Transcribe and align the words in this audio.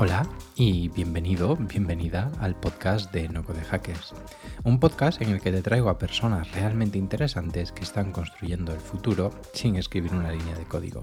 Hola 0.00 0.28
y 0.54 0.90
bienvenido, 0.90 1.56
bienvenida 1.56 2.30
al 2.38 2.54
podcast 2.54 3.12
de 3.12 3.28
No 3.28 3.42
Code 3.42 3.64
Hackers, 3.64 4.14
un 4.62 4.78
podcast 4.78 5.20
en 5.20 5.30
el 5.30 5.40
que 5.40 5.50
te 5.50 5.60
traigo 5.60 5.88
a 5.88 5.98
personas 5.98 6.52
realmente 6.52 6.98
interesantes 6.98 7.72
que 7.72 7.82
están 7.82 8.12
construyendo 8.12 8.72
el 8.72 8.78
futuro 8.78 9.32
sin 9.54 9.74
escribir 9.74 10.12
una 10.14 10.30
línea 10.30 10.54
de 10.54 10.66
código. 10.66 11.02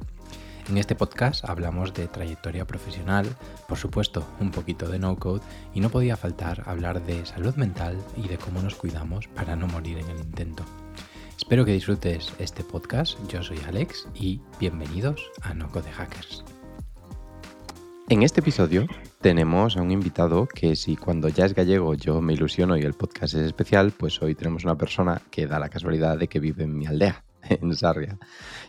En 0.70 0.78
este 0.78 0.96
podcast 0.96 1.44
hablamos 1.44 1.94
de 1.94 2.08
trayectoria 2.08 2.66
profesional, 2.66 3.28
por 3.68 3.78
supuesto 3.78 4.26
un 4.40 4.52
poquito 4.52 4.88
de 4.88 4.98
no 4.98 5.18
code 5.18 5.42
y 5.74 5.82
no 5.82 5.90
podía 5.90 6.16
faltar 6.16 6.64
hablar 6.66 7.06
de 7.06 7.26
salud 7.26 7.56
mental 7.56 7.98
y 8.16 8.30
de 8.30 8.38
cómo 8.38 8.62
nos 8.62 8.76
cuidamos 8.76 9.28
para 9.28 9.58
no 9.58 9.68
morir 9.68 9.98
en 9.98 10.08
el 10.08 10.20
intento. 10.20 10.64
Espero 11.36 11.66
que 11.66 11.74
disfrutes 11.74 12.32
este 12.40 12.64
podcast, 12.64 13.20
yo 13.28 13.44
soy 13.44 13.60
Alex 13.68 14.08
y 14.16 14.40
bienvenidos 14.58 15.22
a 15.42 15.54
No 15.54 15.70
Code 15.70 15.92
Hackers. 15.92 16.46
En 18.08 18.22
este 18.22 18.42
episodio 18.42 18.86
tenemos 19.20 19.78
a 19.78 19.82
un 19.82 19.90
invitado 19.90 20.48
que 20.48 20.76
si 20.76 20.96
cuando 20.96 21.28
ya 21.28 21.44
es 21.46 21.56
gallego 21.56 21.96
yo 21.96 22.22
me 22.22 22.34
ilusiono 22.34 22.78
y 22.78 22.82
el 22.82 22.94
podcast 22.94 23.34
es 23.34 23.42
especial, 23.42 23.94
pues 23.98 24.22
hoy 24.22 24.36
tenemos 24.36 24.64
una 24.64 24.78
persona 24.78 25.24
que 25.32 25.48
da 25.48 25.58
la 25.58 25.70
casualidad 25.70 26.16
de 26.16 26.28
que 26.28 26.40
vive 26.40 26.66
en 26.66 26.78
mi 26.78 26.86
aldea, 26.86 27.26
en 27.50 27.76
Sarria. 27.76 28.20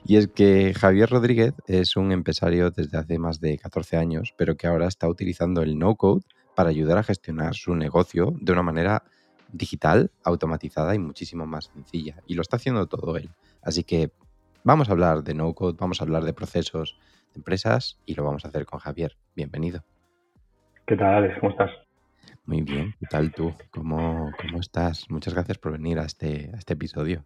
Y 0.07 0.17
es 0.17 0.29
que 0.29 0.73
Javier 0.73 1.11
Rodríguez 1.11 1.53
es 1.67 1.99
un 1.99 2.13
empresario 2.13 2.71
desde 2.71 2.97
hace 2.97 3.19
más 3.19 3.39
de 3.39 3.59
14 3.59 3.99
años, 3.99 4.33
pero 4.39 4.57
que 4.57 4.69
ahora 4.69 4.89
está 4.89 5.07
utilizando 5.07 5.61
el 5.61 5.79
no-code 5.79 6.25
para 6.55 6.71
ayudar 6.71 6.97
a 6.97 7.03
gestionar 7.03 7.55
su 7.55 7.75
negocio 7.75 8.33
de 8.41 8.53
una 8.53 8.63
manera 8.63 9.03
digital, 9.53 10.11
automatizada 10.25 10.95
y 10.95 10.99
muchísimo 10.99 11.45
más 11.45 11.71
sencilla. 11.75 12.23
Y 12.27 12.37
lo 12.37 12.41
está 12.41 12.57
haciendo 12.57 12.87
todo 12.87 13.19
él. 13.19 13.29
Así 13.61 13.85
que 13.85 14.13
vamos 14.65 14.89
a 14.89 14.93
hablar 14.93 15.23
de 15.23 15.35
no-code, 15.35 15.77
vamos 15.79 16.01
a 16.01 16.05
hablar 16.05 16.25
de 16.25 16.33
procesos, 16.33 16.97
empresas 17.35 17.99
y 18.07 18.15
lo 18.15 18.25
vamos 18.25 18.47
a 18.47 18.49
hacer 18.49 18.65
con 18.65 18.81
Javier. 18.81 19.15
Bienvenido. 19.37 19.81
¿Qué 20.87 20.97
tal, 20.97 21.17
Alex? 21.17 21.39
¿Cómo 21.41 21.53
estás? 21.53 21.71
Muy 22.47 22.63
bien. 22.63 22.95
¿Qué 22.99 23.07
tal 23.11 23.31
tú? 23.33 23.53
¿Cómo, 23.71 24.33
cómo 24.41 24.61
estás? 24.61 25.11
Muchas 25.11 25.35
gracias 25.35 25.59
por 25.59 25.73
venir 25.73 25.99
a 25.99 26.05
este, 26.05 26.51
a 26.55 26.57
este 26.57 26.73
episodio. 26.73 27.23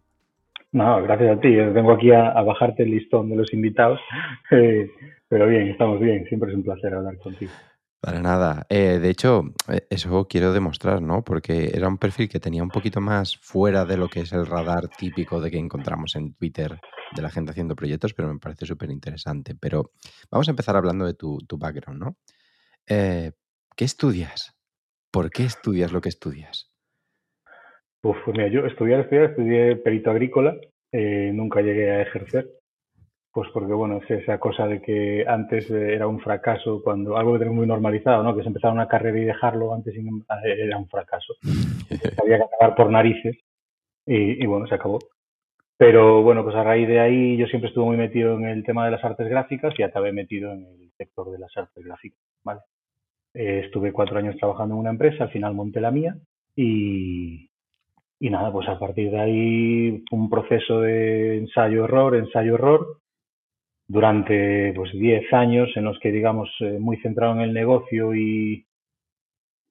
No, 0.73 1.01
gracias 1.03 1.37
a 1.37 1.39
ti. 1.39 1.55
Yo 1.55 1.71
vengo 1.71 1.93
aquí 1.93 2.11
a, 2.11 2.33
bajarte 2.41 2.83
el 2.83 2.91
listón 2.91 3.29
de 3.29 3.37
los 3.37 3.53
invitados. 3.53 3.99
Eh, 4.51 4.91
pero 5.29 5.47
bien, 5.47 5.69
estamos 5.69 6.01
bien. 6.01 6.25
Siempre 6.25 6.49
es 6.49 6.57
un 6.57 6.63
placer 6.63 6.93
hablar 6.93 7.17
contigo. 7.19 7.53
Para 8.01 8.19
nada. 8.19 8.65
Eh, 8.67 8.97
de 8.99 9.09
hecho, 9.11 9.43
eh, 9.71 9.85
eso 9.91 10.27
quiero 10.27 10.53
demostrar, 10.53 11.03
¿no? 11.03 11.23
Porque 11.23 11.69
era 11.71 11.87
un 11.87 11.99
perfil 11.99 12.27
que 12.27 12.39
tenía 12.39 12.63
un 12.63 12.69
poquito 12.69 12.99
más 12.99 13.37
fuera 13.37 13.85
de 13.85 13.95
lo 13.95 14.07
que 14.07 14.21
es 14.21 14.33
el 14.33 14.47
radar 14.47 14.87
típico 14.87 15.39
de 15.39 15.51
que 15.51 15.59
encontramos 15.59 16.15
en 16.15 16.33
Twitter 16.33 16.79
de 17.15 17.21
la 17.21 17.29
gente 17.29 17.51
haciendo 17.51 17.75
proyectos, 17.75 18.15
pero 18.15 18.33
me 18.33 18.39
parece 18.39 18.65
súper 18.65 18.89
interesante. 18.89 19.53
Pero 19.53 19.91
vamos 20.31 20.47
a 20.47 20.51
empezar 20.51 20.75
hablando 20.75 21.05
de 21.05 21.13
tu, 21.13 21.37
background, 21.59 22.01
¿no? 22.01 22.17
Eh, 22.87 23.33
¿Qué 23.75 23.85
estudias? 23.85 24.57
¿Por 25.11 25.29
qué 25.29 25.43
estudias 25.43 25.91
lo 25.91 26.01
que 26.01 26.09
estudias? 26.09 26.71
pues 28.01 28.17
mira, 28.25 28.47
yo 28.47 28.65
estudiar, 28.65 29.01
estudiar, 29.01 29.25
estudié 29.25 29.75
perito 29.75 30.09
agrícola, 30.09 30.57
nunca 30.91 31.61
llegué 31.61 31.91
a 31.91 32.01
ejercer. 32.01 32.49
Pues 33.33 33.49
porque, 33.53 33.71
bueno, 33.71 34.01
es 34.03 34.11
esa 34.11 34.39
cosa 34.39 34.67
de 34.67 34.81
que 34.81 35.23
antes 35.25 35.69
era 35.71 36.05
un 36.05 36.19
fracaso, 36.19 36.81
cuando 36.83 37.15
algo 37.15 37.33
que 37.33 37.39
tenemos 37.39 37.59
muy 37.59 37.67
normalizado, 37.67 38.23
¿no? 38.23 38.35
Que 38.35 38.41
se 38.41 38.49
empezaba 38.49 38.73
una 38.73 38.89
carrera 38.89 39.19
y 39.19 39.25
dejarlo 39.25 39.73
antes 39.73 39.95
era 39.95 40.77
un 40.77 40.89
fracaso. 40.89 41.35
Había 42.21 42.37
que 42.37 42.43
acabar 42.43 42.75
por 42.75 42.91
narices 42.91 43.37
y, 44.05 44.45
bueno, 44.45 44.67
se 44.67 44.75
acabó. 44.75 44.99
Pero 45.77 46.21
bueno, 46.21 46.43
pues 46.43 46.55
a 46.55 46.63
raíz 46.63 46.87
de 46.87 46.99
ahí 46.99 47.37
yo 47.37 47.47
siempre 47.47 47.69
estuve 47.69 47.85
muy 47.85 47.97
metido 47.97 48.37
en 48.37 48.45
el 48.45 48.63
tema 48.63 48.85
de 48.85 48.91
las 48.91 49.03
artes 49.03 49.27
gráficas 49.27 49.73
y 49.77 49.83
acabé 49.83 50.11
metido 50.11 50.51
en 50.51 50.65
el 50.65 50.91
sector 50.97 51.31
de 51.31 51.39
las 51.39 51.55
artes 51.57 51.83
gráficas, 51.83 52.19
¿vale? 52.43 52.59
Eh, 53.33 53.61
estuve 53.65 53.93
cuatro 53.93 54.19
años 54.19 54.35
trabajando 54.37 54.75
en 54.75 54.81
una 54.81 54.89
empresa, 54.91 55.23
al 55.23 55.31
final 55.31 55.55
monté 55.55 55.79
la 55.81 55.89
mía 55.89 56.17
y, 56.55 57.49
y 58.19 58.29
nada, 58.29 58.51
pues 58.51 58.67
a 58.67 58.77
partir 58.77 59.09
de 59.09 59.19
ahí 59.19 60.03
un 60.11 60.29
proceso 60.29 60.81
de 60.81 61.37
ensayo-error, 61.37 62.15
ensayo-error, 62.15 62.99
durante 63.91 64.71
pues 64.73 64.91
10 64.93 65.33
años 65.33 65.69
en 65.75 65.83
los 65.83 65.99
que 65.99 66.11
digamos 66.13 66.49
eh, 66.61 66.77
muy 66.79 66.95
centrado 67.01 67.33
en 67.33 67.41
el 67.41 67.53
negocio 67.53 68.15
y, 68.15 68.65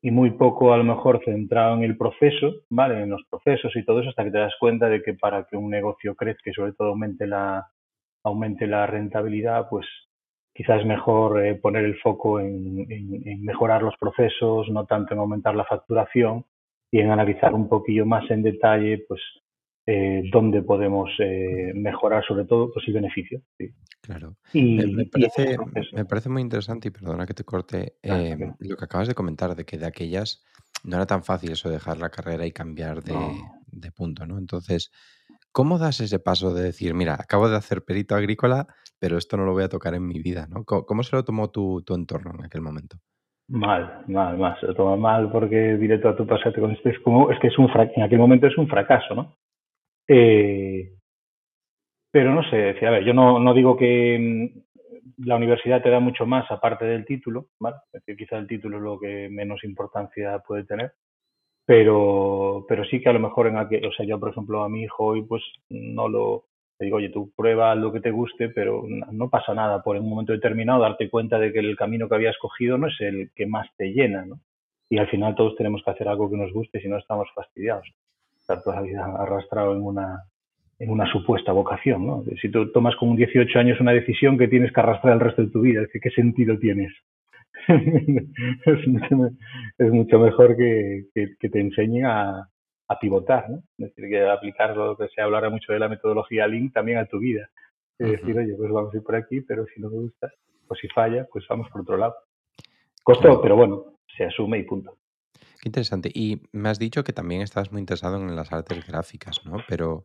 y 0.03 0.11
muy 0.11 0.33
poco 0.33 0.75
a 0.75 0.77
lo 0.77 0.85
mejor 0.85 1.23
centrado 1.25 1.77
en 1.77 1.85
el 1.85 1.97
proceso, 1.97 2.57
¿vale? 2.69 3.01
En 3.03 3.09
los 3.09 3.23
procesos 3.31 3.75
y 3.75 3.83
todo 3.83 4.01
eso 4.01 4.11
hasta 4.11 4.25
que 4.25 4.31
te 4.31 4.39
das 4.39 4.53
cuenta 4.61 4.91
de 4.91 5.03
que 5.03 5.15
para 5.15 5.45
que 5.45 5.57
un 5.57 5.71
negocio 5.71 6.15
crezca 6.15 6.51
y 6.51 6.53
sobre 6.53 6.75
todo 6.75 6.89
aumente 6.89 7.27
la 7.27 7.67
aumente 8.23 8.67
la 8.67 8.87
rentabilidad, 8.87 9.69
pues 9.71 9.87
quizás 10.55 10.81
es 10.81 10.87
mejor 10.87 11.43
eh, 11.43 11.55
poner 11.55 11.85
el 11.87 11.99
foco 12.01 12.41
en, 12.41 12.87
en, 12.91 13.43
mejorar 13.43 13.83
los 13.83 13.97
procesos, 13.97 14.69
no 14.69 14.85
tanto 14.85 15.15
en 15.15 15.21
aumentar 15.21 15.55
la 15.55 15.65
facturación 15.65 16.45
y 16.91 17.01
en 17.01 17.11
analizar 17.11 17.55
un 17.55 17.71
poquillo 17.71 18.05
más 18.05 18.31
en 18.31 18.43
detalle, 18.43 19.03
pues 19.09 19.23
eh, 19.93 20.23
dónde 20.31 20.63
podemos 20.63 21.11
eh, 21.19 21.73
mejorar 21.75 22.25
sobre 22.25 22.45
todo 22.45 22.73
pues, 22.73 22.87
el 22.87 22.95
beneficio. 22.95 23.43
Claro. 24.01 24.37
me, 24.55 25.05
parece, 25.07 25.57
me, 25.93 26.05
parece, 26.05 26.29
muy 26.29 26.43
interesante 26.43 26.89
y 26.89 26.91
perdona 26.93 27.27
que 27.27 27.35
te 27.35 27.43
corte 27.43 27.97
eh, 28.01 28.37
lo 28.61 28.77
que 28.77 28.85
acabas 28.85 29.09
de 29.09 29.15
comentar 29.15 29.57
de 29.57 29.65
que 29.65 29.79
de 29.79 29.87
aquellas 29.87 30.45
no 30.85 30.95
era 30.95 31.07
tan 31.07 31.25
fácil 31.25 31.51
eso 31.51 31.69
de 31.69 31.75
dejar 31.75 31.99
la 31.99 32.09
carrera 32.09 32.47
y 32.47 32.53
cambiar 32.53 33.03
de, 33.03 33.91
punto, 33.91 34.27
¿no? 34.27 34.39
Entonces, 34.39 34.93
¿cómo 35.51 35.77
das 35.77 36.01
ese 36.01 36.21
paso 36.21 36.55
de 36.55 36.63
decir, 36.63 36.95
mira, 36.95 37.15
acabo 37.15 37.49
de 37.49 37.57
hacer 37.57 37.83
perito 37.83 38.15
agrícola, 38.15 38.69
pero 39.01 39.19
esto 39.19 39.37
no 39.37 39.45
lo 39.45 39.53
voy 39.53 39.65
a 39.65 39.69
tocar 39.69 39.95
en 39.95 40.07
mi 40.07 40.21
vida, 40.21 40.47
¿no? 40.49 40.65
¿Cómo, 40.65 41.03
se 41.03 41.17
lo 41.17 41.25
tomó 41.25 41.51
tu, 41.51 41.83
tu, 41.83 41.95
entorno 41.95 42.33
en 42.39 42.45
aquel 42.45 42.61
momento? 42.61 42.97
Mal, 43.49 44.05
mal, 44.07 44.39
mal. 44.39 44.57
Se 44.61 44.67
lo 44.69 44.75
toma 44.75 44.97
mal 44.97 45.33
porque 45.33 45.77
directo 45.77 46.11
a 46.11 46.17
tu 46.17 46.25
pasate 46.29 46.61
con 46.61 46.71
este 46.71 46.91
es 46.91 46.99
como, 47.01 47.33
es 47.33 47.41
que 47.41 47.49
es 47.49 47.59
un 47.59 47.69
en 47.97 48.05
aquel 48.05 48.21
momento 48.21 48.47
es 48.47 48.57
un 48.57 48.69
fracaso, 48.69 49.17
¿no? 49.17 49.37
Eh, 50.13 50.91
pero 52.11 52.35
no 52.35 52.43
sé, 52.51 52.57
decía, 52.57 52.89
a 52.89 52.91
ver, 52.91 53.05
yo 53.05 53.15
no, 53.15 53.39
no 53.39 53.55
digo 53.55 53.77
que 53.77 54.19
mm, 54.19 55.25
la 55.27 55.37
universidad 55.37 55.83
te 55.83 55.91
da 55.91 56.01
mucho 56.01 56.27
más 56.27 56.51
aparte 56.51 56.85
del 56.85 57.05
título, 57.07 57.47
¿vale? 57.61 57.77
Es 57.93 58.03
quizá 58.17 58.37
el 58.39 58.49
título 58.49 58.79
es 58.79 58.83
lo 58.83 58.99
que 58.99 59.29
menos 59.31 59.63
importancia 59.63 60.41
puede 60.41 60.65
tener, 60.65 60.95
pero, 61.65 62.67
pero 62.69 62.85
sí 62.87 63.01
que 63.01 63.09
a 63.09 63.13
lo 63.13 63.21
mejor 63.21 63.47
en 63.47 63.59
aquel, 63.59 63.87
o 63.87 63.93
sea, 63.93 64.05
yo 64.05 64.19
por 64.19 64.31
ejemplo 64.31 64.65
a 64.65 64.69
mi 64.69 64.83
hijo 64.83 65.05
hoy 65.05 65.23
pues 65.23 65.45
no 65.69 66.09
lo, 66.09 66.47
te 66.77 66.87
digo, 66.87 66.97
oye, 66.97 67.11
tú 67.11 67.31
prueba 67.37 67.75
lo 67.77 67.93
que 67.93 68.01
te 68.01 68.11
guste, 68.11 68.49
pero 68.49 68.85
no 69.13 69.31
pasa 69.31 69.55
nada 69.55 69.83
por 69.85 69.97
en 69.97 70.03
un 70.03 70.11
momento 70.11 70.33
determinado 70.33 70.81
darte 70.81 71.09
cuenta 71.09 71.39
de 71.39 71.53
que 71.53 71.61
el 71.61 71.77
camino 71.77 72.09
que 72.09 72.17
habías 72.17 72.35
escogido 72.35 72.79
no 72.79 72.89
es 72.89 73.01
el 73.01 73.31
que 73.37 73.47
más 73.47 73.69
te 73.77 73.93
llena, 73.93 74.27
¿no? 74.27 74.41
Y 74.91 74.99
al 74.99 75.09
final 75.09 75.37
todos 75.37 75.55
tenemos 75.57 75.83
que 75.85 75.91
hacer 75.93 76.09
algo 76.09 76.29
que 76.29 76.37
nos 76.37 76.53
guste, 76.53 76.81
si 76.81 76.89
no 76.89 76.99
estamos 76.99 77.29
fastidiados 77.33 77.87
estar 78.51 78.63
toda 78.63 78.77
la 78.77 78.83
vida 78.83 79.05
arrastrado 79.19 79.75
en 79.75 79.83
una, 79.83 80.25
en 80.79 80.91
una 80.91 81.11
supuesta 81.11 81.53
vocación. 81.53 82.07
¿no? 82.07 82.25
Si 82.41 82.51
tú 82.51 82.71
tomas 82.73 82.97
con 82.97 83.15
18 83.15 83.59
años 83.59 83.81
una 83.81 83.93
decisión 83.93 84.37
que 84.37 84.49
tienes 84.49 84.73
que 84.73 84.81
arrastrar 84.81 85.15
el 85.15 85.21
resto 85.21 85.43
de 85.43 85.51
tu 85.51 85.61
vida, 85.61 85.83
¿qué, 85.93 86.11
sentido 86.11 86.59
tienes? 86.59 86.93
es, 87.69 89.93
mucho, 89.93 90.19
mejor 90.19 90.57
que, 90.57 91.05
que, 91.15 91.49
te 91.49 91.61
enseñen 91.61 92.07
a, 92.07 92.49
a, 92.89 92.99
pivotar, 92.99 93.51
¿no? 93.51 93.59
es 93.79 93.95
decir, 93.95 94.09
que 94.09 94.29
aplicar 94.29 94.77
lo 94.77 94.97
que 94.97 95.09
se 95.09 95.21
hablará 95.21 95.51
mucho 95.51 95.73
de 95.73 95.79
la 95.79 95.89
metodología 95.89 96.47
Lean 96.47 96.73
también 96.73 96.99
a 96.99 97.07
tu 97.07 97.19
vida. 97.19 97.49
Es 97.99 98.13
decir, 98.13 98.39
oye, 98.39 98.55
pues 98.57 98.73
vamos 98.73 98.95
a 98.95 98.97
ir 98.97 99.03
por 99.03 99.15
aquí, 99.15 99.43
pero 99.43 99.67
si 99.67 99.81
no 99.81 99.91
me 99.91 99.97
gusta, 99.97 100.33
pues 100.67 100.81
si 100.81 100.89
falla, 100.89 101.27
pues 101.31 101.45
vamos 101.51 101.69
por 101.71 101.83
otro 101.83 101.99
lado. 101.99 102.15
Costó, 103.03 103.43
pero 103.43 103.57
bueno, 103.57 103.85
se 104.17 104.25
asume 104.25 104.59
y 104.59 104.63
punto. 104.63 105.00
Qué 105.61 105.69
interesante. 105.69 106.11
Y 106.15 106.43
me 106.53 106.71
has 106.71 106.79
dicho 106.79 107.05
que 107.05 107.13
también 107.13 107.43
estás 107.43 107.71
muy 107.71 107.81
interesado 107.81 108.17
en 108.17 108.35
las 108.35 108.51
artes 108.53 108.87
gráficas, 108.87 109.45
¿no? 109.45 109.59
Pero, 109.69 110.05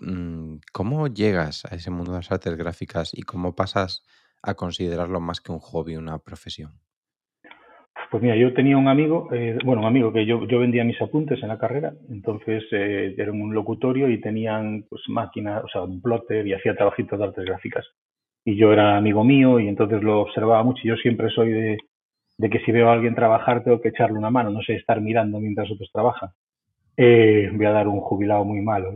mm, 0.00 0.56
¿cómo 0.72 1.06
llegas 1.06 1.64
a 1.66 1.76
ese 1.76 1.90
mundo 1.90 2.12
de 2.12 2.18
las 2.18 2.32
artes 2.32 2.56
gráficas 2.56 3.12
y 3.14 3.22
cómo 3.22 3.54
pasas 3.54 4.02
a 4.42 4.54
considerarlo 4.54 5.20
más 5.20 5.40
que 5.40 5.52
un 5.52 5.60
hobby, 5.60 5.96
una 5.96 6.18
profesión? 6.18 6.72
Pues 8.10 8.22
mira, 8.24 8.34
yo 8.34 8.52
tenía 8.54 8.76
un 8.76 8.88
amigo, 8.88 9.28
eh, 9.32 9.56
bueno, 9.64 9.82
un 9.82 9.86
amigo 9.86 10.12
que 10.12 10.26
yo, 10.26 10.44
yo 10.48 10.58
vendía 10.58 10.82
mis 10.82 11.00
apuntes 11.00 11.40
en 11.42 11.48
la 11.48 11.58
carrera, 11.58 11.94
entonces 12.08 12.64
eh, 12.72 13.14
era 13.16 13.30
un 13.30 13.54
locutorio 13.54 14.10
y 14.10 14.20
tenían 14.20 14.84
pues 14.88 15.02
máquinas, 15.06 15.62
o 15.62 15.68
sea, 15.68 15.82
un 15.82 16.02
plotter 16.02 16.44
y 16.44 16.54
hacía 16.54 16.74
trabajitos 16.74 17.16
de 17.16 17.24
artes 17.24 17.44
gráficas. 17.44 17.86
Y 18.44 18.56
yo 18.56 18.72
era 18.72 18.96
amigo 18.96 19.22
mío 19.22 19.60
y 19.60 19.68
entonces 19.68 20.02
lo 20.02 20.22
observaba 20.22 20.64
mucho 20.64 20.80
y 20.82 20.88
yo 20.88 20.96
siempre 20.96 21.28
soy 21.30 21.52
de, 21.52 21.78
de 22.40 22.48
que 22.48 22.60
si 22.60 22.72
veo 22.72 22.88
a 22.88 22.94
alguien 22.94 23.14
trabajar 23.14 23.62
tengo 23.62 23.82
que 23.82 23.90
echarle 23.90 24.16
una 24.16 24.30
mano, 24.30 24.48
no 24.48 24.62
sé, 24.62 24.74
estar 24.74 24.98
mirando 25.02 25.38
mientras 25.40 25.70
otros 25.70 25.90
trabajan. 25.92 26.30
Eh, 26.96 27.50
voy 27.52 27.66
a 27.66 27.70
dar 27.70 27.86
un 27.86 28.00
jubilado 28.00 28.46
muy 28.46 28.62
malo. 28.62 28.92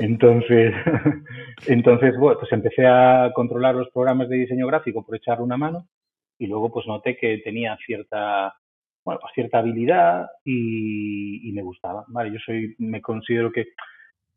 Entonces, 0.00 0.74
entonces, 1.68 2.16
bueno, 2.18 2.40
pues 2.40 2.52
empecé 2.52 2.88
a 2.88 3.30
controlar 3.32 3.76
los 3.76 3.90
programas 3.90 4.28
de 4.28 4.38
diseño 4.38 4.66
gráfico 4.66 5.06
por 5.06 5.14
echarle 5.14 5.44
una 5.44 5.56
mano 5.56 5.86
y 6.36 6.48
luego 6.48 6.72
pues 6.72 6.84
noté 6.88 7.16
que 7.16 7.38
tenía 7.44 7.78
cierta, 7.86 8.54
bueno, 9.04 9.20
pues 9.20 9.34
cierta 9.34 9.60
habilidad 9.60 10.26
y, 10.44 11.48
me 11.52 11.62
gustaba. 11.62 12.04
Vale, 12.08 12.32
yo 12.32 12.38
soy, 12.44 12.74
me 12.78 13.00
considero 13.00 13.52
que 13.52 13.66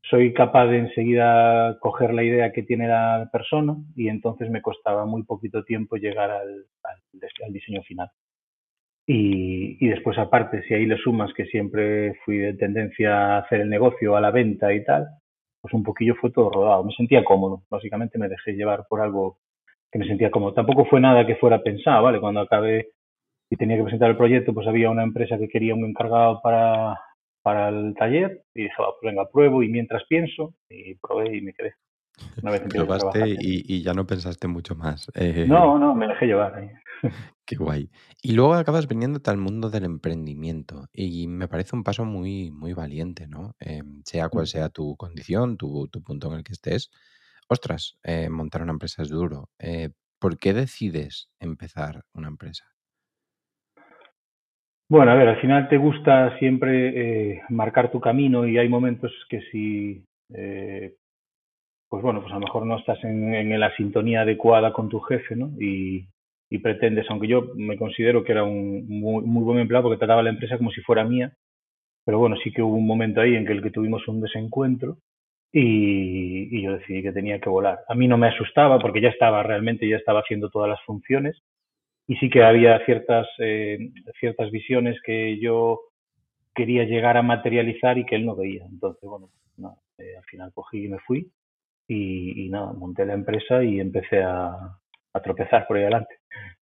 soy 0.03 0.31
capaz 0.31 0.67
de 0.67 0.77
enseguida 0.77 1.79
coger 1.79 2.13
la 2.13 2.23
idea 2.23 2.51
que 2.51 2.61
tiene 2.61 2.87
la 2.87 3.29
persona 3.31 3.75
y 3.95 4.09
entonces 4.09 4.51
me 4.51 4.61
costaba 4.61 5.05
muy 5.07 5.23
poquito 5.23 5.63
tiempo 5.63 5.95
llegar 5.95 6.29
al, 6.29 6.65
al, 6.83 7.53
diseño 7.53 7.81
final. 7.81 8.09
Y, 9.05 9.85
y, 9.85 9.89
después 9.89 10.17
aparte, 10.17 10.63
si 10.63 10.73
ahí 10.73 10.85
le 10.85 10.97
sumas 10.97 11.33
que 11.33 11.45
siempre 11.45 12.15
fui 12.23 12.37
de 12.37 12.53
tendencia 12.53 13.35
a 13.35 13.37
hacer 13.39 13.61
el 13.61 13.69
negocio, 13.69 14.15
a 14.15 14.21
la 14.21 14.31
venta 14.31 14.73
y 14.73 14.83
tal, 14.83 15.07
pues 15.61 15.73
un 15.73 15.83
poquillo 15.83 16.15
fue 16.15 16.31
todo 16.31 16.49
rodado. 16.49 16.83
Me 16.83 16.93
sentía 16.93 17.23
cómodo, 17.23 17.63
básicamente 17.69 18.17
me 18.19 18.29
dejé 18.29 18.53
llevar 18.53 18.85
por 18.89 19.01
algo 19.01 19.37
que 19.91 19.99
me 19.99 20.07
sentía 20.07 20.31
cómodo. 20.31 20.53
Tampoco 20.53 20.85
fue 20.85 20.99
nada 20.99 21.25
que 21.25 21.35
fuera 21.37 21.63
pensado, 21.63 22.03
¿vale? 22.03 22.19
Cuando 22.19 22.41
acabé 22.41 22.89
y 23.49 23.55
tenía 23.55 23.77
que 23.77 23.83
presentar 23.83 24.09
el 24.09 24.17
proyecto, 24.17 24.53
pues 24.53 24.67
había 24.67 24.89
una 24.89 25.03
empresa 25.03 25.37
que 25.37 25.47
quería 25.47 25.75
un 25.75 25.85
encargado 25.85 26.41
para, 26.41 26.99
para 27.43 27.69
el 27.69 27.93
taller 27.95 28.43
y 28.55 28.63
dije, 28.63 28.75
pues 28.77 28.95
venga, 29.03 29.29
pruebo 29.31 29.63
y 29.63 29.69
mientras 29.69 30.03
pienso 30.05 30.53
y 30.69 30.95
probé 30.95 31.37
y 31.37 31.41
me 31.41 31.53
quedé. 31.53 31.75
Una 32.41 32.51
vez 32.51 32.61
Probaste 32.69 33.29
y, 33.39 33.75
y, 33.75 33.81
ya 33.81 33.93
no 33.93 34.05
pensaste 34.05 34.47
mucho 34.47 34.75
más. 34.75 35.07
Eh, 35.15 35.45
no, 35.47 35.79
no, 35.79 35.95
me 35.95 36.07
dejé 36.07 36.27
llevar. 36.27 36.55
Ahí. 36.55 36.69
Qué 37.45 37.55
guay. 37.55 37.89
Y 38.21 38.33
luego 38.33 38.53
acabas 38.53 38.87
viniéndote 38.87 39.29
al 39.31 39.37
mundo 39.37 39.69
del 39.69 39.85
emprendimiento 39.85 40.85
y 40.93 41.27
me 41.27 41.47
parece 41.47 41.75
un 41.75 41.83
paso 41.83 42.05
muy, 42.05 42.51
muy 42.51 42.73
valiente, 42.73 43.27
¿no? 43.27 43.55
Em, 43.59 44.01
sea 44.05 44.29
cual 44.29 44.47
sea 44.47 44.69
tu 44.69 44.95
condición, 44.95 45.57
tu, 45.57 45.87
tu, 45.87 46.01
punto 46.01 46.31
en 46.31 46.37
el 46.37 46.43
que 46.43 46.53
estés. 46.53 46.91
Ostras, 47.49 47.97
eh, 48.03 48.29
montar 48.29 48.61
una 48.61 48.71
empresa 48.71 49.01
es 49.01 49.09
duro. 49.09 49.49
Eh, 49.59 49.89
¿Por 50.19 50.37
qué 50.37 50.53
decides 50.53 51.29
empezar 51.39 52.03
una 52.13 52.29
empresa? 52.29 52.65
Bueno, 54.89 55.11
a 55.11 55.15
ver, 55.15 55.27
al 55.27 55.41
final 55.41 55.67
te 55.69 55.77
gusta 55.77 56.37
siempre 56.37 57.41
marcar 57.49 57.91
tu 57.91 57.99
camino 57.99 58.45
y 58.47 58.57
hay 58.57 58.69
momentos 58.69 59.11
que 59.27 59.41
si, 59.51 60.05
pues 61.93 62.01
bueno, 62.01 62.21
pues 62.21 62.31
a 62.31 62.37
lo 62.37 62.41
mejor 62.41 62.65
no 62.65 62.79
estás 62.79 63.03
en, 63.03 63.35
en, 63.35 63.59
la 63.59 63.71
sintonía 63.75 64.21
adecuada 64.21 64.73
con 64.73 64.89
tu 64.89 64.99
jefe, 65.01 65.35
¿no? 65.35 65.51
Y, 65.59 66.07
y, 66.49 66.57
pretendes, 66.57 67.05
aunque 67.07 67.27
yo 67.27 67.51
me 67.53 67.77
considero 67.77 68.23
que 68.23 68.31
era 68.31 68.43
un 68.43 68.87
muy, 68.87 69.23
muy 69.23 69.43
buen 69.43 69.59
empleado 69.59 69.83
porque 69.83 69.99
trataba 69.99 70.23
la 70.23 70.31
empresa 70.31 70.57
como 70.57 70.71
si 70.71 70.81
fuera 70.81 71.03
mía, 71.03 71.33
pero 72.03 72.17
bueno, 72.17 72.35
sí 72.43 72.51
que 72.51 72.63
hubo 72.63 72.73
un 72.77 72.87
momento 72.87 73.21
ahí 73.21 73.35
en 73.35 73.45
que 73.45 73.51
el 73.51 73.61
que 73.61 73.69
tuvimos 73.69 74.07
un 74.07 74.21
desencuentro 74.21 74.97
y, 75.51 76.57
y, 76.57 76.63
yo 76.63 76.79
decidí 76.79 77.03
que 77.03 77.11
tenía 77.11 77.39
que 77.39 77.51
volar. 77.51 77.81
A 77.87 77.93
mí 77.93 78.07
no 78.07 78.17
me 78.17 78.29
asustaba 78.29 78.79
porque 78.79 78.99
ya 78.99 79.09
estaba 79.09 79.43
realmente, 79.43 79.87
ya 79.87 79.97
estaba 79.97 80.21
haciendo 80.21 80.49
todas 80.49 80.69
las 80.69 80.81
funciones 80.85 81.43
y 82.07 82.15
sí 82.15 82.27
que 82.31 82.43
había 82.43 82.83
ciertas, 82.85 83.27
eh, 83.37 83.77
ciertas 84.19 84.49
visiones 84.49 84.99
que 85.05 85.39
yo 85.39 85.79
quería 86.55 86.85
llegar 86.85 87.17
a 87.17 87.21
materializar 87.21 87.99
y 87.99 88.05
que 88.07 88.15
él 88.15 88.25
no 88.25 88.35
veía. 88.35 88.65
Entonces, 88.65 89.07
bueno, 89.07 89.29
no, 89.57 89.77
eh, 89.99 90.17
al 90.17 90.23
final 90.23 90.51
cogí 90.55 90.85
y 90.85 90.87
me 90.87 90.97
fui 90.97 91.31
y, 91.87 92.45
y, 92.45 92.49
nada, 92.49 92.73
monté 92.73 93.05
la 93.05 93.13
empresa 93.13 93.63
y 93.63 93.79
empecé 93.79 94.21
a, 94.23 94.79
a 95.13 95.21
tropezar 95.21 95.67
por 95.67 95.77
ahí 95.77 95.83
adelante. 95.83 96.15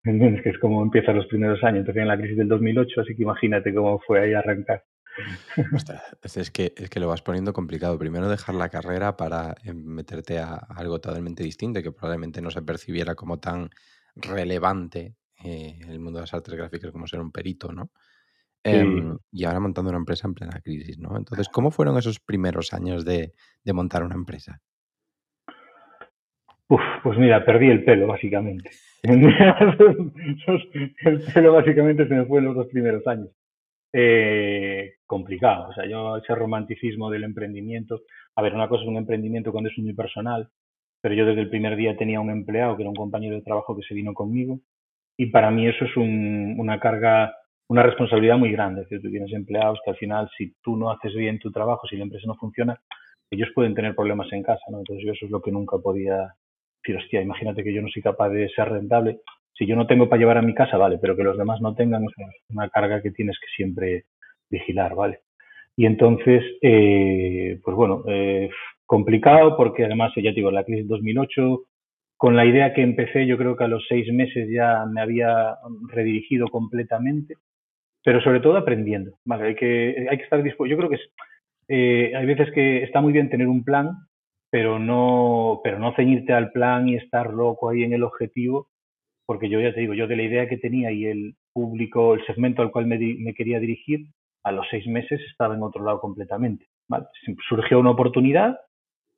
Que 0.44 0.50
es 0.50 0.58
como 0.60 0.82
empiezan 0.82 1.18
los 1.18 1.28
primeros 1.28 1.64
años. 1.64 1.80
Empecé 1.80 2.00
en 2.00 2.08
la 2.08 2.18
crisis 2.18 2.38
del 2.38 2.48
2008, 2.48 3.02
así 3.02 3.16
que 3.16 3.24
imagínate 3.24 3.74
cómo 3.74 4.00
fue 4.00 4.22
ahí 4.22 4.34
arrancar. 4.34 4.84
es, 6.24 6.52
que, 6.52 6.74
es 6.76 6.90
que 6.90 7.00
lo 7.00 7.08
vas 7.08 7.22
poniendo 7.22 7.54
complicado. 7.54 8.00
Primero 8.00 8.30
dejar 8.30 8.56
la 8.56 8.70
carrera 8.70 9.18
para 9.18 9.56
eh, 9.64 9.74
meterte 9.74 10.40
a 10.40 10.56
algo 10.56 11.00
totalmente 11.00 11.44
distinto 11.44 11.84
que 11.84 11.92
probablemente 11.92 12.42
no 12.42 12.50
se 12.50 12.62
percibiera 12.62 13.16
como 13.16 13.40
tan 13.40 13.70
relevante 14.16 15.16
eh, 15.44 15.80
el 15.88 16.00
mundo 16.00 16.20
de 16.20 16.24
las 16.24 16.34
artes 16.34 16.54
gráficas 16.54 16.92
como 16.92 17.08
ser 17.08 17.20
un 17.20 17.32
perito, 17.32 17.72
¿no? 17.72 17.92
Em, 18.62 19.18
y 19.32 19.46
ahora 19.46 19.62
montando 19.62 19.90
una 19.90 20.00
empresa 20.00 20.28
en 20.28 20.34
plena 20.34 20.60
crisis, 20.62 21.00
¿no? 21.00 21.16
Entonces, 21.16 21.48
¿cómo 21.48 21.72
fueron 21.72 21.98
esos 21.98 22.20
primeros 22.20 22.74
años 22.74 23.06
de, 23.06 23.34
de 23.64 23.74
montar 23.74 24.04
una 24.04 24.16
empresa? 24.16 24.62
Pues 26.70 27.18
mira, 27.18 27.44
perdí 27.44 27.68
el 27.68 27.84
pelo, 27.84 28.06
básicamente. 28.06 28.70
el 29.04 29.22
pelo 31.34 31.54
básicamente 31.54 32.08
se 32.08 32.14
me 32.14 32.26
fue 32.26 32.40
en 32.40 32.46
los 32.46 32.56
dos 32.56 32.68
primeros 32.68 33.06
años. 33.08 33.30
Eh, 33.92 34.98
complicado, 35.08 35.70
o 35.70 35.74
sea, 35.74 35.88
yo 35.88 36.18
ese 36.18 36.36
romanticismo 36.36 37.10
del 37.10 37.24
emprendimiento, 37.24 38.02
a 38.36 38.44
ver, 38.44 38.54
una 38.54 38.68
cosa 38.68 38.84
es 38.84 38.90
un 38.90 38.98
emprendimiento 38.98 39.52
cuando 39.52 39.72
es 39.72 39.78
unipersonal, 39.80 40.50
pero 41.02 41.16
yo 41.16 41.26
desde 41.26 41.42
el 41.42 41.50
primer 41.50 41.76
día 41.76 41.98
tenía 41.98 42.20
un 42.20 42.30
empleado 42.30 42.78
que 42.78 42.84
era 42.84 42.90
un 42.92 42.96
compañero 42.96 43.36
de 43.36 43.42
trabajo 43.42 43.76
que 43.76 43.82
se 43.88 43.96
vino 43.96 44.14
conmigo 44.14 44.60
y 45.18 45.28
para 45.32 45.50
mí 45.50 45.68
eso 45.68 45.86
es 45.86 45.98
un, 45.98 46.56
una 46.60 46.80
carga, 46.80 47.34
una 47.68 47.82
responsabilidad 47.82 48.38
muy 48.38 48.52
grande. 48.52 48.82
Es 48.82 48.90
decir, 48.90 49.02
tú 49.02 49.10
tienes 49.10 49.34
empleados 49.34 49.80
que 49.84 49.90
al 49.90 49.98
final, 49.98 50.30
si 50.38 50.54
tú 50.62 50.78
no 50.78 50.92
haces 50.92 51.16
bien 51.16 51.40
tu 51.40 51.52
trabajo, 51.52 51.88
si 51.88 51.98
la 51.98 52.04
empresa 52.04 52.28
no 52.28 52.36
funciona, 52.36 52.80
ellos 53.32 53.50
pueden 53.56 53.74
tener 53.74 53.96
problemas 53.96 54.32
en 54.34 54.44
casa. 54.44 54.62
Entonces 54.68 55.04
yo 55.04 55.14
eso 55.14 55.26
es 55.26 55.32
lo 55.32 55.42
que 55.42 55.52
nunca 55.52 55.78
podía 55.80 56.36
decir, 56.82 56.98
hostia, 56.98 57.22
imagínate 57.22 57.64
que 57.64 57.74
yo 57.74 57.82
no 57.82 57.90
soy 57.90 58.02
capaz 58.02 58.30
de 58.30 58.50
ser 58.50 58.70
rentable. 58.70 59.20
Si 59.54 59.66
yo 59.66 59.76
no 59.76 59.88
tengo 59.88 60.08
para 60.08 60.20
llevar 60.20 60.38
a 60.38 60.42
mi 60.42 60.54
casa, 60.54 60.78
vale, 60.78 60.98
pero 61.00 61.16
que 61.16 61.24
los 61.24 61.38
demás 61.38 61.62
no 61.62 61.76
tengan 61.76 62.04
es 62.04 62.12
una 62.50 62.70
carga 62.70 63.02
que 63.02 63.12
tienes 63.12 63.38
que 63.40 63.48
siempre 63.56 64.06
vigilar, 64.50 64.96
¿vale? 64.96 65.20
Y 65.76 65.86
entonces, 65.86 66.44
eh, 66.62 67.60
pues 67.64 67.76
bueno, 67.76 68.04
eh, 68.08 68.50
complicado 68.86 69.56
porque 69.56 69.86
además, 69.86 70.12
ya 70.16 70.32
te 70.32 70.36
digo, 70.36 70.52
la 70.52 70.64
crisis 70.64 70.88
2008, 70.88 71.64
con 72.18 72.36
la 72.36 72.46
idea 72.46 72.74
que 72.74 72.82
empecé, 72.82 73.26
yo 73.26 73.38
creo 73.38 73.56
que 73.56 73.64
a 73.64 73.70
los 73.70 73.86
seis 73.88 74.12
meses 74.12 74.50
ya 74.52 74.86
me 74.86 75.00
había 75.00 75.56
redirigido 75.88 76.48
completamente, 76.48 77.36
pero 78.04 78.20
sobre 78.22 78.42
todo 78.42 78.58
aprendiendo. 78.58 79.20
Vale, 79.24 79.48
hay 79.48 79.56
que, 79.56 80.08
hay 80.10 80.18
que 80.18 80.24
estar 80.24 80.44
dispuesto. 80.44 80.70
Yo 80.70 80.78
creo 80.78 80.90
que 80.90 81.00
eh, 81.70 82.12
hay 82.14 82.26
veces 82.26 82.52
que 82.52 82.84
está 82.84 83.00
muy 83.00 83.14
bien 83.14 83.30
tener 83.30 83.48
un 83.48 83.64
plan, 83.64 83.92
pero 84.50 84.80
no, 84.80 85.62
pero 85.64 85.80
no 85.80 85.94
ceñirte 85.96 86.34
al 86.34 86.52
plan 86.52 86.88
y 86.88 86.96
estar 86.96 87.34
loco 87.34 87.70
ahí 87.70 87.84
en 87.84 87.94
el 87.94 88.04
objetivo, 88.04 88.70
porque 89.26 89.50
yo 89.50 89.60
ya 89.60 89.74
te 89.74 89.82
digo, 89.82 89.94
yo 89.94 90.08
de 90.08 90.16
la 90.16 90.24
idea 90.24 90.50
que 90.50 90.58
tenía 90.58 90.92
y 90.92 91.06
el 91.06 91.36
público, 91.54 92.16
el 92.16 92.26
segmento 92.26 92.62
al 92.62 92.72
cual 92.72 92.88
me, 92.88 92.98
me 92.98 93.34
quería 93.34 93.60
dirigir, 93.60 94.08
a 94.44 94.52
los 94.52 94.66
seis 94.72 94.88
meses 94.88 95.22
estaba 95.30 95.56
en 95.56 95.64
otro 95.64 95.84
lado 95.84 96.00
completamente. 96.00 96.68
Surgió 97.48 97.80
una 97.80 97.92
oportunidad, 97.92 98.60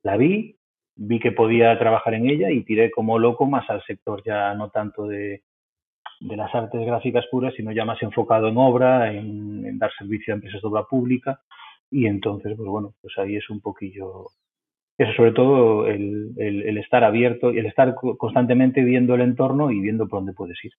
la 0.04 0.18
vi, 0.18 0.57
vi 0.95 1.19
que 1.19 1.31
podía 1.31 1.77
trabajar 1.80 2.13
en 2.16 2.30
ella 2.30 2.51
y 2.51 2.63
tiré 2.63 2.92
como 2.92 3.19
loco 3.19 3.45
más 3.45 3.69
al 3.69 3.84
sector 3.84 4.22
ya 4.25 4.54
no 4.56 4.69
tanto 4.69 5.07
de, 5.07 5.44
de 6.22 6.38
las 6.38 6.54
artes 6.54 6.86
gráficas 6.86 7.25
puras, 7.31 7.54
sino 7.56 7.72
ya 7.72 7.84
más 7.84 8.01
enfocado 8.01 8.48
en 8.48 8.57
obra, 8.57 9.12
en, 9.12 9.77
dar 9.80 9.92
servicio 9.98 10.34
a 10.34 10.36
empresas 10.36 10.62
de 10.62 10.68
obra 10.68 10.84
pública. 10.84 11.42
Y 11.89 12.06
entonces, 12.06 12.54
pues 12.56 12.69
bueno, 12.69 12.94
pues 13.01 13.18
ahí 13.18 13.36
es 13.36 13.50
un 13.50 13.60
poquillo, 13.60 14.27
eso 15.03 15.13
sobre 15.13 15.31
todo 15.31 15.88
el, 15.88 16.33
el, 16.38 16.63
el 16.63 16.77
estar 16.77 17.03
abierto 17.03 17.51
y 17.51 17.59
el 17.59 17.65
estar 17.65 17.95
constantemente 17.95 18.84
viendo 18.84 19.15
el 19.15 19.22
entorno 19.22 19.72
y 19.72 19.79
viendo 19.79 20.08
por 20.08 20.20
dónde 20.20 20.34
puedes 20.34 20.58
ir. 20.63 20.74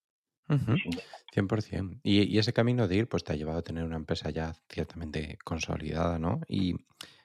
100%. 0.47 1.99
Y, 2.03 2.23
y, 2.23 2.37
ese 2.37 2.53
camino 2.53 2.87
de 2.87 2.95
ir, 2.97 3.07
pues 3.07 3.23
te 3.23 3.33
ha 3.33 3.35
llevado 3.35 3.59
a 3.59 3.63
tener 3.63 3.83
una 3.83 3.95
empresa 3.95 4.29
ya 4.29 4.53
ciertamente 4.69 5.37
consolidada, 5.43 6.19
¿no? 6.19 6.41
Y 6.47 6.75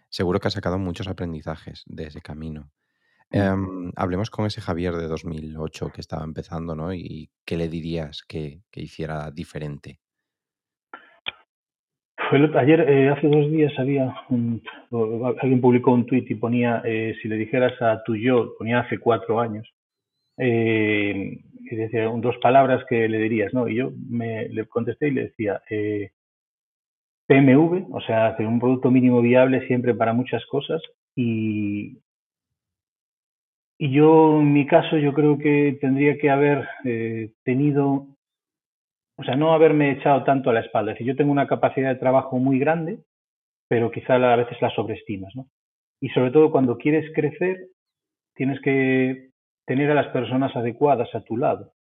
seguro 0.08 0.40
que 0.40 0.48
has 0.48 0.54
sacado 0.54 0.78
muchos 0.78 1.08
aprendizajes 1.08 1.82
de 1.86 2.04
ese 2.04 2.20
camino. 2.20 2.70
Em, 3.30 3.92
hablemos 3.96 4.30
con 4.30 4.46
ese 4.46 4.62
Javier 4.62 4.94
de 4.96 5.06
2008 5.06 5.90
que 5.90 6.00
estaba 6.00 6.24
empezando, 6.24 6.74
¿no? 6.74 6.94
¿Y 6.94 7.30
qué 7.44 7.58
le 7.58 7.68
dirías 7.68 8.22
que, 8.26 8.62
que 8.70 8.80
hiciera 8.80 9.30
diferente? 9.30 10.00
Ayer, 12.56 12.80
eh, 12.88 13.08
hace 13.08 13.28
dos 13.28 13.50
días, 13.50 13.72
había 13.78 14.14
alguien 15.40 15.60
publicó 15.60 15.92
un 15.92 16.06
tuit 16.06 16.30
y 16.30 16.34
ponía, 16.34 16.82
eh, 16.84 17.14
si 17.20 17.28
le 17.28 17.36
dijeras 17.36 17.80
a 17.82 18.02
tu 18.04 18.16
yo, 18.16 18.54
ponía 18.58 18.80
hace 18.80 18.98
cuatro 18.98 19.40
años, 19.40 19.68
eh, 20.38 21.38
y 21.70 21.76
decía 21.76 22.10
dos 22.14 22.36
palabras 22.38 22.84
que 22.88 23.08
le 23.08 23.18
dirías, 23.18 23.52
¿no? 23.54 23.68
Y 23.68 23.76
yo 23.76 23.92
me, 24.08 24.48
le 24.48 24.66
contesté 24.66 25.08
y 25.08 25.12
le 25.12 25.22
decía, 25.24 25.62
eh, 25.70 26.10
PMV, 27.26 27.94
o 27.94 28.00
sea, 28.00 28.28
hacer 28.28 28.46
un 28.46 28.58
producto 28.58 28.90
mínimo 28.90 29.20
viable 29.20 29.66
siempre 29.66 29.94
para 29.94 30.12
muchas 30.14 30.44
cosas 30.46 30.80
y, 31.14 31.98
y 33.78 33.92
yo, 33.92 34.40
en 34.40 34.52
mi 34.52 34.66
caso, 34.66 34.98
yo 34.98 35.12
creo 35.14 35.38
que 35.38 35.78
tendría 35.80 36.18
que 36.18 36.30
haber 36.30 36.68
eh, 36.84 37.30
tenido, 37.44 38.08
o 39.18 39.24
sea, 39.24 39.34
no 39.34 39.52
haberme 39.52 39.90
echado 39.90 40.22
tanto 40.22 40.48
a 40.48 40.52
la 40.52 40.60
espalda. 40.60 40.92
Es 40.92 40.98
decir, 40.98 41.12
yo 41.12 41.16
tengo 41.16 41.32
una 41.32 41.48
capacidad 41.48 41.88
de 41.88 41.98
trabajo 41.98 42.38
muy 42.38 42.58
grande, 42.58 43.00
pero 43.68 43.90
quizá 43.90 44.14
a 44.14 44.36
veces 44.36 44.56
la 44.62 44.70
sobreestimas, 44.70 45.34
¿no? 45.34 45.48
Y 46.00 46.08
sobre 46.10 46.30
todo 46.30 46.52
cuando 46.52 46.78
quieres 46.78 47.12
crecer, 47.12 47.66
tienes 48.36 48.60
que 48.60 49.30
tener 49.66 49.90
a 49.90 49.94
las 49.94 50.06
personas 50.08 50.54
adecuadas 50.54 51.12
a 51.14 51.22
tu 51.22 51.36
lado. 51.36 51.72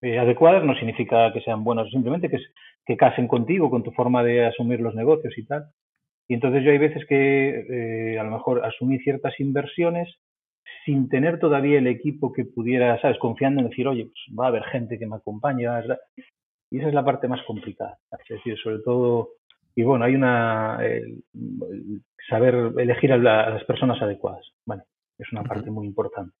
Eh, 0.00 0.18
adecuadas 0.18 0.64
no 0.64 0.74
significa 0.74 1.30
que 1.34 1.42
sean 1.42 1.62
buenas, 1.62 1.90
simplemente 1.90 2.30
que, 2.30 2.38
que 2.86 2.96
casen 2.96 3.28
contigo, 3.28 3.68
con 3.68 3.82
tu 3.82 3.90
forma 3.92 4.24
de 4.24 4.46
asumir 4.46 4.80
los 4.80 4.94
negocios 4.94 5.36
y 5.36 5.44
tal. 5.44 5.66
Y 6.28 6.34
entonces 6.34 6.64
yo 6.64 6.70
hay 6.70 6.78
veces 6.78 7.04
que 7.06 8.14
eh, 8.14 8.18
a 8.18 8.24
lo 8.24 8.30
mejor 8.30 8.64
asumí 8.64 8.98
ciertas 9.00 9.38
inversiones 9.38 10.08
sin 10.86 11.10
tener 11.10 11.38
todavía 11.38 11.78
el 11.78 11.88
equipo 11.88 12.32
que 12.32 12.46
pudiera, 12.46 12.98
¿sabes? 13.02 13.18
Confiando 13.18 13.60
en 13.60 13.68
decir, 13.68 13.86
oye, 13.86 14.04
pues 14.04 14.38
va 14.38 14.46
a 14.46 14.48
haber 14.48 14.64
gente 14.64 14.98
que 14.98 15.06
me 15.06 15.16
acompañe. 15.16 15.66
Y 16.70 16.78
esa 16.78 16.88
es 16.88 16.94
la 16.94 17.04
parte 17.04 17.28
más 17.28 17.40
complicada. 17.46 17.98
Es 18.12 18.36
decir, 18.36 18.56
sobre 18.62 18.78
todo 18.78 19.30
y 19.74 19.82
bueno, 19.82 20.04
hay 20.04 20.14
una 20.14 20.78
saber 22.28 22.72
elegir 22.78 23.12
a, 23.12 23.18
las 23.18 23.64
personas 23.64 24.00
adecuadas. 24.02 24.44
Bueno, 24.64 24.82
es 25.18 25.30
una 25.32 25.42
parte 25.42 25.70
muy 25.70 25.86
importante. 25.86 26.34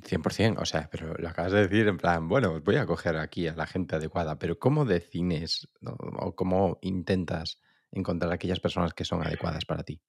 100%, 0.00 0.58
o 0.58 0.64
sea, 0.64 0.88
pero 0.90 1.14
lo 1.14 1.28
acabas 1.28 1.52
de 1.52 1.62
decir 1.62 1.86
en 1.86 1.98
plan, 1.98 2.28
bueno, 2.28 2.60
voy 2.64 2.76
a 2.76 2.86
coger 2.86 3.16
aquí 3.16 3.46
a 3.46 3.54
la 3.54 3.66
gente 3.66 3.96
adecuada, 3.96 4.38
pero 4.38 4.58
¿cómo 4.58 4.84
defines 4.84 5.68
o 6.18 6.34
cómo 6.34 6.78
intentas 6.80 7.60
encontrar 7.92 8.32
aquellas 8.32 8.58
personas 8.58 8.94
que 8.94 9.04
son 9.04 9.22
adecuadas 9.22 9.64
para 9.64 9.82
ti? 9.82 10.00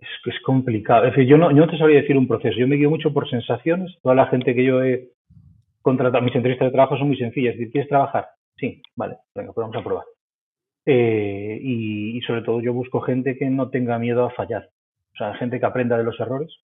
Es, 0.00 0.08
es 0.26 0.40
complicado. 0.44 1.06
Es 1.06 1.12
decir, 1.12 1.28
yo 1.28 1.38
no, 1.38 1.50
yo 1.50 1.64
no 1.64 1.70
te 1.70 1.78
sabría 1.78 2.02
decir 2.02 2.16
un 2.18 2.28
proceso. 2.28 2.58
Yo 2.58 2.68
me 2.68 2.76
guío 2.76 2.90
mucho 2.90 3.12
por 3.12 3.28
sensaciones. 3.30 3.96
Toda 4.02 4.14
la 4.14 4.26
gente 4.26 4.54
que 4.54 4.64
yo 4.64 4.82
he 4.82 5.10
mis 5.92 6.34
entrevistas 6.34 6.66
de 6.66 6.72
trabajo 6.72 6.96
son 6.96 7.08
muy 7.08 7.16
sencillas. 7.16 7.54
¿quieres 7.56 7.88
trabajar? 7.88 8.28
Sí, 8.56 8.82
vale, 8.96 9.16
venga, 9.34 9.52
pues 9.52 9.64
vamos 9.64 9.76
a 9.76 9.84
probar. 9.84 10.04
Eh, 10.86 11.58
y, 11.60 12.20
sobre 12.22 12.42
todo 12.42 12.60
yo 12.60 12.72
busco 12.72 13.00
gente 13.00 13.36
que 13.36 13.50
no 13.50 13.70
tenga 13.70 13.98
miedo 13.98 14.24
a 14.24 14.30
fallar. 14.30 14.68
O 15.14 15.16
sea, 15.16 15.34
gente 15.34 15.58
que 15.58 15.66
aprenda 15.66 15.98
de 15.98 16.04
los 16.04 16.18
errores 16.20 16.54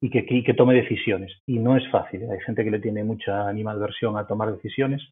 y, 0.00 0.10
que, 0.10 0.54
tome 0.54 0.74
decisiones. 0.74 1.32
Y 1.46 1.58
no 1.58 1.76
es 1.76 1.88
fácil. 1.90 2.30
Hay 2.30 2.40
gente 2.40 2.64
que 2.64 2.70
le 2.70 2.80
tiene 2.80 3.04
mucha 3.04 3.48
animadversión 3.48 4.16
a 4.16 4.26
tomar 4.26 4.52
decisiones 4.52 5.02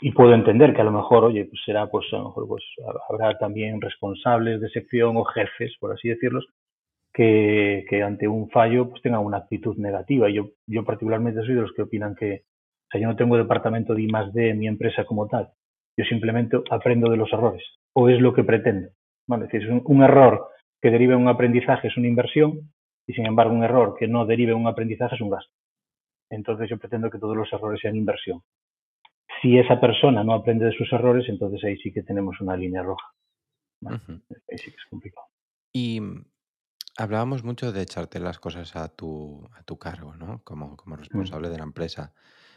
y 0.00 0.12
puedo 0.12 0.32
entender 0.34 0.74
que 0.74 0.80
a 0.80 0.84
lo 0.84 0.92
mejor, 0.92 1.24
oye, 1.24 1.44
pues 1.44 1.60
será, 1.64 1.86
pues 1.86 2.06
a 2.12 2.16
lo 2.16 2.26
mejor 2.26 2.48
pues 2.48 2.64
habrá 3.08 3.36
también 3.38 3.80
responsables 3.80 4.60
de 4.60 4.70
sección 4.70 5.16
o 5.16 5.24
jefes, 5.24 5.76
por 5.78 5.92
así 5.92 6.08
decirlos, 6.08 6.46
que, 7.20 7.84
que 7.86 8.02
ante 8.02 8.26
un 8.26 8.48
fallo 8.48 8.88
pues 8.88 9.02
tengan 9.02 9.22
una 9.22 9.36
actitud 9.36 9.76
negativa. 9.76 10.30
Y 10.30 10.36
yo, 10.36 10.52
yo 10.66 10.86
particularmente 10.86 11.42
soy 11.42 11.54
de 11.54 11.60
los 11.60 11.72
que 11.74 11.82
opinan 11.82 12.14
que, 12.14 12.44
o 12.44 12.88
sea, 12.90 12.98
yo 12.98 13.08
no 13.08 13.16
tengo 13.16 13.36
departamento 13.36 13.94
de 13.94 14.00
I 14.04 14.06
más 14.06 14.32
D 14.32 14.48
en 14.48 14.58
mi 14.58 14.66
empresa 14.66 15.04
como 15.04 15.28
tal. 15.28 15.50
Yo 15.98 16.06
simplemente 16.06 16.56
aprendo 16.70 17.10
de 17.10 17.18
los 17.18 17.30
errores, 17.30 17.62
o 17.92 18.08
es 18.08 18.18
lo 18.22 18.32
que 18.32 18.42
pretendo. 18.42 18.88
Bueno, 19.28 19.44
es 19.44 19.52
decir, 19.52 19.70
un, 19.70 20.02
error 20.02 20.48
que 20.80 20.90
derive 20.90 21.12
en 21.12 21.20
un 21.20 21.28
aprendizaje 21.28 21.88
es 21.88 21.96
una 21.98 22.08
inversión, 22.08 22.72
y 23.06 23.12
sin 23.12 23.26
embargo 23.26 23.52
un 23.52 23.64
error 23.64 23.96
que 23.98 24.08
no 24.08 24.24
derive 24.24 24.52
en 24.52 24.58
un 24.58 24.68
aprendizaje 24.68 25.16
es 25.16 25.20
un 25.20 25.28
gasto. 25.28 25.52
Entonces 26.30 26.70
yo 26.70 26.78
pretendo 26.78 27.10
que 27.10 27.18
todos 27.18 27.36
los 27.36 27.52
errores 27.52 27.80
sean 27.82 27.96
inversión. 27.96 28.40
Si 29.42 29.58
esa 29.58 29.78
persona 29.78 30.24
no 30.24 30.32
aprende 30.32 30.64
de 30.64 30.72
sus 30.72 30.90
errores, 30.90 31.28
entonces 31.28 31.62
ahí 31.64 31.76
sí 31.76 31.92
que 31.92 32.02
tenemos 32.02 32.40
una 32.40 32.56
línea 32.56 32.82
roja. 32.82 33.08
Ahí 33.84 34.56
sí 34.56 34.70
que 34.70 34.76
es 34.76 34.86
complicado. 34.88 35.26
Y 35.74 36.00
hablábamos 36.96 37.44
mucho 37.44 37.72
de 37.72 37.82
echarte 37.82 38.20
las 38.20 38.38
cosas 38.38 38.76
a 38.76 38.88
tu, 38.88 39.48
a 39.54 39.62
tu 39.62 39.78
cargo, 39.78 40.14
¿no? 40.16 40.42
Como, 40.44 40.76
como 40.76 40.96
mm. 40.96 40.98
responsable 40.98 41.48
de 41.48 41.58
la 41.58 41.64
empresa. 41.64 42.12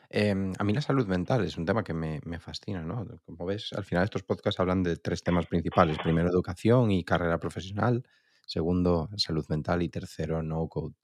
Em, 0.10 0.54
a 0.60 0.64
mí 0.64 0.74
la 0.74 0.82
salud 0.82 1.08
mental 1.08 1.44
es 1.44 1.58
un 1.58 1.66
tema 1.66 1.84
que 1.84 1.94
me, 1.94 2.20
me, 2.26 2.40
fascina, 2.40 2.84
¿no? 2.84 3.08
Como 3.26 3.46
ves, 3.46 3.74
al 3.74 3.84
final 3.84 4.04
estos 4.04 4.24
podcasts 4.24 4.60
hablan 4.60 4.84
de 4.84 4.98
tres 4.98 5.24
temas 5.24 5.48
principales. 5.48 5.98
Primero, 5.98 6.30
educación 6.30 6.92
y 6.92 7.04
carrera 7.04 7.40
profesional. 7.40 8.04
Segundo, 8.46 9.10
salud 9.18 9.46
mental. 9.50 9.82
Y 9.82 9.90
tercero, 9.90 10.44
no 10.44 10.68
code. 10.68 10.96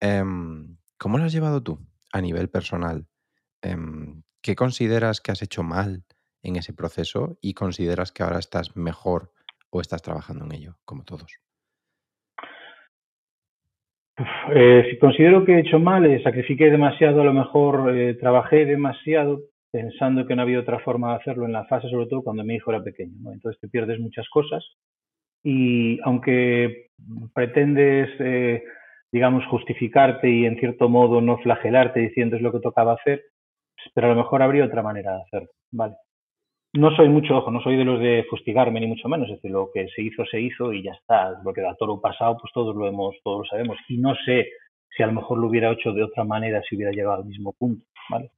Em, 0.00 0.76
¿Cómo 0.98 1.16
lo 1.16 1.24
has 1.24 1.32
llevado 1.32 1.62
tú 1.62 1.78
a 2.12 2.20
nivel 2.20 2.50
personal? 2.50 3.06
Em, 3.62 4.22
¿Qué 4.42 4.54
consideras 4.56 5.20
que 5.20 5.32
has 5.32 5.42
hecho 5.42 5.62
mal 5.62 6.04
en 6.42 6.56
ese 6.56 6.72
proceso 6.72 7.38
y 7.40 7.54
consideras 7.54 8.12
que 8.12 8.22
ahora 8.22 8.38
estás 8.38 8.76
mejor 8.76 9.32
o 9.70 9.80
estás 9.80 10.02
trabajando 10.02 10.44
en 10.44 10.52
ello, 10.52 10.78
como 10.84 11.04
todos? 11.04 11.40
Eh, 14.54 14.86
si 14.90 14.98
considero 14.98 15.44
que 15.44 15.52
he 15.52 15.60
hecho 15.60 15.78
mal, 15.78 16.04
eh, 16.04 16.22
sacrifiqué 16.22 16.70
demasiado, 16.70 17.22
a 17.22 17.24
lo 17.24 17.32
mejor 17.32 17.96
eh, 17.96 18.14
trabajé 18.14 18.66
demasiado 18.66 19.40
pensando 19.70 20.26
que 20.26 20.34
no 20.34 20.42
había 20.42 20.60
otra 20.60 20.80
forma 20.80 21.10
de 21.10 21.20
hacerlo 21.20 21.46
en 21.46 21.52
la 21.52 21.64
fase, 21.66 21.88
sobre 21.88 22.06
todo 22.06 22.22
cuando 22.22 22.44
mi 22.44 22.56
hijo 22.56 22.70
era 22.70 22.82
pequeño. 22.82 23.32
Entonces 23.32 23.60
te 23.60 23.68
pierdes 23.68 23.98
muchas 24.00 24.28
cosas 24.28 24.64
y 25.42 25.98
aunque 26.02 26.88
pretendes, 27.32 28.10
digamos, 29.12 29.46
justificarte 29.46 30.28
y 30.28 30.44
en 30.44 30.58
cierto 30.58 30.88
modo 30.88 31.20
no 31.20 31.38
flagelarte 31.38 32.00
diciendo 32.00 32.36
es 32.36 32.42
lo 32.42 32.52
que 32.52 32.60
tocaba 32.60 32.94
hacer, 32.94 33.22
pero 33.94 34.08
a 34.08 34.10
lo 34.10 34.16
mejor 34.16 34.42
habría 34.42 34.64
otra 34.64 34.82
manera 34.82 35.14
de 35.14 35.22
hacerlo, 35.22 35.48
¿vale? 35.70 35.94
No 36.72 36.94
soy 36.94 37.08
mucho, 37.08 37.36
ojo, 37.36 37.50
no 37.50 37.60
soy 37.60 37.76
de 37.76 37.84
los 37.84 37.98
de 37.98 38.24
fustigarme 38.30 38.78
ni 38.78 38.86
mucho 38.86 39.08
menos, 39.08 39.28
es 39.28 39.36
decir, 39.36 39.50
lo 39.50 39.70
que 39.72 39.88
se 39.88 40.02
hizo, 40.02 40.24
se 40.26 40.40
hizo 40.40 40.72
y 40.72 40.84
ya 40.84 40.92
está, 40.92 41.40
lo 41.44 41.52
que 41.52 41.62
da 41.62 41.74
toro 41.74 42.00
pasado, 42.00 42.38
pues 42.40 42.52
todos 42.52 42.76
lo 42.76 42.86
hemos, 42.86 43.16
todos 43.24 43.38
lo 43.40 43.44
sabemos, 43.44 43.76
y 43.88 43.98
no 43.98 44.14
sé 44.24 44.46
si 44.88 45.02
a 45.02 45.06
lo 45.06 45.12
mejor 45.14 45.38
lo 45.38 45.48
hubiera 45.48 45.72
hecho 45.72 45.92
de 45.92 46.04
otra 46.04 46.22
manera 46.22 46.62
si 46.62 46.76
hubiera 46.76 46.92
llegado 46.92 47.16
al 47.16 47.24
mismo 47.24 47.52
punto, 47.58 47.84
¿vale? 48.08 48.30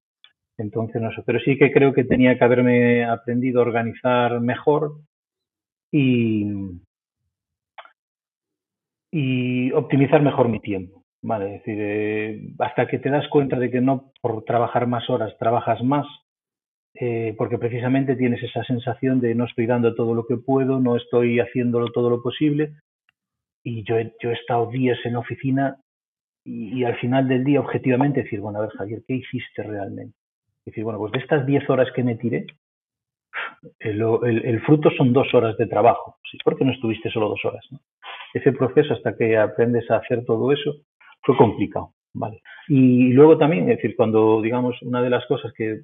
Entonces, 0.57 1.03
no 1.03 1.11
sé, 1.12 1.23
pero 1.27 1.41
sí 1.41 1.59
que 1.59 1.73
creo 1.73 1.93
que 1.93 2.05
tenía 2.05 2.39
que 2.39 2.45
haberme 2.45 3.05
aprendido 3.05 3.61
a 3.61 3.65
organizar 3.65 4.41
mejor 4.41 4.93
y, 5.91 6.47
y 9.11 9.73
optimizar 9.73 10.23
mejor 10.23 10.49
mi 10.49 10.61
tiempo. 10.61 11.03
Vale, 11.23 11.47
es 11.47 11.53
decir, 11.65 11.79
eh, 11.81 12.41
hasta 12.59 12.87
que 12.89 12.99
te 12.99 13.11
das 13.11 13.29
cuenta 13.29 13.57
de 13.59 13.71
que 13.71 13.81
no 13.81 14.12
por 14.21 14.43
trabajar 14.45 14.87
más 14.87 15.09
horas 15.09 15.37
trabajas 15.39 15.83
más, 15.83 16.07
eh, 16.95 17.35
porque 17.39 17.59
precisamente 17.59 18.17
tienes 18.17 18.43
esa 18.43 18.63
sensación 18.65 19.21
de 19.21 19.35
no 19.35 19.45
estoy 19.47 19.67
dando 19.67 19.95
todo 19.95 20.15
lo 20.15 20.27
que 20.27 20.37
puedo, 20.37 20.79
no 20.81 20.97
estoy 20.97 21.41
haciéndolo 21.41 21.91
todo 21.93 22.11
lo 22.11 22.23
posible. 22.23 22.75
Y 23.65 23.85
yo 23.85 23.99
he, 23.99 24.13
yo 24.23 24.31
he 24.31 24.35
estado 24.35 24.71
días 24.71 24.99
en 25.05 25.17
oficina 25.17 25.77
y, 26.45 26.83
al 26.85 26.97
final 26.97 27.29
del 27.29 27.45
día, 27.45 27.61
objetivamente, 27.61 28.23
decir, 28.23 28.41
bueno, 28.41 28.59
a 28.59 28.63
ver, 28.63 28.71
Javier, 28.71 29.03
¿qué 29.07 29.15
hiciste 29.15 29.63
realmente? 29.63 30.17
Decir, 30.67 30.83
bueno, 30.83 30.99
pues 30.99 31.13
de 31.13 31.21
estas 31.21 31.47
10 31.47 31.71
horas 31.71 31.89
que 31.95 32.03
me 32.03 32.17
tiré, 32.17 32.47
el, 33.79 34.61
fruto 34.63 34.91
son 34.91 35.13
dos 35.13 35.33
horas 35.35 35.57
de 35.57 35.67
trabajo. 35.67 36.17
¿sí? 36.31 36.39
¿Por 36.45 36.57
qué 36.57 36.65
no 36.65 36.73
estuviste 36.73 37.11
solo 37.11 37.29
dos 37.29 37.45
horas? 37.45 37.65
Ese 38.35 38.53
proceso, 38.53 38.95
hasta 38.95 39.17
que 39.17 39.37
aprendes 39.37 39.89
a 39.91 39.97
hacer 39.97 40.25
todo 40.25 40.53
eso, 40.53 40.75
fue 41.23 41.37
complicado. 41.37 41.93
¿vale? 42.13 42.43
Y 42.69 43.13
luego 43.13 43.39
también, 43.39 43.71
es 43.71 43.77
decir, 43.77 43.95
cuando, 43.97 44.43
digamos, 44.43 44.81
una 44.83 45.01
de 45.01 45.11
las 45.11 45.25
cosas 45.27 45.53
que, 45.53 45.83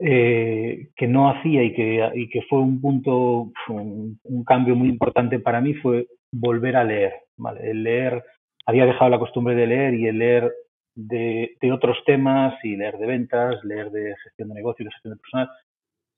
eh, 0.00 0.90
que 0.96 1.08
no 1.08 1.28
hacía 1.28 1.62
y 1.64 1.74
que, 1.74 2.08
y 2.14 2.28
que 2.28 2.42
fue 2.42 2.60
un 2.60 2.80
punto, 2.80 3.52
un, 3.68 4.44
cambio 4.46 4.76
muy 4.76 4.88
importante 4.88 5.40
para 5.40 5.60
mí 5.60 5.74
fue 5.74 6.06
volver 6.32 6.76
a 6.76 6.84
leer. 6.84 7.14
¿vale? 7.36 7.70
El 7.70 7.82
leer, 7.82 8.24
había 8.66 8.86
dejado 8.86 9.10
la 9.10 9.18
costumbre 9.18 9.54
de 9.54 9.66
leer 9.66 9.94
y 9.94 10.06
el 10.06 10.18
leer 10.18 10.52
de, 10.94 11.56
de 11.60 11.72
otros 11.72 11.98
temas 12.06 12.54
y 12.64 12.76
leer 12.76 12.96
de 12.98 13.06
ventas, 13.06 13.62
leer 13.64 13.90
de 13.90 14.14
gestión 14.22 14.48
de 14.48 14.54
negocio, 14.54 14.84
de 14.84 14.92
gestión 14.92 15.14
de 15.14 15.20
personal. 15.20 15.48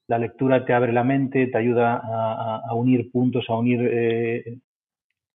La 0.08 0.18
lectura 0.18 0.64
te 0.64 0.72
abre 0.72 0.92
la 0.92 1.04
mente, 1.04 1.46
te 1.46 1.58
ayuda 1.58 2.00
a, 2.02 2.62
a 2.68 2.74
unir 2.74 3.10
puntos, 3.10 3.44
a 3.48 3.56
unir 3.56 3.80
eh, 3.90 4.58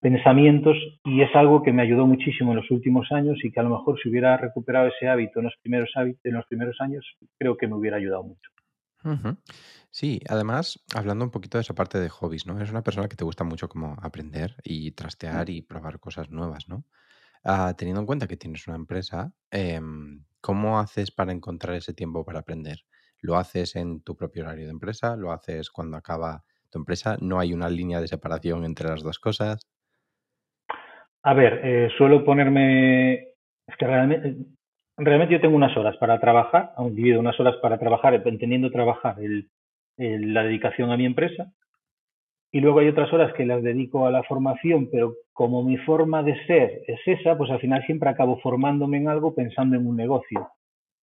pensamientos 0.05 0.77
y 1.03 1.23
es 1.23 1.35
algo 1.35 1.63
que 1.63 1.73
me 1.73 1.81
ayudó 1.81 2.05
muchísimo 2.05 2.51
en 2.51 2.57
los 2.57 2.69
últimos 2.69 3.11
años 3.11 3.39
y 3.43 3.51
que 3.51 3.59
a 3.59 3.63
lo 3.63 3.71
mejor 3.71 3.99
si 3.99 4.07
hubiera 4.07 4.37
recuperado 4.37 4.89
ese 4.89 5.07
hábito 5.07 5.39
en 5.39 5.45
los 5.45 5.55
primeros, 5.63 5.89
en 5.95 6.33
los 6.33 6.45
primeros 6.45 6.79
años, 6.79 7.03
creo 7.39 7.57
que 7.57 7.67
me 7.67 7.73
hubiera 7.73 7.97
ayudado 7.97 8.21
mucho. 8.21 8.51
Sí, 9.89 10.21
además, 10.29 10.79
hablando 10.93 11.25
un 11.25 11.31
poquito 11.31 11.57
de 11.57 11.63
esa 11.63 11.73
parte 11.73 11.99
de 11.99 12.09
hobbies, 12.09 12.45
¿no? 12.45 12.55
Eres 12.55 12.69
una 12.69 12.83
persona 12.83 13.07
que 13.07 13.15
te 13.15 13.23
gusta 13.23 13.43
mucho 13.43 13.67
como 13.67 13.97
aprender 13.99 14.55
y 14.63 14.91
trastear 14.91 15.49
y 15.49 15.63
probar 15.63 15.99
cosas 15.99 16.29
nuevas, 16.29 16.69
¿no? 16.69 16.85
Ah, 17.43 17.73
teniendo 17.75 18.01
en 18.01 18.05
cuenta 18.05 18.27
que 18.27 18.37
tienes 18.37 18.67
una 18.67 18.75
empresa, 18.75 19.33
em, 19.49 20.23
¿cómo 20.39 20.79
haces 20.79 21.09
para 21.09 21.31
encontrar 21.31 21.75
ese 21.77 21.95
tiempo 21.95 22.23
para 22.23 22.41
aprender? 22.41 22.81
¿Lo 23.21 23.37
haces 23.37 23.75
en 23.75 24.01
tu 24.01 24.15
propio 24.15 24.43
horario 24.43 24.65
de 24.65 24.71
empresa? 24.71 25.15
¿Lo 25.15 25.31
haces 25.31 25.71
cuando 25.71 25.97
acaba 25.97 26.43
tu 26.69 26.77
empresa? 26.77 27.17
¿No 27.21 27.39
hay 27.39 27.53
una 27.53 27.69
línea 27.71 28.01
de 28.01 28.07
separación 28.07 28.65
entre 28.65 28.87
las 28.87 29.01
dos 29.01 29.17
cosas? 29.17 29.65
A 31.27 31.33
ver, 31.33 31.59
eh, 31.63 31.89
suelo 31.97 32.23
ponerme, 32.23 33.13
es 33.67 33.75
que 33.79 33.87
realmente, 33.87 34.35
realmente 34.95 35.33
yo 35.33 35.41
tengo 35.41 35.55
unas 35.55 35.75
horas 35.75 35.97
para 35.97 36.19
trabajar, 36.19 36.73
aún 36.77 36.93
divido 36.93 37.19
unas 37.19 37.39
horas 37.39 37.55
para 37.63 37.79
trabajar, 37.79 38.13
entendiendo 38.13 38.69
trabajar 38.69 39.15
el, 39.19 39.49
la 39.97 40.43
dedicación 40.43 40.91
a 40.91 40.97
mi 40.97 41.05
empresa, 41.07 41.51
y 42.53 42.59
luego 42.59 42.77
hay 42.77 42.89
otras 42.89 43.11
horas 43.11 43.33
que 43.33 43.43
las 43.43 43.63
dedico 43.63 44.05
a 44.05 44.11
la 44.11 44.21
formación, 44.21 44.87
pero 44.91 45.15
como 45.33 45.63
mi 45.63 45.77
forma 45.77 46.21
de 46.21 46.35
ser 46.45 46.83
es 46.85 46.99
esa, 47.07 47.35
pues 47.35 47.49
al 47.49 47.59
final 47.59 47.83
siempre 47.87 48.07
acabo 48.07 48.37
formándome 48.41 48.97
en 48.97 49.09
algo 49.09 49.33
pensando 49.33 49.75
en 49.75 49.87
un 49.87 49.97
negocio. 49.97 50.49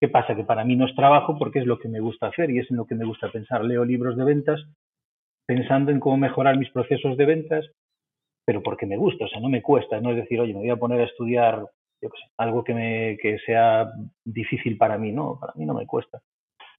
¿Qué 0.00 0.08
pasa? 0.08 0.36
Que 0.36 0.44
para 0.44 0.64
mí 0.64 0.76
no 0.76 0.86
es 0.86 0.94
trabajo 0.94 1.36
porque 1.36 1.58
es 1.58 1.66
lo 1.66 1.80
que 1.80 1.88
me 1.88 1.98
gusta 1.98 2.28
hacer 2.28 2.48
y 2.52 2.60
es 2.60 2.70
en 2.70 2.76
lo 2.76 2.86
que 2.86 2.94
me 2.94 3.04
gusta 3.04 3.30
pensar. 3.32 3.64
Leo 3.64 3.84
libros 3.84 4.16
de 4.16 4.24
ventas 4.24 4.64
pensando 5.46 5.90
en 5.90 5.98
cómo 5.98 6.16
mejorar 6.16 6.56
mis 6.56 6.70
procesos 6.70 7.16
de 7.16 7.26
ventas 7.26 7.66
pero 8.44 8.62
porque 8.62 8.86
me 8.86 8.96
gusta, 8.96 9.24
o 9.24 9.28
sea, 9.28 9.40
no 9.40 9.48
me 9.48 9.62
cuesta, 9.62 10.00
no 10.00 10.10
es 10.10 10.16
decir, 10.16 10.40
oye, 10.40 10.52
me 10.52 10.60
voy 10.60 10.70
a 10.70 10.76
poner 10.76 11.00
a 11.00 11.04
estudiar 11.04 11.64
algo 12.36 12.64
que, 12.64 12.74
me, 12.74 13.16
que 13.20 13.38
sea 13.46 13.90
difícil 14.24 14.76
para 14.76 14.98
mí, 14.98 15.12
no, 15.12 15.38
para 15.40 15.52
mí 15.56 15.64
no 15.64 15.74
me 15.74 15.86
cuesta. 15.86 16.20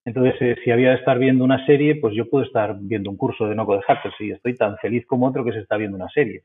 Entonces, 0.06 0.36
eh, 0.42 0.56
si 0.64 0.72
había 0.72 0.90
de 0.90 0.96
estar 0.96 1.18
viendo 1.18 1.46
una 1.46 1.66
serie, 1.66 1.96
pues 1.96 2.14
yo 2.14 2.30
puedo 2.30 2.44
estar 2.44 2.78
viendo 2.80 3.10
un 3.10 3.16
curso 3.16 3.48
de 3.48 3.56
Noco 3.56 3.76
de 3.76 3.84
Hackers 3.84 4.16
y 4.20 4.32
estoy 4.32 4.56
tan 4.56 4.78
feliz 4.78 5.06
como 5.06 5.28
otro 5.28 5.46
que 5.46 5.54
se 5.54 5.60
está 5.60 5.78
viendo 5.78 5.96
una 5.96 6.10
serie, 6.10 6.44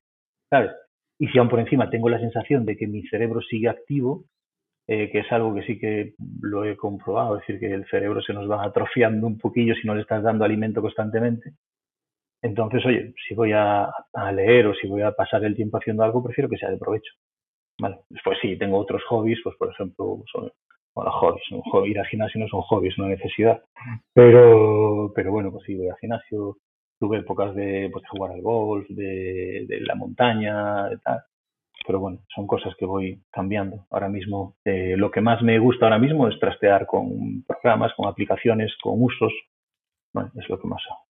¿sabes? 0.49 0.71
Y 1.19 1.27
si 1.29 1.39
aún 1.39 1.49
por 1.49 1.59
encima 1.59 1.91
tengo 1.91 2.09
la 2.09 2.21
sensación 2.21 2.65
de 2.65 2.77
que 2.77 2.87
mi 2.87 3.03
cerebro 3.09 3.41
sigue 3.41 3.69
activo, 3.69 4.25
eh, 4.87 5.11
que 5.11 5.19
es 5.19 5.33
algo 5.33 5.55
que 5.55 5.63
sí 5.65 5.79
que 5.79 6.15
lo 6.41 6.65
he 6.65 6.77
comprobado, 6.77 7.37
es 7.37 7.41
decir, 7.41 7.59
que 7.59 7.75
el 7.75 7.85
cerebro 7.87 8.23
se 8.23 8.33
nos 8.33 8.49
va 8.49 8.65
atrofiando 8.65 9.27
un 9.27 9.39
poquillo 9.39 9.75
si 9.75 9.87
no 9.87 9.95
le 9.95 10.03
estás 10.03 10.23
dando 10.23 10.45
alimento 10.45 10.81
constantemente, 10.81 11.53
Entonces, 12.43 12.85
oye, 12.87 13.15
si 13.27 13.35
voy 13.35 13.53
a, 13.53 13.91
leer 14.33 14.67
o 14.69 14.75
si 14.75 14.87
voy 14.87 15.03
a 15.03 15.13
pasar 15.13 15.45
el 15.45 15.57
tiempo 15.57 15.79
haciendo 15.79 16.05
algo, 16.05 16.23
prefiero 16.23 16.49
que 16.49 16.57
sea 16.57 16.71
de 16.71 16.79
provecho. 16.79 17.13
Vale. 17.81 18.01
Después 18.09 18.39
sí, 18.41 18.57
tengo 18.57 18.79
otros 18.79 19.03
hobbies, 19.09 19.41
pues 19.43 19.57
por 19.57 19.71
ejemplo, 19.71 20.23
son, 20.33 20.51
bueno, 20.95 21.11
hobbies, 21.13 21.91
ir 21.91 21.99
al 21.99 22.07
gimnasio 22.07 22.41
no 22.41 22.49
son 22.49 22.63
hobbies, 22.63 22.93
es 22.93 22.99
una 22.99 23.09
necesidad. 23.09 23.63
Pero, 24.15 25.13
pero 25.15 25.33
bueno, 25.33 25.51
pues 25.51 25.65
sí, 25.65 25.77
voy 25.77 25.89
al 25.89 25.97
gimnasio, 25.99 26.57
tuve 26.99 27.19
épocas 27.19 27.55
de, 27.55 27.89
pues, 27.93 28.03
de 28.03 28.09
jugar 28.09 28.33
al 28.33 28.43
golf, 28.43 28.87
de, 28.89 29.65
de 29.67 29.81
la 29.81 29.95
montaña, 29.95 30.89
de 30.89 30.99
tal. 30.99 31.23
Pero 31.87 32.01
bueno, 32.01 32.19
son 32.35 32.47
cosas 32.47 32.75
que 32.77 32.85
voy 32.85 33.23
cambiando. 33.31 33.87
Ahora 33.91 34.09
mismo, 34.09 34.57
eh, 34.65 34.97
lo 34.97 35.11
que 35.11 35.21
más 35.21 35.43
me 35.43 35.59
gusta 35.59 35.87
ahora 35.87 35.99
mismo 35.99 36.29
es 36.29 36.39
trastear 36.39 36.87
con 36.87 37.45
programas, 37.45 37.93
con 37.97 38.09
aplicaciones, 38.09 38.73
con 38.83 39.03
usos. 39.03 39.33
Bueno, 40.13 40.31
es 40.37 40.49
lo 40.49 40.59
que 40.59 40.69
más 40.69 40.83
hago. 40.91 41.08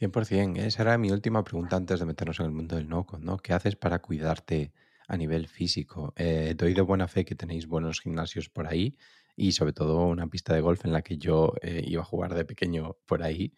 100%. 0.00 0.58
Esa 0.58 0.82
era 0.82 0.98
mi 0.98 1.10
última 1.10 1.42
pregunta 1.42 1.76
antes 1.76 2.00
de 2.00 2.06
meternos 2.06 2.40
en 2.40 2.46
el 2.46 2.52
mundo 2.52 2.76
del 2.76 2.88
no-code, 2.88 3.24
¿no? 3.24 3.38
¿Qué 3.38 3.52
haces 3.52 3.76
para 3.76 4.00
cuidarte 4.00 4.72
a 5.08 5.16
nivel 5.16 5.48
físico? 5.48 6.12
Eh, 6.16 6.54
doy 6.56 6.74
de 6.74 6.82
buena 6.82 7.08
fe 7.08 7.24
que 7.24 7.34
tenéis 7.34 7.66
buenos 7.66 8.00
gimnasios 8.00 8.48
por 8.50 8.66
ahí 8.66 8.96
y 9.36 9.52
sobre 9.52 9.72
todo 9.72 10.06
una 10.06 10.26
pista 10.26 10.54
de 10.54 10.60
golf 10.60 10.84
en 10.84 10.92
la 10.92 11.02
que 11.02 11.18
yo 11.18 11.52
eh, 11.62 11.82
iba 11.86 12.02
a 12.02 12.04
jugar 12.04 12.34
de 12.34 12.44
pequeño 12.44 12.96
por 13.06 13.22
ahí 13.22 13.54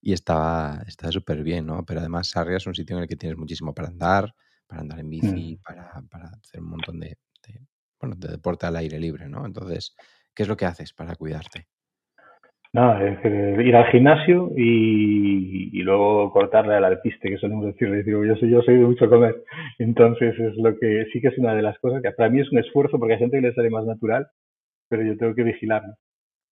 y 0.00 0.12
estaba 0.12 0.84
súper 1.10 1.42
bien, 1.42 1.66
¿no? 1.66 1.84
Pero 1.84 2.00
además 2.00 2.28
Sarria 2.28 2.58
es 2.58 2.66
un 2.66 2.74
sitio 2.74 2.96
en 2.96 3.02
el 3.02 3.08
que 3.08 3.16
tienes 3.16 3.38
muchísimo 3.38 3.74
para 3.74 3.88
andar, 3.88 4.34
para 4.66 4.82
andar 4.82 5.00
en 5.00 5.10
bici, 5.10 5.56
mm. 5.56 5.62
para, 5.62 6.02
para, 6.10 6.28
hacer 6.28 6.60
un 6.60 6.70
montón 6.70 7.00
de, 7.00 7.18
de, 7.46 7.66
bueno, 8.00 8.16
de 8.16 8.28
deporte 8.28 8.66
al 8.66 8.76
aire 8.76 8.98
libre, 8.98 9.28
¿no? 9.28 9.46
Entonces, 9.46 9.94
¿qué 10.34 10.42
es 10.42 10.48
lo 10.48 10.56
que 10.56 10.66
haces 10.66 10.92
para 10.92 11.16
cuidarte? 11.16 11.68
Nada, 12.76 13.02
es 13.08 13.64
ir 13.64 13.74
al 13.74 13.86
gimnasio 13.90 14.52
y, 14.54 15.80
luego 15.82 16.30
cortarle 16.30 16.74
al 16.74 16.84
alpiste, 16.84 17.30
que 17.30 17.38
solemos 17.38 17.64
decir, 17.64 17.88
yo 18.04 18.36
soy, 18.36 18.50
yo 18.50 18.60
soy 18.60 18.76
de 18.76 18.84
mucho 18.84 19.08
comer. 19.08 19.34
Entonces 19.78 20.38
es 20.38 20.54
lo 20.58 20.78
que 20.78 21.06
sí 21.10 21.22
que 21.22 21.28
es 21.28 21.38
una 21.38 21.54
de 21.54 21.62
las 21.62 21.78
cosas 21.78 22.02
que 22.02 22.10
para 22.10 22.28
mí 22.28 22.40
es 22.40 22.52
un 22.52 22.58
esfuerzo 22.58 22.98
porque 22.98 23.14
a 23.14 23.18
gente 23.18 23.38
que 23.38 23.46
le 23.46 23.54
sale 23.54 23.70
más 23.70 23.86
natural, 23.86 24.26
pero 24.90 25.02
yo 25.04 25.16
tengo 25.16 25.34
que 25.34 25.44
vigilarlo. 25.44 25.94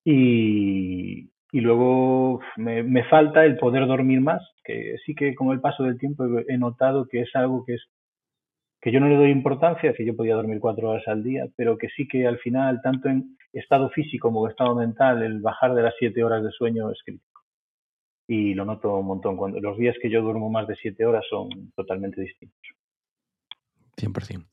Y, 0.02 1.28
y 1.52 1.60
luego 1.60 2.40
me, 2.56 2.82
me, 2.82 3.04
falta 3.04 3.44
el 3.44 3.58
poder 3.58 3.86
dormir 3.86 4.22
más, 4.22 4.40
que 4.64 4.96
sí 5.04 5.14
que 5.14 5.34
con 5.34 5.50
el 5.50 5.60
paso 5.60 5.82
del 5.82 5.98
tiempo 5.98 6.24
he 6.48 6.56
notado 6.56 7.06
que 7.06 7.20
es 7.20 7.36
algo 7.36 7.66
que 7.66 7.74
es 7.74 7.84
que 8.80 8.92
yo 8.92 9.00
no 9.00 9.08
le 9.08 9.16
doy 9.16 9.30
importancia, 9.30 9.92
que 9.92 10.06
yo 10.06 10.16
podía 10.16 10.36
dormir 10.36 10.58
cuatro 10.58 10.88
horas 10.88 11.06
al 11.06 11.22
día, 11.22 11.44
pero 11.54 11.76
que 11.76 11.88
sí 11.90 12.08
que 12.08 12.26
al 12.26 12.38
final, 12.38 12.80
tanto 12.82 13.10
en 13.10 13.36
estado 13.58 13.90
físico 13.90 14.28
como 14.28 14.48
estado 14.48 14.74
mental, 14.74 15.22
el 15.22 15.40
bajar 15.40 15.74
de 15.74 15.82
las 15.82 15.94
siete 15.98 16.22
horas 16.22 16.42
de 16.42 16.50
sueño 16.50 16.90
es 16.90 16.98
crítico. 17.04 17.42
Y 18.26 18.54
lo 18.54 18.64
noto 18.64 18.96
un 18.96 19.06
montón. 19.06 19.36
Cuando, 19.36 19.60
los 19.60 19.76
días 19.76 19.96
que 20.00 20.10
yo 20.10 20.22
duermo 20.22 20.50
más 20.50 20.66
de 20.66 20.76
siete 20.76 21.04
horas 21.04 21.24
son 21.28 21.72
totalmente 21.76 22.20
distintos. 22.20 22.60
100%. 23.96 24.46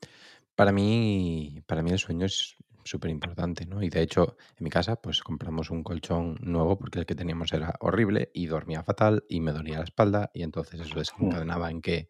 Para 0.56 0.72
mí, 0.72 1.62
para 1.66 1.82
mí 1.82 1.92
el 1.92 2.00
sueño 2.00 2.26
es 2.26 2.58
súper 2.84 3.12
importante, 3.12 3.66
¿no? 3.66 3.82
Y 3.82 3.90
de 3.90 4.02
hecho, 4.02 4.36
en 4.58 4.64
mi 4.64 4.70
casa, 4.70 4.96
pues 4.96 5.22
compramos 5.22 5.70
un 5.72 5.84
colchón 5.84 6.38
nuevo 6.42 6.78
porque 6.78 7.00
el 7.00 7.06
que 7.06 7.16
teníamos 7.16 7.54
era 7.54 7.74
horrible 7.80 8.32
y 8.34 8.48
dormía 8.48 8.84
fatal 8.84 9.24
y 9.30 9.40
me 9.40 9.52
dolía 9.52 9.78
la 9.78 9.86
espalda 9.86 10.32
y 10.34 10.44
entonces 10.44 10.80
eso 10.82 11.00
desencadenaba 11.00 11.72
en 11.72 11.82
que 11.82 12.10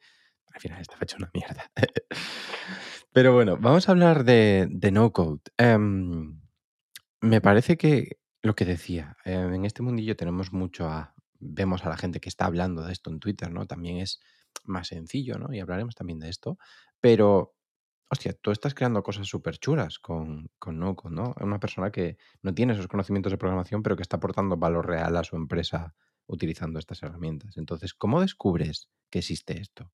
al 0.53 0.61
final 0.61 0.81
está 0.81 0.97
hecho 1.01 1.17
una 1.17 1.31
mierda. 1.33 1.71
Pero 3.13 3.33
bueno, 3.33 3.57
vamos 3.57 3.87
a 3.87 3.91
hablar 3.91 4.23
de, 4.23 4.69
no 4.91 5.11
code. 5.11 5.41
Em, 5.57 6.40
me 7.21 7.41
parece 7.41 7.77
que 7.77 8.17
lo 8.41 8.55
que 8.55 8.65
decía, 8.65 9.15
em, 9.25 9.53
en 9.53 9.65
este 9.65 9.83
mundillo 9.83 10.15
tenemos 10.15 10.51
mucho 10.51 10.87
a. 10.87 11.13
Vemos 11.39 11.85
a 11.85 11.89
la 11.89 11.97
gente 11.97 12.19
que 12.19 12.29
está 12.29 12.45
hablando 12.45 12.83
de 12.83 12.91
esto 12.91 13.09
en 13.09 13.19
Twitter, 13.19 13.51
¿no? 13.51 13.65
También 13.65 13.97
es 13.97 14.19
más 14.65 14.87
sencillo, 14.89 15.37
¿no? 15.39 15.53
Y 15.53 15.59
hablaremos 15.59 15.95
también 15.95 16.19
de 16.19 16.29
esto. 16.29 16.57
Pero, 16.99 17.55
hostia, 18.09 18.33
tú 18.39 18.51
estás 18.51 18.75
creando 18.75 19.01
cosas 19.01 19.27
súper 19.27 19.57
chulas 19.57 19.97
con, 19.99 20.49
con 20.59 20.79
no 20.79 20.95
code, 20.95 21.15
¿no? 21.15 21.33
Una 21.41 21.59
persona 21.59 21.91
que 21.91 22.17
no 22.43 22.53
tiene 22.53 22.73
esos 22.73 22.87
conocimientos 22.87 23.31
de 23.31 23.37
programación, 23.39 23.81
pero 23.81 23.95
que 23.95 24.03
está 24.03 24.17
aportando 24.17 24.57
valor 24.57 24.87
real 24.87 25.17
a 25.17 25.23
su 25.23 25.35
empresa 25.35 25.95
utilizando 26.27 26.79
estas 26.79 27.01
herramientas. 27.03 27.57
Entonces, 27.57 27.93
¿cómo 27.93 28.21
descubres 28.21 28.89
que 29.09 29.19
existe 29.19 29.59
esto? 29.59 29.91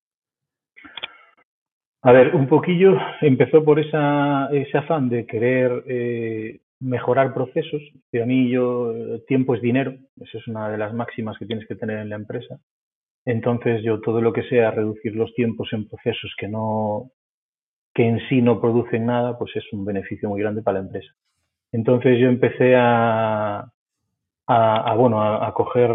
A 2.02 2.12
ver, 2.12 2.34
un 2.34 2.46
poquillo 2.46 2.96
empezó 3.20 3.64
por 3.64 3.80
esa, 3.80 4.48
ese 4.52 4.78
afán 4.78 5.08
de 5.08 5.26
querer 5.26 5.84
eh, 5.88 6.60
mejorar 6.80 7.34
procesos. 7.34 7.82
Y 8.12 8.18
a 8.18 8.26
mí 8.26 8.50
yo, 8.50 8.92
tiempo 9.26 9.54
es 9.54 9.62
dinero, 9.62 9.94
esa 10.16 10.38
es 10.38 10.48
una 10.48 10.68
de 10.70 10.78
las 10.78 10.94
máximas 10.94 11.38
que 11.38 11.46
tienes 11.46 11.66
que 11.66 11.76
tener 11.76 11.98
en 11.98 12.10
la 12.10 12.16
empresa. 12.16 12.58
Entonces 13.24 13.82
yo 13.82 14.00
todo 14.00 14.20
lo 14.20 14.32
que 14.32 14.44
sea 14.44 14.70
reducir 14.70 15.14
los 15.14 15.34
tiempos 15.34 15.68
en 15.72 15.88
procesos 15.88 16.34
que 16.38 16.48
no 16.48 17.10
que 17.94 18.06
en 18.06 18.20
sí 18.28 18.40
no 18.42 18.60
producen 18.60 19.06
nada, 19.06 19.36
pues 19.38 19.56
es 19.56 19.64
un 19.72 19.84
beneficio 19.84 20.28
muy 20.28 20.40
grande 20.40 20.62
para 20.62 20.78
la 20.78 20.86
empresa. 20.86 21.12
Entonces 21.72 22.18
yo 22.20 22.28
empecé 22.28 22.76
a, 22.76 23.72
a, 24.46 24.94
bueno, 24.94 25.20
a, 25.20 25.52
coger, 25.52 25.90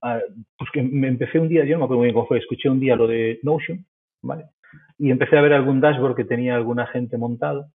pues 0.00 0.70
que 0.72 0.82
me 0.82 1.08
empecé 1.08 1.38
un 1.38 1.48
día, 1.48 1.64
yo 1.64 1.74
no 1.74 1.80
me 1.80 1.84
acuerdo 1.84 1.98
muy 2.00 2.06
bien 2.06 2.14
cómo 2.14 2.26
fue, 2.26 2.38
escuché 2.38 2.68
un 2.68 2.80
día 2.80 2.96
lo 2.96 3.06
de 3.06 3.38
Notion, 3.42 3.86
¿vale? 4.22 4.46
y 4.98 5.10
empecé 5.10 5.36
a 5.36 5.42
ver 5.42 5.52
algún 5.52 5.80
dashboard 5.80 6.16
que 6.16 6.24
tenía 6.24 6.54
alguna 6.54 6.86
gente 6.86 7.16
montado 7.16 7.68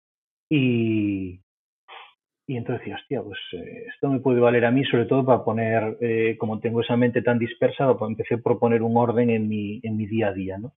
y, 0.50 1.42
y 2.48 2.56
entonces 2.56 2.80
decía, 2.80 2.96
hostia, 2.96 3.22
pues 3.22 3.40
eh, 3.52 3.86
esto 3.94 4.10
me 4.10 4.22
puede 4.22 4.40
valer 4.40 4.66
a 4.66 4.72
mí, 4.72 4.86
sobre 4.86 5.06
todo 5.06 5.26
para 5.26 5.44
poner, 5.44 5.98
eh, 6.00 6.38
como 6.40 6.60
tengo 6.62 6.82
esa 6.82 6.96
mente 6.96 7.22
tan 7.22 7.38
dispersa, 7.38 7.94
pues 7.98 8.10
empecé 8.10 8.36
a 8.36 8.38
proponer 8.38 8.82
un 8.84 8.96
orden 8.96 9.30
en 9.30 9.50
mi, 9.50 9.82
en 9.84 9.98
mi 9.98 10.06
día 10.08 10.30
a 10.30 10.34
día, 10.34 10.58
¿no? 10.58 10.74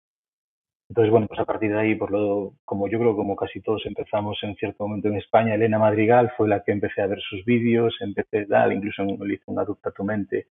Entonces, 0.88 1.12
bueno, 1.12 1.28
pues 1.28 1.38
a 1.38 1.44
partir 1.44 1.70
de 1.70 1.78
ahí, 1.78 1.94
por 1.94 2.10
lo, 2.10 2.54
como 2.64 2.88
yo 2.88 2.98
creo 2.98 3.14
como 3.14 3.36
casi 3.36 3.60
todos 3.60 3.86
empezamos 3.86 4.36
en 4.42 4.56
cierto 4.56 4.88
momento 4.88 5.06
en 5.08 5.16
España, 5.18 5.54
Elena 5.54 5.78
Madrigal 5.78 6.32
fue 6.36 6.48
la 6.48 6.64
que 6.64 6.72
empecé 6.72 7.02
a 7.02 7.06
ver 7.06 7.20
sus 7.20 7.44
vídeos, 7.44 7.94
empecé 8.00 8.46
tal, 8.46 8.72
incluso 8.72 9.04
le 9.04 9.34
hice 9.34 9.44
una 9.46 9.62
adopta 9.62 9.92
tu 9.92 10.02
mente 10.02 10.48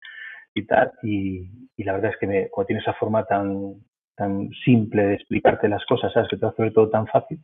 y 0.53 0.65
tal, 0.67 0.91
y, 1.01 1.49
y 1.75 1.84
la 1.84 1.93
verdad 1.93 2.12
es 2.12 2.17
que 2.19 2.27
me, 2.27 2.49
como 2.49 2.67
tiene 2.67 2.82
esa 2.84 2.93
forma 2.93 3.25
tan, 3.25 3.73
tan 4.15 4.49
simple 4.63 5.08
de 5.08 5.15
explicarte 5.15 5.67
las 5.67 5.84
cosas, 5.86 6.13
¿sabes? 6.13 6.30
Que 6.30 6.38
te 6.38 6.45
hace 6.45 6.71
todo 6.71 6.89
tan 6.89 7.08
fácil. 7.08 7.39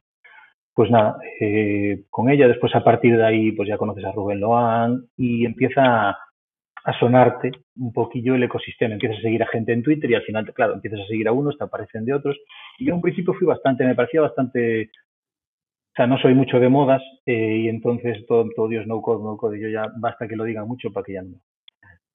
Pues 0.75 0.89
nada, 0.89 1.17
eh, 1.39 2.03
con 2.09 2.29
ella 2.29 2.47
después 2.47 2.73
a 2.75 2.83
partir 2.83 3.15
de 3.15 3.25
ahí 3.25 3.51
pues 3.51 3.69
ya 3.69 3.77
conoces 3.77 4.03
a 4.05 4.11
Rubén 4.11 4.39
Loan 4.39 5.05
y 5.15 5.45
empieza 5.45 6.09
a, 6.09 6.17
sonarte 6.99 7.51
un 7.77 7.93
poquillo 7.93 8.35
el 8.35 8.43
ecosistema. 8.43 8.93
Empiezas 8.93 9.19
a 9.19 9.21
seguir 9.21 9.43
a 9.43 9.47
gente 9.47 9.71
en 9.71 9.83
Twitter 9.83 10.09
y 10.09 10.15
al 10.15 10.23
final, 10.23 10.51
claro, 10.53 10.73
empiezas 10.73 11.01
a 11.01 11.07
seguir 11.07 11.27
a 11.27 11.31
unos, 11.31 11.57
te 11.57 11.63
aparecen 11.63 12.05
de 12.05 12.13
otros. 12.13 12.37
Y 12.77 12.85
yo 12.85 12.89
en 12.89 12.95
un 12.95 13.01
principio 13.01 13.33
fui 13.33 13.47
bastante, 13.47 13.85
me 13.85 13.95
parecía 13.95 14.21
bastante 14.21 14.89
o 15.93 15.95
sea, 15.95 16.07
no 16.07 16.17
soy 16.17 16.33
mucho 16.33 16.59
de 16.59 16.69
modas 16.69 17.03
eh, 17.27 17.57
y 17.65 17.69
entonces 17.69 18.25
todo, 18.25 18.49
todo, 18.55 18.67
Dios 18.67 18.87
no 18.87 18.99
code, 18.99 19.23
no 19.23 19.37
code, 19.37 19.59
yo 19.59 19.69
ya 19.69 19.91
basta 19.97 20.27
que 20.27 20.35
lo 20.35 20.43
diga 20.43 20.65
mucho 20.65 20.91
para 20.91 21.03
que 21.03 21.13
ya 21.13 21.21
no. 21.21 21.37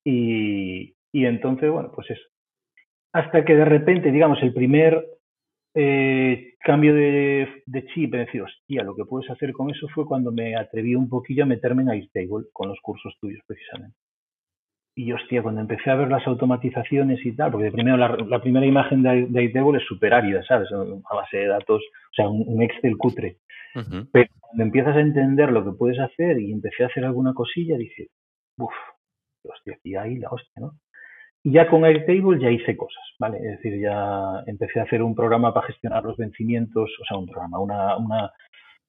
Y, 0.04 0.96
y 1.12 1.26
entonces, 1.26 1.70
bueno, 1.70 1.92
pues 1.94 2.10
eso, 2.10 2.24
hasta 3.12 3.44
que 3.44 3.54
de 3.54 3.64
repente, 3.64 4.10
digamos, 4.10 4.42
el 4.42 4.52
primer 4.52 5.04
eh, 5.80 6.54
cambio 6.58 6.92
de, 6.92 7.62
chip, 7.94 8.12
es 8.14 8.26
decir, 8.26 8.42
hostia, 8.42 8.82
lo 8.82 8.96
que 8.96 9.04
puedes 9.04 9.30
hacer 9.30 9.52
con 9.52 9.70
eso 9.70 9.86
fue 9.94 10.06
cuando 10.06 10.32
me 10.32 10.56
atreví 10.56 10.96
un 10.96 11.08
poquillo 11.08 11.44
a 11.44 11.46
meterme 11.46 11.82
en 11.82 11.90
Airtable 11.90 12.46
con 12.52 12.68
los 12.68 12.80
cursos 12.80 13.14
tuyos, 13.20 13.40
precisamente. 13.46 13.96
Y 14.96 15.12
hostia, 15.12 15.40
cuando 15.40 15.60
empecé 15.60 15.88
a 15.90 15.94
ver 15.94 16.08
las 16.08 16.26
automatizaciones 16.26 17.24
y 17.24 17.36
tal, 17.36 17.52
porque 17.52 17.70
primero 17.70 17.96
la, 17.96 18.40
primera 18.42 18.66
imagen 18.66 19.04
de, 19.04 19.26
de 19.26 19.38
Airtable 19.38 19.78
es 19.78 19.84
súper 19.86 20.14
árida, 20.14 20.42
¿sabes? 20.42 20.68
A 20.72 21.14
base 21.14 21.36
de 21.36 21.46
datos, 21.46 21.80
o 21.80 22.14
sea, 22.14 22.28
un, 22.28 22.60
Excel 22.60 22.96
cutre. 22.96 23.36
Pero 24.12 24.30
cuando 24.40 24.64
empiezas 24.64 24.96
a 24.96 25.00
entender 25.00 25.52
lo 25.52 25.64
que 25.64 25.78
puedes 25.78 26.00
hacer 26.00 26.40
y 26.40 26.50
empecé 26.50 26.82
a 26.82 26.88
hacer 26.88 27.04
alguna 27.04 27.34
cosilla, 27.34 27.76
dije, 27.76 28.08
uff, 28.56 28.74
hostia, 29.44 29.74
aquí 29.74 29.94
hay 29.94 30.16
la 30.16 30.30
hostia, 30.30 30.60
¿no? 30.60 30.72
Ya 31.50 31.66
con 31.68 31.84
Airtable 31.84 32.38
ya 32.40 32.50
hice 32.50 32.76
cosas, 32.76 33.02
¿vale? 33.18 33.38
Es 33.38 33.58
decir, 33.58 33.80
ya 33.80 34.42
empecé 34.46 34.80
a 34.80 34.82
hacer 34.82 35.02
un 35.02 35.14
programa 35.14 35.54
para 35.54 35.66
gestionar 35.66 36.04
los 36.04 36.16
vencimientos, 36.16 36.90
o 37.00 37.04
sea, 37.06 37.16
un 37.16 37.26
programa, 37.26 37.58
una, 37.58 37.96
una, 37.96 38.32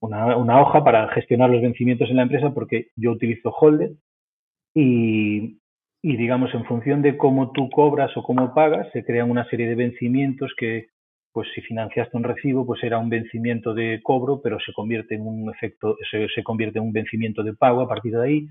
una, 0.01 0.35
una 0.35 0.61
hoja 0.61 0.83
para 0.83 1.07
gestionar 1.09 1.49
los 1.49 1.61
vencimientos 1.61 2.09
en 2.09 2.17
la 2.17 2.23
empresa 2.23 2.53
porque 2.53 2.87
yo 2.97 3.11
utilizo 3.11 3.51
Holder 3.51 3.91
y, 4.75 5.59
y, 6.01 6.17
digamos, 6.17 6.53
en 6.53 6.65
función 6.65 7.01
de 7.01 7.15
cómo 7.15 7.51
tú 7.53 7.69
cobras 7.69 8.15
o 8.17 8.23
cómo 8.23 8.53
pagas, 8.53 8.91
se 8.91 9.05
crean 9.05 9.31
una 9.31 9.47
serie 9.49 9.67
de 9.67 9.75
vencimientos 9.75 10.53
que, 10.57 10.87
pues 11.31 11.47
si 11.55 11.61
financiaste 11.61 12.17
un 12.17 12.23
recibo, 12.23 12.65
pues 12.65 12.83
era 12.83 12.97
un 12.97 13.09
vencimiento 13.09 13.73
de 13.73 14.01
cobro, 14.03 14.41
pero 14.41 14.59
se 14.59 14.73
convierte 14.73 15.15
en 15.15 15.25
un 15.25 15.49
efecto, 15.49 15.95
se, 16.11 16.27
se 16.27 16.43
convierte 16.43 16.79
en 16.79 16.85
un 16.85 16.93
vencimiento 16.93 17.41
de 17.41 17.53
pago 17.53 17.81
a 17.81 17.87
partir 17.87 18.17
de 18.17 18.23
ahí, 18.23 18.47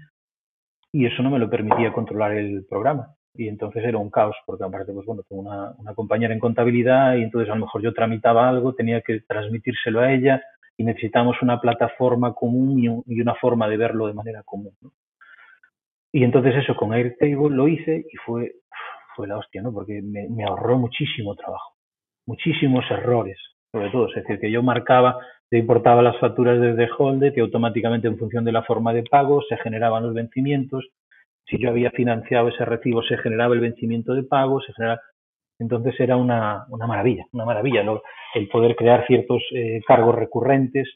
y 0.93 1.05
eso 1.05 1.23
no 1.23 1.31
me 1.31 1.39
lo 1.39 1.51
permitía 1.51 1.93
controlar 1.93 2.33
el 2.33 2.65
programa 2.65 3.18
y 3.39 3.47
entonces 3.47 3.85
era 3.85 3.99
un 3.99 4.11
caos, 4.11 4.37
porque 4.45 4.65
aparte, 4.65 4.93
pues 4.93 5.07
bueno, 5.07 5.23
tengo 5.29 5.43
una, 5.43 5.95
compañera 5.95 6.35
en 6.35 6.41
contabilidad 6.41 7.15
y 7.15 7.23
entonces 7.23 7.49
a 7.49 7.55
lo 7.55 7.63
mejor 7.63 7.81
yo 7.83 7.95
tramitaba 7.95 8.49
algo, 8.49 8.75
tenía 8.75 9.01
que 9.01 9.21
transmitírselo 9.21 10.01
a 10.01 10.13
ella 10.13 10.43
y 10.77 10.83
necesitamos 10.83 11.37
una 11.41 11.61
plataforma 11.61 12.35
común 12.35 13.05
y, 13.07 13.21
una 13.21 13.37
forma 13.37 13.69
de 13.69 13.77
verlo 13.77 14.09
de 14.09 14.15
manera 14.15 14.43
común. 14.43 14.73
Y 16.13 16.25
entonces 16.25 16.57
eso 16.57 16.75
con 16.75 16.93
Airtable 16.93 17.55
lo 17.55 17.69
hice 17.69 18.05
y 18.13 18.17
fue, 18.17 18.57
fue 19.15 19.29
la 19.29 19.39
hostia, 19.39 19.63
¿no? 19.63 19.73
Porque 19.73 20.03
me, 20.03 20.29
me 20.29 20.43
ahorró 20.43 20.77
muchísimo 20.77 21.37
trabajo, 21.37 21.77
muchísimos 22.27 22.85
errores, 22.91 23.39
sobre 23.71 23.91
todo. 23.91 24.09
Es 24.09 24.17
decir, 24.17 24.41
que 24.41 24.51
yo 24.51 24.65
marcaba, 24.65 25.17
te 25.49 25.59
importaba 25.59 26.03
las 26.03 26.19
facturas 26.19 26.61
desde 26.61 26.89
Holde, 26.99 27.33
que 27.33 27.41
automáticamente 27.41 28.09
en 28.09 28.19
función 28.19 28.45
de 28.45 28.53
la 28.53 28.65
forma 28.65 28.93
de 28.93 29.05
pago 29.05 29.43
se 29.49 29.57
generaban 29.59 30.03
los 30.03 30.13
vencimientos. 30.13 30.89
Si 31.49 31.59
yo 31.59 31.71
había 31.71 31.91
financiado 31.91 32.49
ese 32.49 32.65
recibo, 32.65 33.03
se 33.03 33.17
generaba 33.19 33.55
el 33.55 33.61
vencimiento 33.61 34.15
de 34.15 34.23
pago, 34.25 34.61
se 34.61 34.73
generaba... 34.73 35.01
Entonces 35.59 35.99
era 35.99 36.17
una, 36.17 36.67
una 36.69 36.87
maravilla, 36.87 37.25
una 37.33 37.45
maravilla 37.45 37.83
el 38.35 38.49
poder 38.49 38.77
crear 38.77 39.07
ciertos 39.07 39.43
eh, 39.53 39.81
cargos 39.87 40.15
recurrentes. 40.15 40.89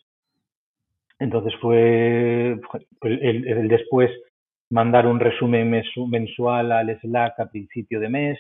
Entonces 1.19 1.55
fue 1.61 2.61
el, 3.03 3.49
el, 3.49 3.69
después 3.69 4.11
mandar 4.71 5.07
un 5.07 5.21
resumen 5.21 5.83
mensual 6.09 6.73
al 6.73 6.99
Slack 7.01 7.41
a 7.41 7.47
principio 7.47 7.99
de 8.01 8.09
mes. 8.09 8.39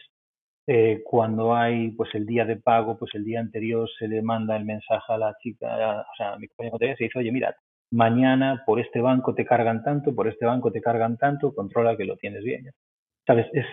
Eh, 0.66 1.02
cuando 1.04 1.54
hay 1.54 1.90
pues 1.90 2.14
el 2.14 2.24
día 2.24 2.44
de 2.44 2.56
pago, 2.56 2.96
pues 2.96 3.14
el 3.14 3.24
día 3.24 3.40
anterior 3.40 3.88
se 3.98 4.06
le 4.06 4.22
manda 4.22 4.56
el 4.56 4.64
mensaje 4.64 5.12
a 5.12 5.18
la 5.18 5.34
chica, 5.42 5.66
o 6.02 6.16
sea, 6.16 6.34
a 6.34 6.38
mi 6.38 6.46
compañero 6.46 6.96
se 6.96 7.04
dice, 7.04 7.18
oye, 7.18 7.32
mira, 7.32 7.54
mañana 7.92 8.62
por 8.66 8.80
este 8.80 9.00
banco 9.00 9.34
te 9.34 9.44
cargan 9.44 9.84
tanto, 9.84 10.14
por 10.14 10.26
este 10.26 10.46
banco 10.46 10.72
te 10.72 10.80
cargan 10.80 11.16
tanto, 11.16 11.54
controla 11.54 11.96
que 11.96 12.04
lo 12.04 12.16
tienes 12.16 12.42
bien. 12.42 12.70
¿Sabes? 13.26 13.46
Es, 13.52 13.66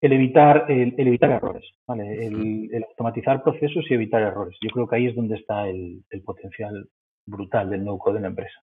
el 0.00 0.12
evitar, 0.12 0.66
el, 0.68 0.94
evitar 0.98 1.30
errores, 1.30 1.64
¿vale? 1.86 2.26
El, 2.26 2.68
el, 2.72 2.84
automatizar 2.84 3.42
procesos 3.42 3.84
y 3.88 3.94
evitar 3.94 4.20
errores. 4.20 4.58
Yo 4.60 4.70
creo 4.70 4.88
que 4.88 4.96
ahí 4.96 5.06
es 5.06 5.14
donde 5.14 5.36
está 5.36 5.68
el, 5.68 6.02
el 6.10 6.22
potencial 6.22 6.88
brutal 7.24 7.70
del 7.70 7.84
no-code 7.84 8.16
en 8.16 8.22
la 8.22 8.28
empresa. 8.28 8.60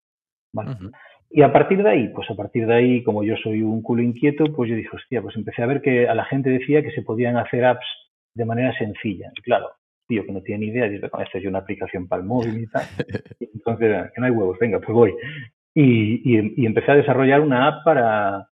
¿vale? 0.51 0.71
Uh 0.71 0.73
-huh. 0.73 0.91
Y 1.29 1.41
a 1.41 1.51
partir 1.51 1.83
de 1.83 1.89
ahí, 1.89 2.07
pues 2.09 2.29
a 2.31 2.35
partir 2.35 2.65
de 2.65 2.73
ahí, 2.73 3.03
como 3.03 3.23
yo 3.23 3.35
soy 3.37 3.61
un 3.61 3.81
culo 3.81 4.01
inquieto, 4.01 4.45
pues 4.55 4.69
yo 4.69 4.75
dije, 4.75 4.89
hostia, 4.93 5.21
pues 5.21 5.35
empecé 5.35 5.61
a 5.61 5.67
ver 5.67 5.81
que 5.81 6.07
a 6.07 6.15
la 6.15 6.25
gente 6.25 6.49
decía 6.49 6.81
que 6.81 6.91
se 6.91 7.01
podían 7.01 7.37
hacer 7.37 7.65
apps 7.65 7.85
de 8.33 8.45
manera 8.45 8.75
sencilla. 8.77 9.31
Y 9.37 9.41
claro, 9.41 9.71
tío 10.07 10.25
que 10.25 10.31
no 10.31 10.41
tiene 10.41 10.65
ni 10.65 10.71
idea, 10.71 10.87
dice, 10.87 11.05
esto 11.05 11.37
es 11.37 11.45
una 11.45 11.59
aplicación 11.59 12.07
para 12.07 12.21
el 12.21 12.27
móvil 12.27 12.63
y 12.63 12.67
tal. 12.67 12.83
Y 13.39 13.49
entonces, 13.53 14.11
que 14.13 14.21
no 14.21 14.27
hay 14.27 14.31
huevos, 14.31 14.57
venga, 14.59 14.79
pues 14.79 14.93
voy. 14.93 15.13
Y, 15.73 16.37
y, 16.37 16.53
y 16.57 16.65
empecé 16.65 16.91
a 16.91 16.95
desarrollar 16.95 17.41
una 17.41 17.67
app 17.67 17.83
para, 17.83 18.49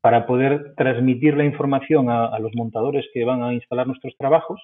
para 0.00 0.26
poder 0.26 0.74
transmitir 0.76 1.36
la 1.36 1.44
información 1.44 2.10
a, 2.10 2.26
a, 2.26 2.38
los 2.38 2.54
montadores 2.54 3.06
que 3.12 3.24
van 3.24 3.42
a 3.42 3.52
instalar 3.52 3.86
nuestros 3.86 4.16
trabajos, 4.16 4.60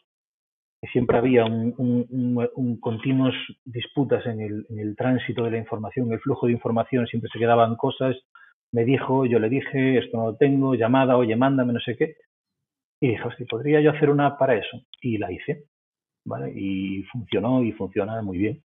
siempre 0.93 1.19
había 1.19 1.45
un, 1.45 1.75
un, 1.79 2.07
un, 2.11 2.49
un 2.55 2.81
continuos 2.81 3.35
disputas 3.65 4.25
en 4.27 4.41
el, 4.41 4.67
en 4.69 4.79
el, 4.79 4.97
tránsito 4.97 5.45
de 5.45 5.51
la 5.53 5.59
información, 5.59 6.13
el 6.13 6.21
flujo 6.21 6.47
de 6.47 6.53
información, 6.53 7.07
siempre 7.07 7.31
se 7.33 7.39
quedaban 7.39 7.77
cosas, 7.77 8.17
me 8.73 8.85
dijo, 8.85 9.27
yo 9.27 9.39
le 9.39 9.49
dije, 9.49 9.99
esto 9.99 10.17
no 10.17 10.27
lo 10.27 10.37
tengo, 10.37 10.75
llamada, 10.75 11.17
oye, 11.17 11.37
mándame, 11.37 11.73
no 11.73 11.81
sé 11.81 11.97
qué. 11.97 12.17
Y 13.01 13.09
dije, 13.09 13.23
hostia, 13.23 13.47
¿podría 13.49 13.81
yo 13.81 13.91
hacer 13.91 14.11
una 14.11 14.27
app 14.27 14.39
para 14.39 14.55
eso? 14.55 14.79
Y 15.01 15.19
la 15.19 15.31
hice, 15.33 15.65
¿vale? 16.27 16.53
Y 16.55 17.03
funcionó 17.05 17.63
y 17.63 17.73
funciona 17.73 18.21
muy 18.21 18.39
bien. 18.39 18.63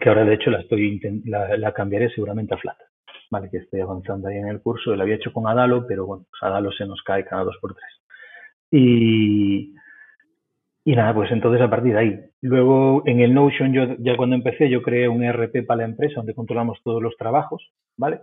Que 0.00 0.08
ahora, 0.08 0.24
de 0.24 0.34
hecho, 0.34 0.50
la, 0.50 0.60
estoy 0.60 1.00
la, 1.24 1.56
la 1.56 1.72
cambiaré 1.72 2.10
seguramente 2.10 2.54
a 2.54 2.58
Flutter. 2.58 2.86
¿vale? 3.30 3.48
Que 3.50 3.58
estoy 3.58 3.80
avanzando 3.80 4.28
ahí 4.28 4.36
en 4.36 4.48
el 4.48 4.60
curso. 4.60 4.94
Lo 4.94 5.02
había 5.02 5.16
hecho 5.16 5.32
con 5.32 5.48
Adalo, 5.48 5.86
pero 5.86 6.06
bueno, 6.06 6.26
pues 6.30 6.42
Adalo 6.42 6.70
se 6.70 6.86
nos 6.86 7.02
cae 7.02 7.24
cada 7.24 7.44
dos 7.44 7.56
por 7.60 7.74
tres. 7.74 7.90
Y, 8.70 9.74
y 10.84 10.96
nada, 10.96 11.14
pues 11.14 11.30
entonces 11.32 11.62
a 11.62 11.70
partir 11.70 11.94
de 11.94 11.98
ahí. 11.98 12.20
Luego 12.42 13.02
en 13.06 13.20
el 13.20 13.34
Notion, 13.34 13.72
yo 13.72 13.96
ya 13.98 14.16
cuando 14.16 14.36
empecé, 14.36 14.68
yo 14.68 14.82
creé 14.82 15.08
un 15.08 15.22
ERP 15.22 15.66
para 15.66 15.78
la 15.78 15.84
empresa 15.84 16.16
donde 16.16 16.34
controlamos 16.34 16.78
todos 16.84 17.02
los 17.02 17.16
trabajos, 17.16 17.72
¿vale? 17.96 18.20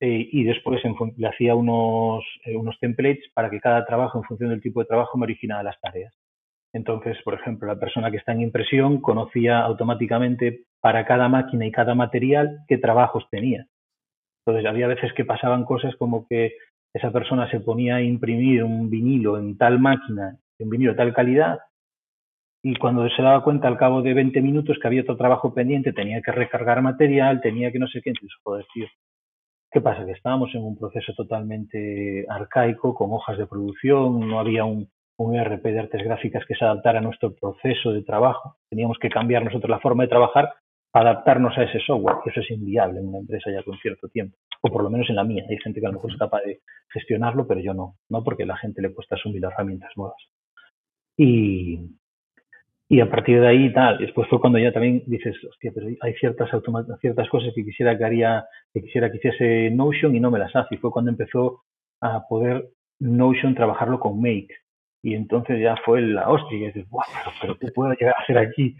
Eh, 0.00 0.28
y 0.32 0.44
después 0.44 0.84
en, 0.84 0.94
le 1.16 1.28
hacía 1.28 1.54
unos, 1.54 2.24
eh, 2.44 2.56
unos 2.56 2.78
templates 2.80 3.30
para 3.34 3.50
que 3.50 3.60
cada 3.60 3.84
trabajo, 3.84 4.18
en 4.18 4.24
función 4.24 4.50
del 4.50 4.62
tipo 4.62 4.80
de 4.80 4.86
trabajo, 4.86 5.16
me 5.18 5.24
originara 5.24 5.62
las 5.62 5.80
tareas. 5.80 6.14
Entonces, 6.72 7.16
por 7.24 7.34
ejemplo, 7.34 7.66
la 7.66 7.80
persona 7.80 8.10
que 8.10 8.18
está 8.18 8.32
en 8.32 8.42
impresión 8.42 9.00
conocía 9.00 9.60
automáticamente 9.60 10.64
para 10.80 11.06
cada 11.06 11.28
máquina 11.28 11.66
y 11.66 11.72
cada 11.72 11.94
material 11.94 12.60
qué 12.68 12.78
trabajos 12.78 13.26
tenía. 13.30 13.66
Entonces 14.44 14.68
había 14.68 14.86
veces 14.86 15.12
que 15.14 15.24
pasaban 15.24 15.64
cosas 15.64 15.94
como 15.96 16.26
que 16.26 16.52
esa 16.94 17.10
persona 17.10 17.50
se 17.50 17.60
ponía 17.60 17.96
a 17.96 18.02
imprimir 18.02 18.64
un 18.64 18.88
vinilo 18.90 19.38
en 19.38 19.56
tal 19.56 19.78
máquina, 19.78 20.38
un 20.58 20.70
vinilo 20.70 20.92
de 20.92 20.96
tal 20.96 21.14
calidad, 21.14 21.58
y 22.62 22.76
cuando 22.76 23.08
se 23.08 23.22
daba 23.22 23.44
cuenta 23.44 23.68
al 23.68 23.78
cabo 23.78 24.02
de 24.02 24.14
20 24.14 24.40
minutos 24.42 24.78
que 24.80 24.86
había 24.86 25.02
otro 25.02 25.16
trabajo 25.16 25.54
pendiente, 25.54 25.92
tenía 25.92 26.20
que 26.22 26.32
recargar 26.32 26.82
material, 26.82 27.40
tenía 27.40 27.70
que 27.70 27.78
no 27.78 27.86
sé 27.86 28.00
qué, 28.02 28.10
entonces, 28.10 28.36
joder, 28.42 28.66
tío, 28.74 28.86
¿qué 29.70 29.80
pasa? 29.80 30.04
Que 30.04 30.12
estábamos 30.12 30.54
en 30.54 30.64
un 30.64 30.76
proceso 30.76 31.12
totalmente 31.14 32.26
arcaico, 32.28 32.94
con 32.94 33.12
hojas 33.12 33.38
de 33.38 33.46
producción, 33.46 34.28
no 34.28 34.40
había 34.40 34.64
un, 34.64 34.88
un 35.18 35.36
ERP 35.36 35.62
de 35.64 35.80
artes 35.80 36.04
gráficas 36.04 36.44
que 36.46 36.54
se 36.54 36.64
adaptara 36.64 36.98
a 36.98 37.02
nuestro 37.02 37.34
proceso 37.34 37.92
de 37.92 38.02
trabajo, 38.02 38.56
teníamos 38.70 38.98
que 38.98 39.10
cambiar 39.10 39.44
nosotros 39.44 39.68
la 39.68 39.80
forma 39.80 40.04
de 40.04 40.08
trabajar 40.08 40.54
adaptarnos 40.92 41.56
a 41.58 41.64
ese 41.64 41.80
software, 41.80 42.16
eso 42.24 42.40
es 42.40 42.50
inviable 42.50 43.00
en 43.00 43.08
una 43.08 43.18
empresa 43.18 43.50
ya 43.50 43.62
con 43.62 43.76
cierto 43.78 44.08
tiempo, 44.08 44.36
o 44.62 44.70
por 44.70 44.82
lo 44.82 44.90
menos 44.90 45.08
en 45.10 45.16
la 45.16 45.24
mía. 45.24 45.44
Hay 45.48 45.58
gente 45.58 45.80
que 45.80 45.86
a 45.86 45.90
lo 45.90 45.96
mejor 45.96 46.12
es 46.12 46.18
capaz 46.18 46.40
de 46.42 46.60
gestionarlo, 46.90 47.46
pero 47.46 47.60
yo 47.60 47.74
no, 47.74 47.96
no 48.08 48.24
porque 48.24 48.44
a 48.44 48.46
la 48.46 48.56
gente 48.56 48.80
le 48.80 48.92
cuesta 48.92 49.16
asumir 49.16 49.44
herramientas 49.44 49.90
nuevas. 49.96 50.16
Y, 51.16 51.78
y 52.88 53.00
a 53.00 53.10
partir 53.10 53.40
de 53.40 53.48
ahí 53.48 53.72
tal, 53.72 53.98
después 53.98 54.28
fue 54.28 54.40
cuando 54.40 54.58
ya 54.58 54.72
también 54.72 55.02
dices, 55.06 55.36
hostia, 55.44 55.72
pero 55.74 55.88
hay 56.00 56.14
ciertas 56.14 56.48
ciertas 57.00 57.28
cosas 57.28 57.52
que 57.54 57.64
quisiera 57.64 57.98
que 57.98 58.04
haría, 58.04 58.46
que 58.72 58.82
quisiera 58.82 59.10
que 59.10 59.18
hiciese 59.18 59.70
Notion 59.70 60.16
y 60.16 60.20
no 60.20 60.30
me 60.30 60.38
las 60.38 60.54
hace. 60.56 60.76
Y 60.76 60.78
fue 60.78 60.90
cuando 60.90 61.10
empezó 61.10 61.64
a 62.00 62.26
poder 62.26 62.70
Notion 63.00 63.54
trabajarlo 63.54 64.00
con 64.00 64.20
Make. 64.20 64.54
Y 65.02 65.14
entonces 65.14 65.60
ya 65.60 65.76
fue 65.84 66.00
la 66.00 66.28
hostia, 66.28 66.58
y 66.58 66.66
dices, 66.66 66.88
wow, 66.90 67.02
pero, 67.12 67.36
pero 67.40 67.58
¿qué 67.58 67.68
puedo 67.72 67.92
llegar 67.92 68.14
a 68.18 68.22
hacer 68.22 68.38
aquí? 68.38 68.76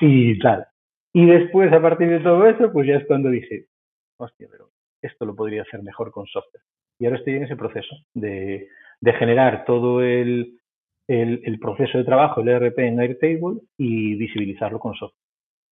Y 0.00 0.38
tal. 0.38 0.66
Y 1.12 1.26
después, 1.26 1.72
a 1.72 1.80
partir 1.80 2.08
de 2.08 2.20
todo 2.20 2.46
eso, 2.46 2.72
pues 2.72 2.86
ya 2.86 2.96
es 2.96 3.06
cuando 3.06 3.30
dije, 3.30 3.66
hostia, 4.18 4.48
pero 4.50 4.70
esto 5.02 5.24
lo 5.24 5.34
podría 5.34 5.62
hacer 5.62 5.82
mejor 5.82 6.10
con 6.10 6.26
software. 6.26 6.62
Y 6.98 7.06
ahora 7.06 7.18
estoy 7.18 7.34
en 7.34 7.44
ese 7.44 7.56
proceso 7.56 7.96
de, 8.14 8.68
de 9.00 9.12
generar 9.14 9.64
todo 9.64 10.02
el, 10.02 10.58
el, 11.08 11.40
el, 11.44 11.58
proceso 11.58 11.98
de 11.98 12.04
trabajo, 12.04 12.40
el 12.40 12.48
ERP 12.48 12.78
en 12.80 13.00
Airtable 13.00 13.60
y 13.76 14.14
visibilizarlo 14.16 14.78
con 14.78 14.94
software, 14.94 15.22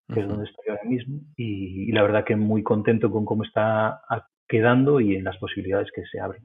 que 0.09 0.13
uh 0.13 0.17
-huh. 0.17 0.23
es 0.23 0.29
donde 0.29 0.45
estoy 0.45 0.65
ahora 0.69 0.85
mismo. 0.85 1.21
Y, 1.37 1.91
y, 1.91 1.93
la 1.93 2.03
verdad 2.03 2.25
que 2.25 2.37
muy 2.37 2.63
contento 2.63 3.11
con 3.11 3.25
cómo 3.25 3.45
está 3.45 4.01
quedando 4.49 5.01
y 5.01 5.17
en 5.17 5.25
las 5.25 5.37
posibilidades 5.39 5.91
que 5.93 6.05
se 6.07 6.21
abren. 6.21 6.45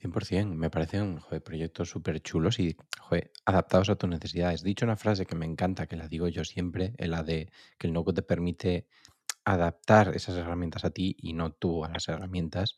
100%, 0.00 0.54
me 0.54 0.70
parecen 0.70 1.18
joder, 1.18 1.42
proyectos 1.42 1.90
súper 1.90 2.20
chulos 2.20 2.58
y 2.58 2.76
joder, 3.00 3.32
adaptados 3.44 3.88
a 3.90 3.96
tus 3.96 4.10
necesidades. 4.10 4.62
Dicho 4.62 4.84
una 4.84 4.96
frase 4.96 5.26
que 5.26 5.36
me 5.36 5.46
encanta, 5.46 5.86
que 5.86 5.96
la 5.96 6.08
digo 6.08 6.28
yo 6.28 6.44
siempre, 6.44 6.94
es 6.98 7.08
la 7.08 7.22
de 7.22 7.50
que 7.78 7.86
el 7.86 7.92
no 7.92 8.04
te 8.04 8.22
permite 8.22 8.86
adaptar 9.44 10.14
esas 10.14 10.36
herramientas 10.36 10.84
a 10.84 10.90
ti 10.90 11.16
y 11.18 11.32
no 11.32 11.52
tú 11.52 11.84
a 11.84 11.88
las 11.88 12.08
herramientas. 12.08 12.76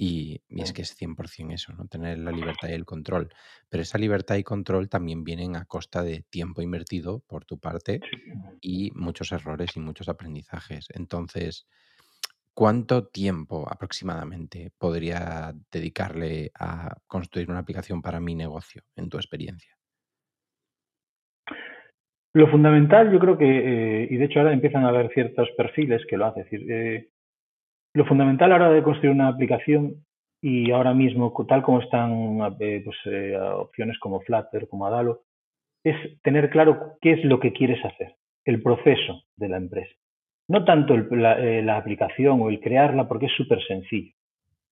Y, 0.00 0.42
y, 0.48 0.62
es 0.62 0.72
que 0.72 0.82
es 0.82 0.96
100% 0.96 1.54
eso, 1.54 1.72
¿no? 1.72 1.88
Tener 1.88 2.18
la 2.18 2.30
libertad 2.30 2.68
y 2.68 2.72
el 2.72 2.84
control. 2.84 3.34
Pero 3.68 3.82
esa 3.82 3.98
libertad 3.98 4.36
y 4.36 4.44
control 4.44 4.88
también 4.88 5.24
vienen 5.24 5.56
a 5.56 5.64
costa 5.64 6.04
de 6.04 6.24
tiempo 6.30 6.62
invertido 6.62 7.18
por 7.26 7.44
tu 7.44 7.58
parte 7.58 8.00
y 8.60 8.92
muchos 8.92 9.32
errores 9.32 9.70
y 9.74 9.80
muchos 9.80 10.08
aprendizajes. 10.08 10.86
Entonces, 10.94 11.66
¿Cuánto 12.58 13.06
tiempo 13.06 13.68
aproximadamente 13.70 14.72
podría 14.76 15.52
dedicarle 15.70 16.50
a 16.58 16.92
construir 17.06 17.48
una 17.48 17.60
aplicación 17.60 18.02
para 18.02 18.18
mi 18.18 18.34
negocio, 18.34 18.82
en 18.96 19.08
tu 19.08 19.16
experiencia? 19.16 19.76
Lo 22.34 22.48
fundamental, 22.50 23.12
yo 23.12 23.20
creo 23.20 23.38
que, 23.38 23.44
eh, 23.46 24.08
y 24.10 24.16
de 24.16 24.24
hecho 24.24 24.40
ahora 24.40 24.52
empiezan 24.52 24.84
a 24.84 24.88
haber 24.88 25.08
ciertos 25.14 25.48
perfiles 25.56 26.04
que 26.08 26.16
lo 26.16 26.26
hacen, 26.26 26.42
es 26.42 26.50
decir, 26.50 26.72
eh, 26.72 27.10
lo 27.94 28.04
fundamental 28.06 28.50
a 28.50 28.58
la 28.58 28.64
hora 28.64 28.74
de 28.74 28.82
construir 28.82 29.14
una 29.14 29.28
aplicación 29.28 30.04
y 30.42 30.72
ahora 30.72 30.94
mismo, 30.94 31.32
tal 31.46 31.62
como 31.62 31.80
están 31.80 32.40
eh, 32.58 32.82
pues, 32.84 32.96
opciones 33.54 34.00
como 34.00 34.20
Flutter, 34.22 34.66
como 34.66 34.84
Adalo, 34.84 35.22
es 35.84 35.94
tener 36.22 36.50
claro 36.50 36.98
qué 37.00 37.12
es 37.12 37.24
lo 37.24 37.38
que 37.38 37.52
quieres 37.52 37.78
hacer, 37.84 38.16
el 38.44 38.60
proceso 38.64 39.22
de 39.36 39.48
la 39.48 39.58
empresa. 39.58 39.97
No 40.48 40.64
tanto 40.64 40.94
el, 40.94 41.06
la, 41.10 41.38
eh, 41.38 41.62
la, 41.62 41.76
aplicación 41.76 42.40
o 42.40 42.48
el 42.48 42.60
crearla, 42.60 43.06
porque 43.06 43.26
es 43.26 43.32
súper 43.32 43.62
sencillo. 43.66 44.12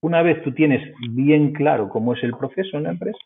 Una 0.01 0.23
vez 0.23 0.43
tú 0.43 0.53
tienes 0.53 0.95
bien 1.11 1.53
claro 1.53 1.89
cómo 1.89 2.15
es 2.15 2.23
el 2.23 2.37
proceso 2.37 2.77
en 2.77 2.85
la 2.85 2.91
empresa, 2.91 3.19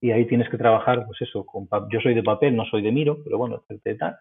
y 0.00 0.12
ahí 0.12 0.26
tienes 0.26 0.48
que 0.48 0.56
trabajar, 0.56 1.04
pues 1.06 1.20
eso, 1.22 1.44
con, 1.44 1.68
yo 1.90 2.00
soy 2.00 2.14
de 2.14 2.22
papel, 2.22 2.56
no 2.56 2.64
soy 2.64 2.82
de 2.82 2.92
miro, 2.92 3.18
pero 3.22 3.38
bueno, 3.38 3.62
tal, 3.98 4.16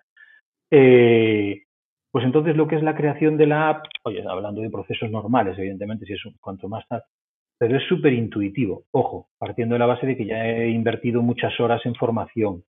eh, 0.71 1.63
pues 2.11 2.25
entonces 2.25 2.55
lo 2.55 2.67
que 2.67 2.75
es 2.75 2.83
la 2.83 2.95
creación 2.95 3.37
de 3.37 3.47
la 3.47 3.69
app, 3.69 3.85
oye, 4.03 4.23
hablando 4.27 4.61
de 4.61 4.69
procesos 4.69 5.09
normales, 5.09 5.57
evidentemente, 5.57 6.05
si 6.05 6.13
es 6.13 6.25
un, 6.25 6.33
cuanto 6.41 6.67
más 6.67 6.87
tal, 6.87 7.03
pero 7.57 7.77
es 7.77 7.83
súper 7.87 8.13
intuitivo. 8.13 8.85
Ojo, 8.91 9.29
partiendo 9.37 9.75
de 9.75 9.79
la 9.79 9.85
base 9.85 10.07
de 10.07 10.17
que 10.17 10.25
ya 10.25 10.45
he 10.47 10.69
invertido 10.69 11.21
muchas 11.21 11.59
horas 11.59 11.85
en 11.85 11.95
formación, 11.95 12.63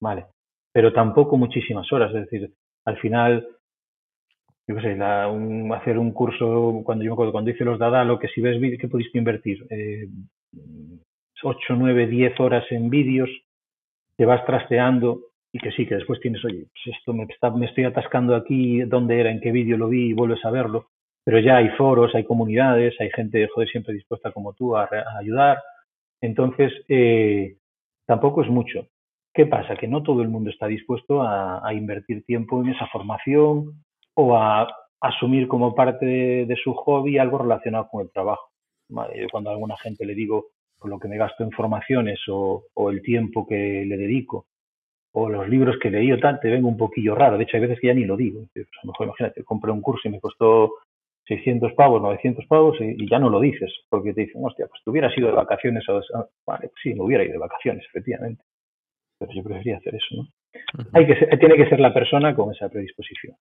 ¿vale? 0.00 0.26
Pero 0.72 0.92
tampoco 0.92 1.36
muchísimas 1.36 1.90
horas, 1.92 2.14
es 2.14 2.28
decir, 2.28 2.52
al 2.84 2.98
final 2.98 3.46
yo 4.66 4.76
qué 4.76 4.82
sé, 4.82 4.96
la, 4.96 5.28
un, 5.28 5.72
hacer 5.72 5.98
un 5.98 6.12
curso, 6.12 6.82
cuando 6.84 7.04
yo 7.04 7.10
me 7.10 7.14
acuerdo, 7.14 7.32
cuando 7.32 7.50
hice 7.50 7.64
los 7.64 7.78
Dada, 7.78 8.04
lo 8.04 8.18
que 8.18 8.28
si 8.28 8.40
ves, 8.40 8.58
¿qué 8.78 8.88
pudiste 8.88 9.18
invertir? 9.18 9.66
Eh, 9.70 10.08
8, 11.42 11.74
9, 11.76 12.06
10 12.06 12.40
horas 12.40 12.64
en 12.70 12.88
vídeos, 12.88 13.28
te 14.16 14.24
vas 14.24 14.44
trasteando 14.46 15.20
y 15.52 15.58
que 15.58 15.72
sí, 15.72 15.86
que 15.86 15.96
después 15.96 16.20
tienes, 16.20 16.44
oye, 16.44 16.66
pues 16.72 16.96
esto 16.96 17.12
me, 17.12 17.24
está, 17.24 17.50
me 17.50 17.66
estoy 17.66 17.84
atascando 17.84 18.36
aquí, 18.36 18.82
dónde 18.82 19.18
era, 19.18 19.30
en 19.30 19.40
qué 19.40 19.50
vídeo 19.50 19.76
lo 19.76 19.88
vi 19.88 20.10
y 20.10 20.12
vuelves 20.12 20.44
a 20.44 20.50
verlo, 20.50 20.86
pero 21.24 21.40
ya 21.40 21.56
hay 21.56 21.68
foros, 21.70 22.14
hay 22.14 22.24
comunidades, 22.24 22.94
hay 23.00 23.10
gente, 23.10 23.48
joder, 23.52 23.68
siempre 23.68 23.94
dispuesta 23.94 24.30
como 24.30 24.52
tú 24.54 24.76
a, 24.76 24.84
a 24.84 25.18
ayudar, 25.18 25.58
entonces 26.20 26.72
eh, 26.88 27.56
tampoco 28.06 28.42
es 28.42 28.48
mucho. 28.48 28.86
¿Qué 29.34 29.46
pasa? 29.46 29.76
Que 29.76 29.88
no 29.88 30.02
todo 30.02 30.22
el 30.22 30.28
mundo 30.28 30.50
está 30.50 30.66
dispuesto 30.66 31.22
a 31.22 31.72
invertir 31.72 32.22
tiempo 32.24 32.60
en 32.62 32.68
esa 32.68 32.86
formación 32.88 33.82
o 34.14 34.36
a 34.36 34.68
asumir 35.00 35.48
como 35.48 35.74
parte 35.74 36.06
de, 36.06 36.46
de 36.46 36.56
su 36.56 36.74
hobby 36.74 37.18
algo 37.18 37.38
relacionado 37.38 37.88
con 37.90 38.02
el 38.02 38.10
trabajo. 38.12 38.50
Yo 38.88 39.26
cuando 39.30 39.50
a 39.50 39.54
alguna 39.54 39.76
gente 39.76 40.04
le 40.04 40.14
digo 40.14 40.46
con 40.78 40.90
lo 40.90 40.98
que 40.98 41.08
me 41.08 41.16
gasto 41.16 41.44
en 41.44 41.50
formaciones 41.50 42.20
o, 42.28 42.64
o, 42.74 42.90
el 42.90 43.02
tiempo 43.02 43.46
que 43.46 43.84
le 43.86 43.96
dedico 43.96 44.46
o 45.12 45.28
los 45.28 45.48
libros 45.48 45.76
que 45.80 45.90
leí 45.90 46.10
o 46.10 46.18
tal, 46.18 46.40
te 46.40 46.50
vengo 46.50 46.68
un 46.68 46.76
poquillo 46.76 47.14
raro. 47.14 47.36
De 47.36 47.44
hecho, 47.44 47.56
hay 47.56 47.62
veces 47.62 47.78
que 47.80 47.88
ya 47.88 47.94
ni 47.94 48.04
lo 48.04 48.16
digo. 48.16 48.46
Pues 48.52 48.66
a 48.66 48.86
lo 48.86 48.92
mejor, 48.92 49.06
imagínate, 49.08 49.44
compré 49.44 49.70
un 49.70 49.82
curso 49.82 50.08
y 50.08 50.10
me 50.10 50.20
costó 50.20 50.72
600 51.26 51.72
pavos, 51.74 52.02
900 52.02 52.46
pavos 52.46 52.80
y, 52.80 53.02
y, 53.04 53.08
ya 53.08 53.18
no 53.18 53.28
lo 53.28 53.40
dices, 53.40 53.70
porque 53.88 54.14
te 54.14 54.22
dicen, 54.22 54.42
hostia, 54.44 54.66
pues 54.66 54.80
tú 54.84 54.90
hubieras 54.90 55.16
ido 55.16 55.28
de 55.28 55.34
vacaciones. 55.34 55.86
O, 55.88 56.00
vale, 56.46 56.68
pues 56.68 56.80
sí, 56.82 56.94
me 56.94 57.04
hubiera 57.04 57.24
ido 57.24 57.34
de 57.34 57.38
vacaciones, 57.38 57.84
efectivamente. 57.88 58.42
Pero 59.18 59.32
yo 59.32 59.42
preferiría 59.42 59.76
hacer 59.76 59.94
eso, 59.94 60.16
¿no? 60.16 60.22
Uh 60.22 60.26
-huh. 60.78 60.90
Hay 60.94 61.06
que 61.06 61.16
ser, 61.16 61.38
tiene 61.38 61.56
que 61.56 61.68
ser 61.68 61.80
la 61.80 61.94
persona 61.94 62.34
con 62.34 62.52
esa 62.52 62.68
predisposición. 62.68 63.36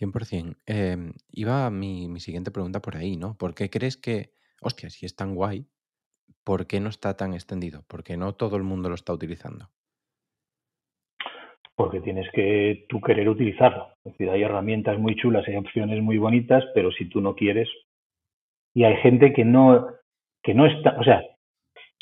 100%. 0.00 0.56
Eh, 0.66 1.12
iba 1.30 1.70
mi, 1.70 2.08
mi 2.08 2.20
siguiente 2.20 2.50
pregunta 2.50 2.80
por 2.80 2.96
ahí, 2.96 3.16
¿no? 3.16 3.36
¿Por 3.36 3.54
qué 3.54 3.68
crees 3.68 3.96
que, 3.96 4.30
hostia, 4.60 4.90
si 4.90 5.06
es 5.06 5.14
tan 5.14 5.34
guay, 5.34 5.66
¿por 6.44 6.66
qué 6.66 6.80
no 6.80 6.88
está 6.88 7.16
tan 7.16 7.34
extendido? 7.34 7.84
¿Por 7.86 8.02
qué 8.02 8.16
no 8.16 8.34
todo 8.34 8.56
el 8.56 8.62
mundo 8.62 8.88
lo 8.88 8.94
está 8.94 9.12
utilizando? 9.12 9.68
Porque 11.74 12.00
tienes 12.00 12.28
que 12.32 12.86
tú 12.88 13.00
querer 13.00 13.28
utilizarlo. 13.28 13.88
Es 14.04 14.12
decir, 14.12 14.30
hay 14.30 14.42
herramientas 14.42 14.98
muy 14.98 15.16
chulas, 15.16 15.46
hay 15.48 15.56
opciones 15.56 16.02
muy 16.02 16.18
bonitas, 16.18 16.64
pero 16.74 16.90
si 16.92 17.06
tú 17.08 17.20
no 17.20 17.34
quieres. 17.34 17.68
Y 18.74 18.84
hay 18.84 18.96
gente 18.98 19.32
que 19.32 19.44
no, 19.44 19.86
que 20.42 20.54
no 20.54 20.66
está, 20.66 20.96
o 20.98 21.04
sea, 21.04 21.22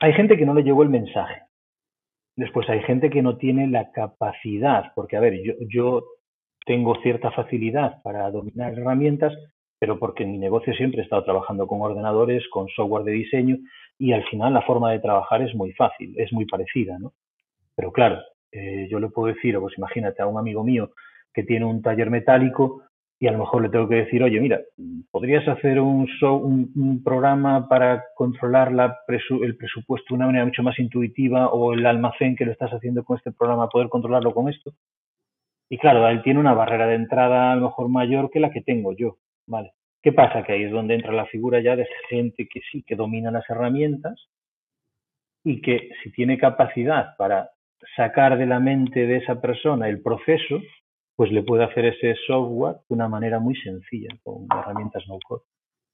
hay 0.01 0.13
gente 0.13 0.37
que 0.37 0.47
no 0.47 0.55
le 0.55 0.63
llegó 0.63 0.83
el 0.83 0.89
mensaje. 0.89 1.43
Después 2.37 2.69
hay 2.69 2.81
gente 2.83 3.11
que 3.11 3.23
no 3.23 3.37
tiene 3.37 3.67
la 3.67 3.91
capacidad, 3.91 4.93
porque 4.95 5.17
a 5.17 5.21
ver, 5.21 5.43
yo, 5.43 5.55
yo 5.69 6.05
tengo 6.69 6.95
cierta 7.03 7.31
facilidad 7.31 8.03
para 8.03 8.31
dominar 8.31 8.75
herramientas, 8.75 9.33
pero 9.81 9.99
porque 9.99 10.25
en 10.25 10.33
mi 10.33 10.39
negocio 10.39 10.75
siempre 10.75 11.01
he 11.01 11.05
estado 11.05 11.25
trabajando 11.25 11.67
con 11.67 11.81
ordenadores, 11.81 12.47
con 12.51 12.69
software 12.69 13.05
de 13.05 13.13
diseño, 13.13 13.57
y 13.99 14.13
al 14.13 14.23
final 14.29 14.53
la 14.53 14.61
forma 14.61 14.93
de 14.93 15.01
trabajar 15.01 15.41
es 15.41 15.55
muy 15.55 15.73
fácil, 15.73 16.15
es 16.19 16.31
muy 16.31 16.45
parecida, 16.45 16.99
¿no? 16.99 17.15
Pero 17.75 17.91
claro, 17.91 18.21
eh, 18.53 18.87
yo 18.91 19.01
le 19.01 19.09
puedo 19.09 19.35
decir, 19.35 19.59
pues 19.59 19.79
imagínate 19.79 20.21
a 20.21 20.27
un 20.27 20.39
amigo 20.39 20.63
mío 20.63 20.91
que 21.33 21.43
tiene 21.43 21.65
un 21.65 21.81
taller 21.81 22.11
metálico 22.11 22.83
y 23.19 23.29
a 23.29 23.33
lo 23.33 23.39
mejor 23.39 23.63
le 23.63 23.71
tengo 23.71 23.89
que 23.89 24.05
decir, 24.05 24.23
oye, 24.23 24.39
mira, 24.39 24.61
¿podrías 25.11 25.49
hacer 25.49 25.81
un, 25.81 26.07
un, 26.21 27.03
programa 27.03 27.67
para 27.67 28.05
controlar 28.15 28.73
el 28.73 29.57
presupuesto 29.57 30.07
de 30.11 30.15
una 30.17 30.27
manera 30.27 30.45
mucho 30.45 30.63
más 30.63 30.79
intuitiva 30.79 31.49
o 31.49 31.73
el 31.73 31.87
almacén 31.87 32.37
que 32.37 32.45
lo 32.45 32.53
estás 32.53 32.71
haciendo 32.73 33.05
con 33.05 33.17
este 33.17 33.33
programa, 33.33 33.71
poder 33.71 33.89
controlarlo 33.89 34.35
con 34.35 34.51
esto? 34.51 34.73
Y 35.71 35.79
claro, 35.79 36.09
él 36.09 36.23
tiene 36.23 36.41
una 36.41 36.55
barrera 36.55 36.87
de 36.87 36.95
entrada 36.95 37.53
a 37.53 37.57
lo 37.57 37.67
mejor 37.67 37.89
mayor 37.89 38.31
que 38.31 38.41
la 38.41 38.51
que 38.51 38.63
tengo 38.63 38.95
yo, 38.97 39.19
¿vale? 39.47 39.73
¿Qué 40.03 40.13
pasa? 40.13 40.43
Que 40.43 40.53
ahí 40.53 40.63
es 40.63 40.71
donde 40.73 40.95
entra 40.95 41.13
la 41.13 41.27
figura 41.27 41.61
ya 41.61 41.77
de 41.77 41.87
gente 42.09 42.49
que 42.49 42.61
sí, 42.71 42.83
que 42.83 42.97
domina 42.97 43.31
las 43.31 43.49
herramientas 43.51 44.29
y 45.45 45.61
que 45.61 45.91
si 46.03 46.13
tiene 46.13 46.39
capacidad 46.39 47.17
para 47.17 47.51
sacar 47.97 48.39
de 48.39 48.47
la 48.47 48.61
mente 48.61 49.07
de 49.07 49.17
esa 49.17 49.41
persona 49.41 49.89
el 49.89 50.01
proceso, 50.01 50.61
pues 51.17 51.33
le 51.33 51.43
puede 51.43 51.65
hacer 51.65 51.85
ese 51.85 52.15
software 52.27 52.77
de 52.89 52.95
una 52.95 53.09
manera 53.09 53.41
muy 53.41 53.57
sencilla, 53.57 54.09
con 54.23 54.47
herramientas 54.51 55.05
no 55.09 55.19
code, 55.27 55.43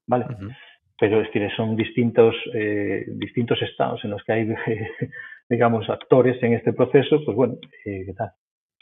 ¿vale? 0.06 0.26
Uh 0.26 0.28
-huh. 0.28 0.56
Pero 1.00 1.20
es 1.20 1.26
decir, 1.26 1.50
son 1.56 1.76
distintos, 1.76 2.34
eh, 2.52 3.04
distintos 3.08 3.60
estados 3.62 4.04
en 4.04 4.10
los 4.10 4.22
que 4.22 4.32
hay, 4.32 4.46
digamos, 5.48 5.88
actores 5.88 6.40
en 6.42 6.52
este 6.52 6.72
proceso, 6.72 7.24
pues 7.24 7.37
bueno, 7.37 7.54
eh, 7.84 8.04
¿qué 8.06 8.12
tal? 8.12 8.30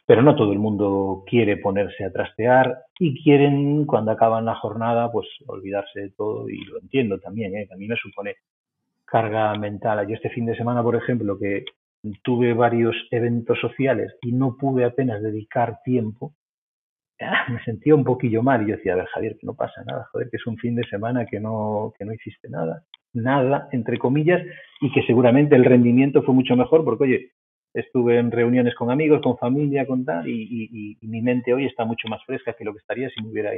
Pero 0.07 0.23
no 0.23 0.35
todo 0.35 0.53
el 0.53 0.59
mundo 0.59 1.25
quiere 1.27 1.57
ponerse 1.57 2.05
a 2.05 2.13
trastear 2.13 2.85
y 2.99 3.23
quieren 3.23 3.87
cuando 3.87 4.11
acaban 4.11 4.45
la 4.45 4.57
jornada 4.57 5.11
pues 5.13 5.27
olvidarse 5.47 6.01
de 6.01 6.11
todo 6.11 6.49
y 6.49 6.65
lo 6.65 6.81
entiendo 6.81 7.19
también, 7.19 7.57
¿eh? 7.57 7.69
a 7.73 7.77
mí 7.77 7.87
me 7.87 7.97
supone 7.97 8.37
carga 9.05 9.55
mental. 9.57 10.07
Yo 10.09 10.15
este 10.15 10.31
fin 10.31 10.47
de 10.47 10.57
semana, 10.57 10.83
por 10.83 10.97
ejemplo, 10.97 11.39
que 11.39 11.65
tuve 12.23 12.55
varios 12.55 12.97
eventos 13.11 13.61
sociales 13.61 14.15
y 14.23 14.33
no 14.33 14.57
pude 14.57 14.85
apenas 14.85 15.23
dedicar 15.23 15.81
tiempo, 15.85 16.35
me 17.49 17.63
sentía 17.65 17.95
un 17.95 18.05
poquillo 18.05 18.43
mal 18.43 18.63
y 18.63 18.71
yo 18.71 18.77
decía, 18.77 18.95
a 18.95 18.97
ver 18.97 19.07
Javier, 19.07 19.37
que 19.39 19.47
no 19.47 19.55
pasa 19.55 19.85
nada, 19.85 20.09
joder, 20.11 20.29
que 20.29 20.39
es 20.39 20.47
un 20.47 20.57
fin 20.57 20.75
de 20.75 20.85
semana 20.85 21.27
que 21.27 21.39
no, 21.39 21.93
que 21.97 22.05
no 22.05 22.13
hiciste 22.13 22.49
nada, 22.49 22.85
nada, 23.13 23.69
entre 23.71 23.99
comillas, 23.99 24.43
y 24.81 24.91
que 24.93 25.03
seguramente 25.03 25.55
el 25.55 25.65
rendimiento 25.65 26.23
fue 26.23 26.35
mucho 26.35 26.57
mejor 26.57 26.85
porque, 26.85 27.05
oye, 27.05 27.31
estuve 27.75 28.19
en 28.19 28.31
reuniones 28.31 28.75
con 28.75 28.91
amigos, 28.91 29.23
con 29.23 29.39
familia, 29.39 29.87
con 29.87 30.05
tal, 30.05 30.29
y, 30.29 30.43
y, 30.43 30.99
y, 31.01 31.07
mi 31.07 31.23
mente 31.23 31.55
hoy 31.55 31.67
está 31.67 31.85
mucho 31.85 32.09
más 32.09 32.25
fresca 32.25 32.55
que 32.55 32.65
lo 32.65 32.73
que 32.73 32.81
estaría 32.81 33.09
si 33.11 33.23
me 33.23 33.31
hubiera 33.31 33.51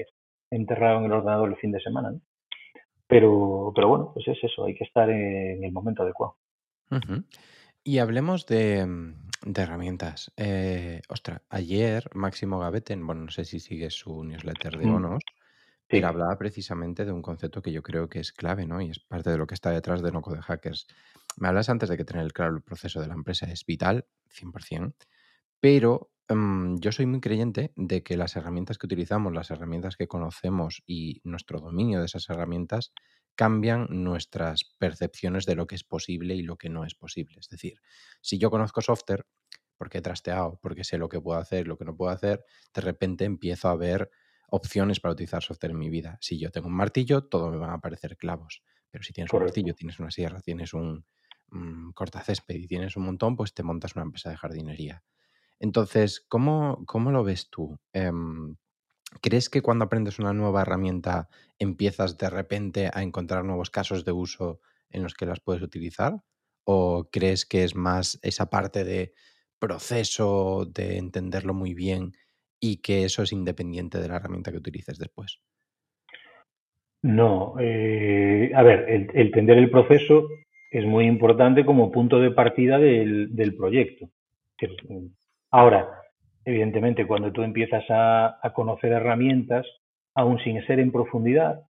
enterrado 0.51 0.99
en 1.01 1.07
el 1.07 1.13
ordenador 1.13 1.49
el 1.49 1.57
fin 1.57 1.73
de 1.73 1.81
semana. 1.81 2.13
¿no? 2.13 2.21
Pero, 3.07 3.73
pero 3.75 3.89
bueno, 3.89 4.11
pues 4.15 4.27
es 4.29 4.39
eso, 4.43 4.65
hay 4.65 4.75
que 4.75 4.85
estar 4.85 5.11
en 5.11 5.63
el 5.63 5.73
momento 5.73 6.03
adecuado. 6.03 6.37
Uh 6.91 6.97
-huh. 6.97 7.25
Y 7.83 7.99
hablemos 7.99 8.47
de, 8.47 8.87
de 9.45 9.63
herramientas. 9.63 10.33
Eh, 10.37 11.03
ostras, 11.09 11.43
ayer 11.51 12.05
Máximo 12.15 12.59
Gaveten, 12.59 13.07
bueno, 13.07 13.23
no 13.23 13.31
sé 13.31 13.45
si 13.45 13.61
sigues 13.61 13.95
su 13.95 14.25
newsletter 14.25 14.79
de 14.79 14.87
bonos, 14.87 15.23
pero 15.87 16.09
hablaba 16.09 16.37
precisamente 16.39 17.05
de 17.05 17.13
un 17.13 17.23
concepto 17.23 17.63
que 17.63 17.73
yo 17.73 17.83
creo 17.83 18.09
que 18.09 18.21
es 18.21 18.33
clave, 18.33 18.67
¿no? 18.67 18.81
Y 18.81 18.91
es 18.91 19.01
parte 19.01 19.31
de 19.31 19.39
lo 19.39 19.47
que 19.47 19.55
está 19.55 19.71
detrás 19.71 20.03
de 20.03 20.13
No 20.13 20.23
Code 20.23 20.43
Hackers 20.43 20.87
me 21.37 21.49
hablas 21.49 21.69
antes 21.69 21.89
de 21.89 21.97
que 21.97 22.05
tener 22.05 22.33
claro 22.33 22.57
el 22.57 22.63
proceso 22.63 23.01
de 23.01 23.09
la 23.09 23.15
empresa 23.15 23.47
es 23.47 23.65
vital, 23.67 24.07
100%, 24.29 24.95
pero 25.61 26.11
um, 26.29 26.79
yo 26.79 26.93
soy 26.93 27.07
muy 27.07 27.21
creyente 27.21 27.73
de 27.77 28.03
que 28.03 28.17
las 28.17 28.37
herramientas 28.37 28.79
que 28.79 28.87
utilizamos, 28.87 29.33
las 29.33 29.51
herramientas 29.51 29.97
que 29.97 30.07
conocemos 30.07 30.83
y 30.87 31.21
nuestro 31.25 31.61
dominio 31.61 32.01
de 32.01 32.07
esas 32.07 32.29
herramientas 32.31 32.93
cambian 33.35 33.87
nuestras 33.91 34.77
percepciones 34.79 35.45
de 35.45 35.57
lo 35.57 35.67
que 35.67 35.75
es 35.75 35.83
posible 35.83 36.37
y 36.37 36.43
lo 36.43 36.57
que 36.57 36.69
no 36.69 36.85
es 36.85 36.95
posible. 36.95 37.41
Es 37.41 37.49
decir, 37.49 37.81
si 38.21 38.39
yo 38.39 38.49
conozco 38.49 38.81
software, 38.81 39.27
porque 39.77 39.99
he 39.99 40.03
trasteado, 40.03 40.61
porque 40.63 40.85
sé 40.85 40.99
lo 40.99 41.09
que 41.09 41.21
puedo 41.21 41.41
hacer, 41.41 41.67
lo 41.67 41.77
que 41.77 41.85
no 41.85 41.97
puedo 41.97 42.13
hacer, 42.13 42.45
de 42.73 42.81
repente 42.81 43.25
empiezo 43.25 43.69
a 43.69 43.75
ver 43.75 44.09
opciones 44.55 45.01
para 45.01 45.13
utilizar 45.13 45.43
software 45.43 45.73
en 45.73 45.79
mi 45.79 45.91
vida. 45.91 46.19
Si 46.21 46.39
yo 46.39 46.51
tengo 46.51 46.69
un 46.69 46.75
martillo, 46.77 47.25
todo 47.25 47.51
me 47.51 47.57
van 47.59 47.71
a 47.71 47.75
aparecer 47.75 48.17
clavos. 48.17 48.63
Pero 48.91 49.03
si 49.05 49.13
tienes 49.13 49.33
Correcto. 49.33 49.35
un 49.35 49.41
martillo, 49.41 49.75
tienes 49.75 49.99
una 49.99 50.11
sierra, 50.11 50.41
tienes 50.41 50.75
un, 50.75 51.07
mmm, 51.49 51.91
cortacésped 51.93 52.55
y 52.57 52.67
tienes 52.69 52.97
un 52.97 53.05
montón, 53.05 53.37
pues 53.37 53.55
te 53.55 53.63
montas 53.63 53.97
una 53.97 54.05
empresa 54.05 54.31
de 54.31 54.37
jardinería. 54.37 55.05
Entonces, 55.61 56.25
¿cómo, 56.29 56.85
cómo 56.87 57.13
lo 57.13 57.25
ves 57.25 57.51
tú? 57.51 57.79
Eh, 57.93 58.13
¿Crees 59.23 59.49
que 59.49 59.63
cuando 59.63 59.85
aprendes 59.85 60.19
una 60.19 60.33
nueva 60.33 60.63
herramienta 60.63 61.29
empiezas 61.59 62.19
de 62.19 62.31
repente 62.31 62.91
a 62.93 63.03
encontrar 63.03 63.45
nuevos 63.45 63.71
casos 63.71 64.05
de 64.05 64.13
uso 64.13 64.61
en 64.91 65.03
los 65.03 65.15
que 65.15 65.27
las 65.27 65.41
puedes 65.41 65.63
utilizar? 65.63 66.23
¿O 66.65 67.09
crees 67.11 67.47
que 67.47 67.65
es 67.65 67.75
más 67.77 68.19
esa 68.23 68.51
parte 68.51 68.85
de 68.85 69.15
proceso, 69.59 70.67
de 70.67 70.99
entenderlo 70.99 71.55
muy 71.55 71.75
bien 71.75 72.15
y 72.61 72.79
que 72.79 73.05
eso 73.05 73.23
es 73.23 73.33
independiente 73.33 73.99
de 73.99 74.09
la 74.09 74.17
herramienta 74.17 74.51
que 74.51 74.59
utilices 74.59 74.99
después? 74.99 75.41
No, 77.03 77.57
eh, 77.61 78.51
a 78.55 78.63
ver, 78.63 78.87
el, 78.89 79.11
el, 79.13 79.27
entender 79.27 79.59
el 79.59 79.71
proceso 79.71 80.27
es 80.71 80.85
muy 80.87 81.05
importante 81.05 81.65
como 81.65 81.93
punto 81.93 82.19
de 82.19 82.31
partida 82.31 82.79
del, 82.79 83.55
proyecto. 83.57 84.09
Ahora, 85.51 85.89
evidentemente, 86.45 87.07
cuando 87.07 87.31
tú 87.31 87.43
empiezas 87.43 87.85
a, 87.91 88.39
a, 88.43 88.53
conocer 88.53 88.91
herramientas, 88.93 89.67
aún 90.15 90.39
sin 90.41 90.67
ser 90.67 90.81
en 90.81 90.91
profundidad, 90.91 91.61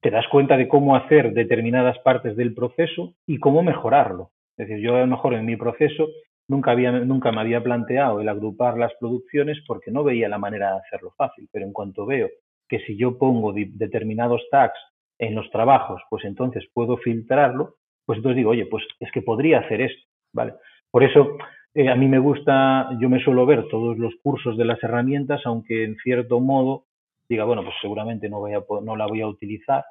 te 0.00 0.10
das 0.10 0.26
cuenta 0.28 0.56
de 0.56 0.68
cómo 0.68 0.96
hacer 0.96 1.32
determinadas 1.32 1.98
partes 2.00 2.36
del 2.36 2.52
proceso 2.52 3.14
y 3.26 3.38
cómo 3.38 3.62
mejorarlo. 3.62 4.32
Es 4.56 4.68
decir, 4.68 4.84
yo 4.84 4.96
a 4.96 5.00
lo 5.00 5.06
mejor 5.06 5.34
en 5.34 5.46
mi 5.46 5.56
proceso 5.56 6.08
nunca, 6.50 6.72
había, 6.72 6.90
nunca 6.90 7.30
me 7.30 7.40
había 7.40 7.62
planteado 7.62 8.20
el 8.20 8.28
agrupar 8.28 8.76
las 8.76 8.92
producciones 8.98 9.62
porque 9.68 9.92
no 9.92 10.02
veía 10.02 10.28
la 10.28 10.38
manera 10.38 10.72
de 10.72 10.80
hacerlo 10.80 11.14
fácil, 11.16 11.48
pero 11.52 11.64
en 11.64 11.72
cuanto 11.72 12.04
veo 12.04 12.28
que 12.68 12.80
si 12.80 12.96
yo 12.96 13.16
pongo 13.16 13.52
determinados 13.52 14.42
tags 14.50 14.78
en 15.18 15.36
los 15.36 15.48
trabajos, 15.50 16.02
pues 16.10 16.24
entonces 16.24 16.64
puedo 16.74 16.96
filtrarlo, 16.96 17.76
pues 18.04 18.16
entonces 18.16 18.38
digo, 18.38 18.50
oye, 18.50 18.66
pues 18.66 18.84
es 18.98 19.12
que 19.12 19.22
podría 19.22 19.60
hacer 19.60 19.80
esto, 19.80 20.02
¿vale? 20.32 20.54
Por 20.90 21.04
eso 21.04 21.36
eh, 21.72 21.88
a 21.88 21.94
mí 21.94 22.08
me 22.08 22.18
gusta, 22.18 22.90
yo 23.00 23.08
me 23.08 23.22
suelo 23.22 23.46
ver 23.46 23.68
todos 23.68 23.96
los 23.96 24.14
cursos 24.20 24.56
de 24.56 24.64
las 24.64 24.82
herramientas, 24.82 25.42
aunque 25.44 25.84
en 25.84 25.96
cierto 26.02 26.40
modo 26.40 26.86
diga, 27.28 27.44
bueno, 27.44 27.62
pues 27.62 27.76
seguramente 27.80 28.28
no, 28.28 28.40
voy 28.40 28.54
a, 28.54 28.64
no 28.82 28.96
la 28.96 29.06
voy 29.06 29.20
a 29.20 29.28
utilizar, 29.28 29.84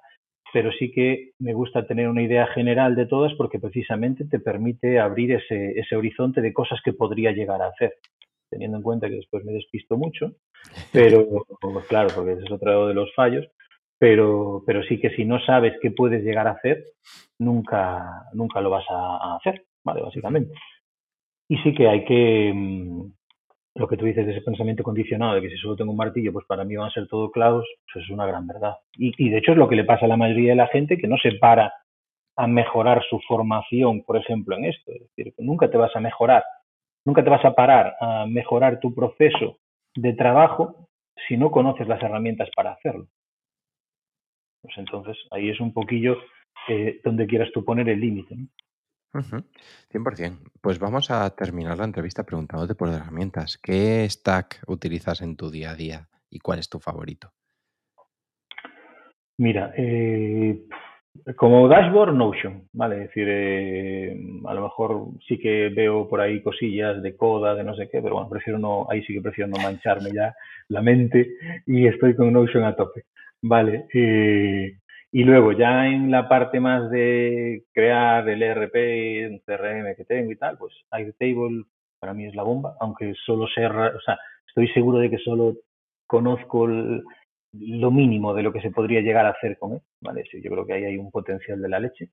pero 0.54 0.72
sí 0.72 0.92
que 0.92 1.32
me 1.40 1.54
gusta 1.54 1.86
tener 1.86 2.08
una 2.08 2.24
idea 2.24 2.48
general 2.48 2.96
de 2.96 3.06
todas 3.06 3.34
porque 3.36 3.60
precisamente 3.60 4.26
te 4.26 4.40
permite 4.40 5.00
abrir 5.00 5.34
ese, 5.34 5.80
ese 5.80 5.96
horizonte 5.96 6.42
de 6.42 6.54
cosas 6.54 6.80
que 6.84 6.94
podría 6.94 7.32
llegar 7.32 7.62
a 7.62 7.68
hacer, 7.68 7.96
teniendo 8.50 8.78
en 8.78 8.84
cuenta 8.84 9.10
que 9.10 9.16
después 9.16 9.46
me 9.46 9.54
despisto 9.54 9.98
mucho, 9.98 10.34
pero 10.94 11.46
pues 11.62 11.86
claro, 11.88 12.10
porque 12.16 12.34
ese 12.34 12.44
es 12.44 12.52
otro 12.52 12.88
de 12.88 12.94
los 12.94 13.14
fallos, 13.14 13.48
pero, 14.00 14.64
pero 14.66 14.82
sí 14.84 15.00
que 15.00 15.10
si 15.12 15.26
no 15.26 15.40
sabes 15.42 15.74
qué 15.82 15.92
puedes 15.92 16.24
llegar 16.24 16.48
a 16.48 16.52
hacer, 16.52 16.86
nunca, 17.38 18.26
nunca 18.34 18.62
lo 18.62 18.70
vas 18.70 18.86
a, 18.90 19.36
hacer, 19.36 19.66
¿vale? 19.84 20.02
Básicamente. 20.02 20.54
Y 21.50 21.58
sí 21.58 21.74
que 21.74 21.88
hay 21.90 22.06
que, 22.06 22.52
mm, 22.54 23.12
lo 23.76 23.88
que 23.88 23.98
tú 23.98 24.06
dices 24.06 24.26
de 24.26 24.34
ese 24.34 24.42
pensamiento 24.42 24.84
condicionado, 24.84 25.36
de 25.36 25.42
que 25.42 25.50
si 25.50 25.58
solo 25.58 25.76
tengo 25.76 25.92
un 25.92 25.98
martillo, 25.98 26.34
pues 26.34 26.46
para 26.46 26.64
mí 26.64 26.76
van 26.76 26.88
a 26.90 26.94
ser 26.94 27.08
todo 27.08 27.32
clavos, 27.32 27.66
pues 27.92 28.04
es 28.04 28.12
una 28.12 28.26
gran 28.26 28.48
verdad. 28.48 28.76
Y, 28.94 29.30
de 29.30 29.38
hecho 29.38 29.52
es 29.52 29.58
lo 29.58 29.70
que 29.70 29.76
le 29.76 29.86
pasa 29.86 30.06
a 30.06 30.10
la 30.10 30.18
mayoría 30.18 30.52
de 30.52 30.56
la 30.56 30.68
gente 30.68 30.98
que 30.98 31.08
no 31.08 31.18
se 31.18 31.34
para 31.34 31.74
a 32.36 32.48
mejorar 32.48 33.04
su 33.10 33.20
formación, 33.28 34.04
por 34.04 34.18
ejemplo, 34.18 34.56
en 34.56 34.66
esto. 34.66 34.92
Es 34.92 35.02
decir, 35.02 35.34
nunca 35.38 35.70
te 35.70 35.78
vas 35.78 35.96
a 35.96 36.00
mejorar, 36.00 36.44
nunca 37.06 37.24
te 37.24 37.30
vas 37.30 37.44
a 37.46 37.54
parar 37.54 37.96
a 38.00 38.26
mejorar 38.26 38.80
tu 38.80 38.94
proceso 38.94 39.58
de 39.96 40.14
trabajo 40.14 40.88
si 41.28 41.38
no 41.38 41.52
conoces 41.52 41.88
las 41.88 42.02
herramientas 42.02 42.50
para 42.56 42.72
hacerlo. 42.72 43.08
Pues 44.62 44.78
entonces 44.78 45.18
ahí 45.32 45.50
es 45.50 45.60
un 45.60 45.74
poquillo 45.74 46.18
eh, 46.68 47.00
donde 47.04 47.28
quieras 47.28 47.50
tú 47.54 47.64
poner 47.64 47.88
el 47.90 48.00
límite. 48.00 48.36
¿no? 48.36 48.48
100%. 49.14 50.52
Pues 50.62 50.80
vamos 50.80 51.10
a 51.12 51.30
terminar 51.36 51.78
la 51.78 51.86
entrevista 51.86 52.24
preguntándote 52.24 52.76
por 52.76 52.90
herramientas. 52.90 53.58
¿Qué 53.58 54.08
stack 54.10 54.64
utilizas 54.68 55.22
en 55.22 55.36
tu 55.36 55.50
día 55.50 55.72
a 55.72 55.76
día 55.76 56.08
y 56.30 56.40
cuál 56.40 56.60
es 56.60 56.70
tu 56.70 56.80
favorito? 56.80 57.32
Mira, 59.38 59.74
eh, 59.78 60.66
como 61.36 61.68
dashboard, 61.68 62.14
Notion, 62.14 62.68
¿vale? 62.74 62.96
Es 62.96 63.02
decir, 63.08 63.28
eh, 63.30 64.18
a 64.46 64.54
lo 64.54 64.64
mejor 64.64 65.08
sí 65.28 65.40
que 65.40 65.70
veo 65.70 66.08
por 66.08 66.22
ahí 66.22 66.42
cosillas 66.42 67.02
de 67.02 67.16
coda, 67.16 67.56
de 67.56 67.64
no 67.64 67.76
sé 67.76 67.90
qué, 67.90 68.02
pero 68.02 68.16
bueno, 68.16 68.30
prefiero 68.30 68.60
no, 68.60 68.88
ahí 68.90 69.02
sí 69.04 69.14
que 69.14 69.22
prefiero 69.22 69.50
no 69.50 69.62
mancharme 69.62 70.12
ya 70.14 70.36
la 70.68 70.82
mente 70.82 71.36
y 71.66 71.88
estoy 71.88 72.16
con 72.16 72.34
Notion 72.34 72.64
a 72.64 72.76
tope, 72.76 73.06
¿vale? 73.42 73.86
Eh, 73.94 74.78
y 75.12 75.24
luego 75.24 75.52
ya 75.54 75.88
en 75.88 76.12
la 76.12 76.28
parte 76.30 76.60
más 76.60 76.90
de 76.92 77.64
crear 77.74 78.28
el 78.30 78.44
ERP, 78.44 79.32
un 79.32 79.40
CRM 79.40 79.96
que 79.96 80.06
tengo 80.06 80.32
y 80.32 80.38
tal, 80.38 80.58
pues 80.58 80.74
Airtable 80.92 81.64
para 82.00 82.14
mí 82.14 82.26
es 82.26 82.36
la 82.36 82.44
bomba, 82.44 82.76
aunque 82.80 83.14
solo 83.26 83.48
sea, 83.48 83.70
o 83.70 84.00
sea, 84.02 84.18
estoy 84.48 84.68
seguro 84.70 85.00
de 85.00 85.10
que 85.10 85.18
solo 85.18 85.56
conozco 86.08 86.68
lo 86.68 87.92
mínimo 87.92 88.34
de 88.34 88.44
lo 88.44 88.54
que 88.54 88.62
se 88.62 88.72
podría 88.72 89.02
llegar 89.02 89.26
a 89.26 89.32
hacer 89.32 89.58
con 89.58 89.74
él, 89.74 89.82
¿vale? 90.02 90.24
Sí, 90.32 90.42
yo 90.44 90.52
creo 90.52 90.66
que 90.66 90.74
ahí 90.74 90.86
hay 90.86 90.98
un 90.98 91.12
potencial 91.12 91.62
de 91.62 91.70
la 91.70 91.80
leche. 91.80 92.10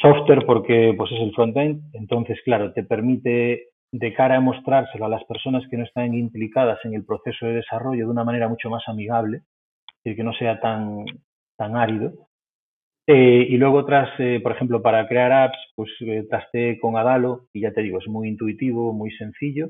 Software 0.00 0.44
porque 0.46 0.94
pues 0.96 1.12
es 1.12 1.20
el 1.20 1.34
frontend, 1.34 1.82
entonces 1.94 2.38
claro, 2.44 2.72
te 2.72 2.82
permite 2.82 3.68
de 3.92 4.14
cara 4.14 4.36
a 4.36 4.40
mostrárselo 4.40 5.04
a 5.04 5.08
las 5.08 5.24
personas 5.24 5.64
que 5.68 5.76
no 5.76 5.84
están 5.84 6.14
implicadas 6.14 6.78
en 6.84 6.94
el 6.94 7.04
proceso 7.04 7.46
de 7.46 7.54
desarrollo 7.54 8.06
de 8.06 8.10
una 8.10 8.24
manera 8.24 8.48
mucho 8.48 8.70
más 8.70 8.82
amigable, 8.86 9.42
y 10.04 10.14
que 10.14 10.24
no 10.24 10.32
sea 10.32 10.60
tan, 10.60 11.04
tan 11.60 11.76
árido. 11.76 12.14
Eh, 13.06 13.46
y 13.50 13.56
luego 13.58 13.78
otras, 13.78 14.08
eh, 14.18 14.40
por 14.42 14.52
ejemplo, 14.52 14.80
para 14.80 15.06
crear 15.06 15.30
apps, 15.30 15.58
pues 15.76 15.90
eh, 16.00 16.78
con 16.80 16.96
Adalo 16.96 17.48
y 17.52 17.60
ya 17.60 17.72
te 17.72 17.82
digo, 17.82 17.98
es 17.98 18.08
muy 18.08 18.28
intuitivo, 18.28 18.94
muy 18.94 19.10
sencillo, 19.10 19.68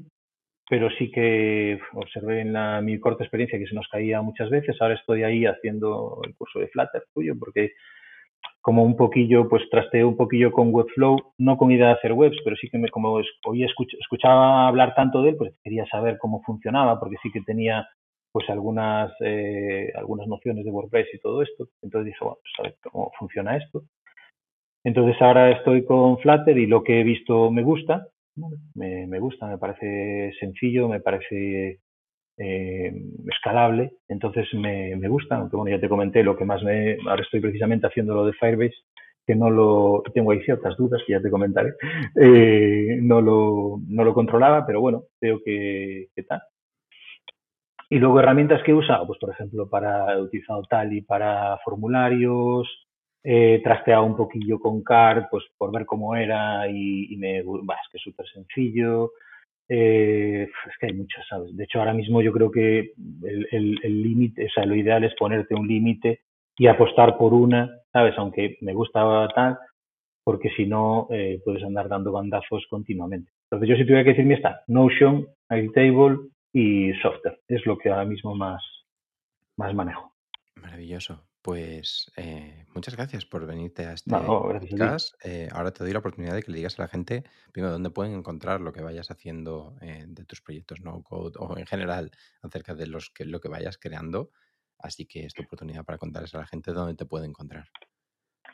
pero 0.68 0.88
sí 0.90 1.11
que 1.11 1.81
observé 1.94 2.42
en 2.42 2.53
la, 2.53 2.81
mi 2.81 3.00
corta 3.00 3.24
experiencia 3.24 3.59
que 3.59 3.66
se 3.66 3.74
nos 3.74 3.88
caía 3.88 4.22
muchas 4.22 4.50
veces. 4.50 4.76
Ahora 4.81 4.94
estoy 4.94 5.24
ahí 5.24 5.46
haciendo 5.46 6.20
el 6.24 6.37
curso 6.37 6.61
de 6.61 6.68
Flutter 6.68 7.03
tuyo 7.12 7.35
porque 7.40 7.72
como 8.61 8.85
un 8.85 8.96
poquillo, 8.96 9.48
pues 9.48 9.62
trasteo 9.70 10.09
un 10.09 10.16
poquillo 10.16 10.53
con 10.53 10.72
Webflow, 10.72 11.16
no 11.38 11.57
con 11.57 11.72
idea 11.72 11.88
de 11.88 11.94
hacer 11.94 12.12
webs, 12.12 12.38
pero 12.44 12.57
sí 12.57 12.68
que 12.70 12.79
me, 12.79 12.88
como 12.88 13.20
hoy 13.46 13.64
escuchaba 13.64 14.68
hablar 14.68 14.94
tanto 14.94 15.22
de 15.22 15.31
él, 15.31 15.37
pues 15.37 15.55
quería 15.64 15.87
saber 15.87 16.18
cómo 16.18 16.42
funcionaba, 16.42 17.00
porque 17.00 17.16
sí 17.22 17.31
que 17.33 17.40
tenía 17.40 17.88
pues 18.33 18.49
algunas, 18.49 19.12
eh, 19.21 19.93
algunas 19.97 20.27
nociones 20.29 20.64
de 20.64 20.71
WordPress 20.71 21.09
y 21.14 21.19
todo 21.19 21.43
esto. 21.43 21.69
Entonces 21.83 22.07
dije, 22.07 22.19
bueno, 22.21 22.38
pues 22.43 22.53
a 22.59 22.62
ver 22.62 22.77
cómo 22.83 23.12
funciona 23.19 23.57
esto. 23.57 23.85
Entonces 24.85 25.21
ahora 25.21 25.51
estoy 25.51 25.85
con 25.85 26.19
Flutter 26.19 26.57
y 26.57 26.66
lo 26.66 26.83
que 26.83 27.01
he 27.01 27.05
visto 27.05 27.51
me 27.51 27.62
gusta, 27.62 28.09
me, 28.75 29.07
me 29.07 29.19
gusta, 29.19 29.47
me 29.47 29.59
parece 29.59 30.33
sencillo, 30.40 30.88
me 30.88 31.01
parece 31.01 31.81
eh, 32.38 32.93
escalable, 33.31 33.93
entonces 34.09 34.47
me, 34.55 34.97
me, 34.97 35.09
gusta, 35.09 35.37
aunque 35.37 35.57
bueno, 35.57 35.77
ya 35.77 35.81
te 35.81 35.90
comenté 35.90 36.23
lo 36.23 36.37
que 36.37 36.47
más 36.47 36.62
me, 36.62 36.97
ahora 37.07 37.23
estoy 37.23 37.40
precisamente 37.40 37.87
haciendo 37.87 38.14
lo 38.14 38.25
de 38.25 38.33
Firebase, 38.33 38.77
que 39.27 39.35
no 39.35 39.51
lo, 39.51 40.03
tengo 40.14 40.31
ahí 40.31 40.40
ciertas 40.43 40.75
dudas 40.79 41.03
que 41.07 41.12
ya 41.12 41.21
te 41.21 41.31
comentaré, 41.31 41.75
eh, 42.19 42.99
no, 43.03 43.21
lo, 43.21 43.81
no 43.87 44.05
lo 44.05 44.14
controlaba, 44.14 44.66
pero 44.66 44.81
bueno, 44.81 45.05
creo 45.21 45.43
que, 45.45 46.09
que 46.14 46.23
tal, 46.23 46.40
y 47.90 47.98
luego 47.98 48.20
herramientas 48.20 48.62
que 48.62 48.70
he 48.70 48.74
usado, 48.74 49.07
pues 49.07 49.18
por 49.18 49.31
ejemplo, 49.31 49.68
para, 49.68 50.14
he 50.14 50.20
utilizado 50.22 50.62
Tally 50.62 51.03
para 51.03 51.59
formularios, 51.64 52.68
he 53.22 53.61
trasteado 53.62 54.05
un 54.05 54.16
poquillo 54.16 54.59
con 54.59 54.83
CARD, 54.83 55.26
pues 55.31 55.44
por 55.59 55.72
ver 55.72 55.85
cómo 55.85 56.16
era 56.16 56.68
y, 56.68 57.14
me, 57.18 57.42
bah, 57.42 57.76
es 57.83 57.90
que 57.90 57.98
es 57.98 58.03
súper 58.03 58.26
sencillo. 58.29 59.11
Eh, 59.68 60.48
es 60.66 60.79
que 60.81 60.87
hay 60.87 60.94
muchas, 60.94 61.26
¿sabes? 61.29 61.55
De 61.57 61.64
hecho, 61.64 61.79
ahora 61.79 61.92
mismo 61.92 62.22
yo 62.22 62.33
creo 62.33 62.50
que 62.50 62.92
el 63.53 64.03
límite, 64.03 64.46
o 64.46 64.50
sea, 64.50 64.64
lo 64.64 64.74
ideal 64.74 65.05
es 65.05 65.14
ponerte 65.16 65.55
un 65.55 65.68
límite 65.68 66.20
y 66.61 66.66
apostar 66.66 67.16
por 67.16 67.33
una, 67.33 67.70
¿sabes? 67.92 68.14
Aunque 68.18 68.59
me 68.61 68.74
gusta 68.74 69.29
tal, 69.35 69.59
porque 70.22 70.50
si 70.50 70.66
no, 70.66 71.09
eh, 71.11 71.40
puedes 71.44 71.64
andar 71.64 71.88
dando 71.88 72.12
bandazos 72.12 72.66
continuamente. 72.68 73.33
Entonces, 73.44 73.68
yo 73.68 73.76
si 73.76 73.83
tuviera 73.85 74.05
que 74.05 74.11
decirme 74.11 74.35
está 74.35 74.62
Notion, 74.68 75.26
Airtable, 75.48 76.18
y 76.53 76.93
software. 77.03 77.41
Es 77.49 77.65
lo 77.67 77.79
que 77.79 77.91
ahora 77.91 78.05
mismo 78.05 78.35
más, 78.35 78.63
más 79.57 79.75
manejo. 79.75 80.13
Maravilloso. 80.57 81.25
Pues 81.43 82.13
eh, 82.19 82.67
muchas 82.75 82.95
gracias 82.95 83.25
por 83.25 83.47
venirte 83.47 83.87
a 83.87 83.95
este 83.95 84.15
podcast. 84.15 85.15
Eh, 85.25 85.49
ahora 85.53 85.71
te 85.71 85.83
doy 85.83 85.93
la 85.95 86.01
oportunidad 86.01 86.35
de 86.35 86.43
que 86.43 86.51
le 86.51 86.59
digas 86.59 86.79
a 86.79 86.83
la 86.83 86.89
gente, 86.89 87.25
primero, 87.51 87.73
dónde 87.73 87.89
pueden 87.89 88.13
encontrar 88.13 88.61
lo 88.61 88.73
que 88.73 88.83
vayas 88.83 89.11
haciendo 89.11 89.75
eh, 89.81 90.05
de 90.07 90.25
tus 90.27 90.43
proyectos 90.43 90.83
no 90.83 91.03
code 91.03 91.39
o 91.39 91.57
en 91.57 91.65
general 91.65 92.11
acerca 92.43 92.75
de 92.75 92.87
los 92.87 93.09
que, 93.09 93.25
lo 93.25 93.41
que 93.41 93.49
vayas 93.49 93.79
creando. 93.79 94.31
Así 94.79 95.07
que 95.07 95.25
es 95.25 95.33
tu 95.33 95.43
oportunidad 95.43 95.85
para 95.85 95.97
contarles 95.97 96.35
a 96.35 96.39
la 96.39 96.47
gente 96.47 96.73
dónde 96.73 96.95
te 96.95 97.07
puede 97.07 97.27
encontrar. 97.27 97.65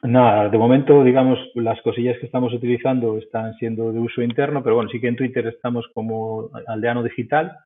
Nada, 0.02 0.48
de 0.48 0.58
momento, 0.58 1.02
digamos, 1.02 1.38
las 1.54 1.80
cosillas 1.82 2.18
que 2.20 2.26
estamos 2.26 2.52
utilizando 2.52 3.18
están 3.18 3.54
siendo 3.54 3.92
de 3.92 3.98
uso 3.98 4.22
interno, 4.22 4.62
pero 4.62 4.76
bueno, 4.76 4.90
sí 4.90 5.00
que 5.00 5.08
en 5.08 5.16
Twitter 5.16 5.46
estamos 5.46 5.86
como 5.92 6.50
Aldeano 6.68 7.02
Digital 7.02 7.56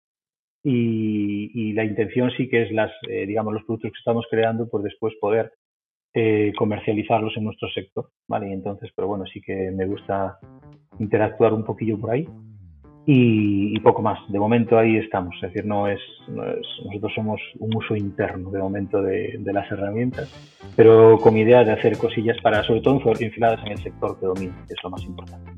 y, 0.63 1.73
la 1.73 1.85
intención 1.85 2.31
sí 2.37 2.49
que 2.49 2.63
es 2.63 2.73
las, 2.73 2.91
eh, 3.09 3.27
digamos, 3.27 3.55
los 3.55 3.65
productos 3.65 3.93
que 3.93 3.99
estamos 3.99 4.27
creando, 4.31 4.69
pues 4.69 4.85
después 4.85 5.15
poder 5.21 5.53
eh, 6.13 6.53
comercializarlos 6.57 7.37
en 7.37 7.45
nuestro 7.45 7.69
sector, 7.71 8.11
¿vale? 8.29 8.51
Y 8.51 8.53
entonces, 8.53 8.91
pero 8.95 9.09
bueno, 9.09 9.25
sí 9.33 9.41
que 9.41 9.71
me 9.71 9.87
gusta 9.87 10.39
interactuar 10.99 11.53
un 11.55 11.65
poquillo 11.65 11.99
por 11.99 12.11
ahí 12.11 12.27
y, 13.07 13.79
poco 13.81 14.03
más. 14.03 14.19
De 14.29 14.39
momento 14.39 14.79
ahí 14.79 14.97
estamos, 14.97 15.35
es 15.37 15.43
decir, 15.43 15.65
no 15.65 15.89
es, 15.89 16.01
nosotros 16.29 17.13
somos 17.15 17.41
un 17.59 17.75
uso 17.75 17.97
interno 17.97 18.51
de 18.51 18.59
momento 18.59 19.03
de, 19.03 19.41
las 19.53 19.71
herramientas, 19.71 20.29
pero 20.77 21.19
con 21.19 21.37
idea 21.37 21.65
de 21.65 21.73
hacer 21.73 21.97
cosillas 21.97 22.37
para, 22.43 22.63
sobre 22.63 22.83
todo, 22.83 23.01
enfiladas 23.19 23.65
en 23.65 23.73
el 23.73 23.79
sector 23.79 24.19
que 24.21 24.27
domina, 24.27 24.55
que 24.69 24.75
es 24.75 24.83
lo 24.83 24.91
más 24.91 25.03
importante. 25.05 25.51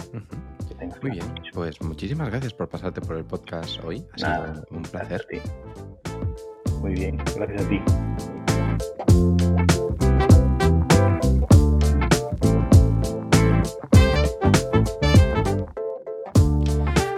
Muy 1.02 1.10
bien, 1.10 1.34
pues 1.52 1.82
muchísimas 1.82 2.30
gracias 2.30 2.54
por 2.54 2.68
pasarte 2.68 3.00
por 3.00 3.16
el 3.16 3.24
podcast 3.24 3.82
hoy. 3.82 4.06
Ha 4.12 4.18
sido 4.18 4.64
un 4.70 4.82
placer. 4.82 5.26
Muy 6.80 6.92
bien, 6.92 7.16
gracias 7.34 7.64
a 7.64 7.68
ti. 7.68 7.82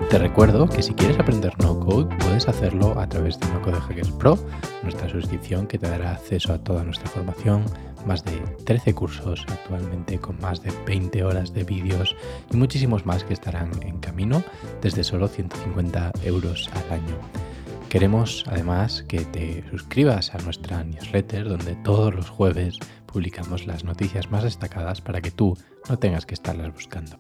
Te 0.09 0.19
recuerdo 0.19 0.67
que 0.67 0.83
si 0.83 0.95
quieres 0.95 1.19
aprender 1.19 1.53
no 1.61 1.79
code, 1.81 2.17
puedes 2.21 2.49
hacerlo 2.49 2.99
a 2.99 3.07
través 3.07 3.39
de 3.39 3.49
No 3.49 3.61
Code 3.61 3.81
Hackers 3.81 4.13
Pro, 4.13 4.39
nuestra 4.83 5.11
suscripción 5.11 5.67
que 5.67 5.79
te 5.79 5.91
dará 5.91 6.13
acceso 6.13 6.55
a 6.55 6.59
toda 6.59 6.85
nuestra 6.85 7.09
formación, 7.11 7.65
más 8.07 8.25
de 8.25 8.39
13 8.65 8.95
cursos 8.95 9.45
actualmente 9.49 10.19
con 10.19 10.41
más 10.41 10.63
de 10.63 10.73
20 10.87 11.25
horas 11.25 11.53
de 11.53 11.65
vídeos 11.65 12.17
y 12.53 12.57
muchísimos 12.57 13.07
más 13.07 13.25
que 13.25 13.35
estarán 13.35 13.71
en 13.83 13.99
camino 13.99 14.43
desde 14.83 15.05
solo 15.05 15.29
150 15.29 16.13
euros 16.25 16.71
al 16.75 17.01
año. 17.01 17.19
Queremos 17.89 18.45
además 18.49 19.05
que 19.07 19.21
te 19.21 19.65
suscribas 19.71 20.35
a 20.35 20.39
nuestra 20.39 20.83
newsletter 20.83 21.49
donde 21.49 21.77
todos 21.77 22.15
los 22.15 22.29
jueves 22.29 22.79
publicamos 23.07 23.67
las 23.67 23.85
noticias 23.85 24.31
más 24.31 24.43
destacadas 24.43 25.01
para 25.01 25.21
que 25.21 25.31
tú 25.31 25.57
no 25.89 25.99
tengas 25.99 26.27
que 26.27 26.35
estarlas 26.35 26.73
buscando. 26.75 27.19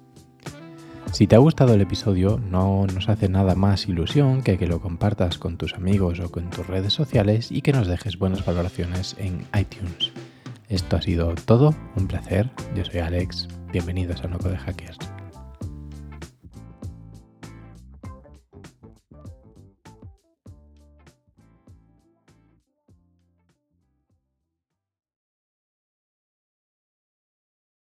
Si 1.12 1.28
te 1.28 1.36
ha 1.36 1.38
gustado 1.38 1.74
el 1.74 1.80
episodio, 1.80 2.40
no 2.50 2.86
nos 2.92 3.08
hace 3.08 3.28
nada 3.28 3.54
más 3.54 3.86
ilusión 3.86 4.42
que 4.42 4.58
que 4.58 4.66
lo 4.66 4.80
compartas 4.80 5.38
con 5.38 5.56
tus 5.56 5.74
amigos 5.74 6.18
o 6.18 6.32
con 6.32 6.50
tus 6.50 6.66
redes 6.66 6.92
sociales 6.92 7.52
y 7.52 7.62
que 7.62 7.72
nos 7.72 7.86
dejes 7.86 8.18
buenas 8.18 8.44
valoraciones 8.44 9.14
en 9.20 9.46
iTunes. 9.56 10.12
Esto 10.74 10.96
ha 10.96 11.02
sido 11.02 11.32
todo, 11.46 11.72
un 11.94 12.08
placer. 12.08 12.50
Yo 12.74 12.84
soy 12.84 12.98
Alex. 12.98 13.46
Bienvenidos 13.70 14.24
a 14.24 14.26
Noco 14.26 14.48
de 14.48 14.56
Hackers. 14.56 14.98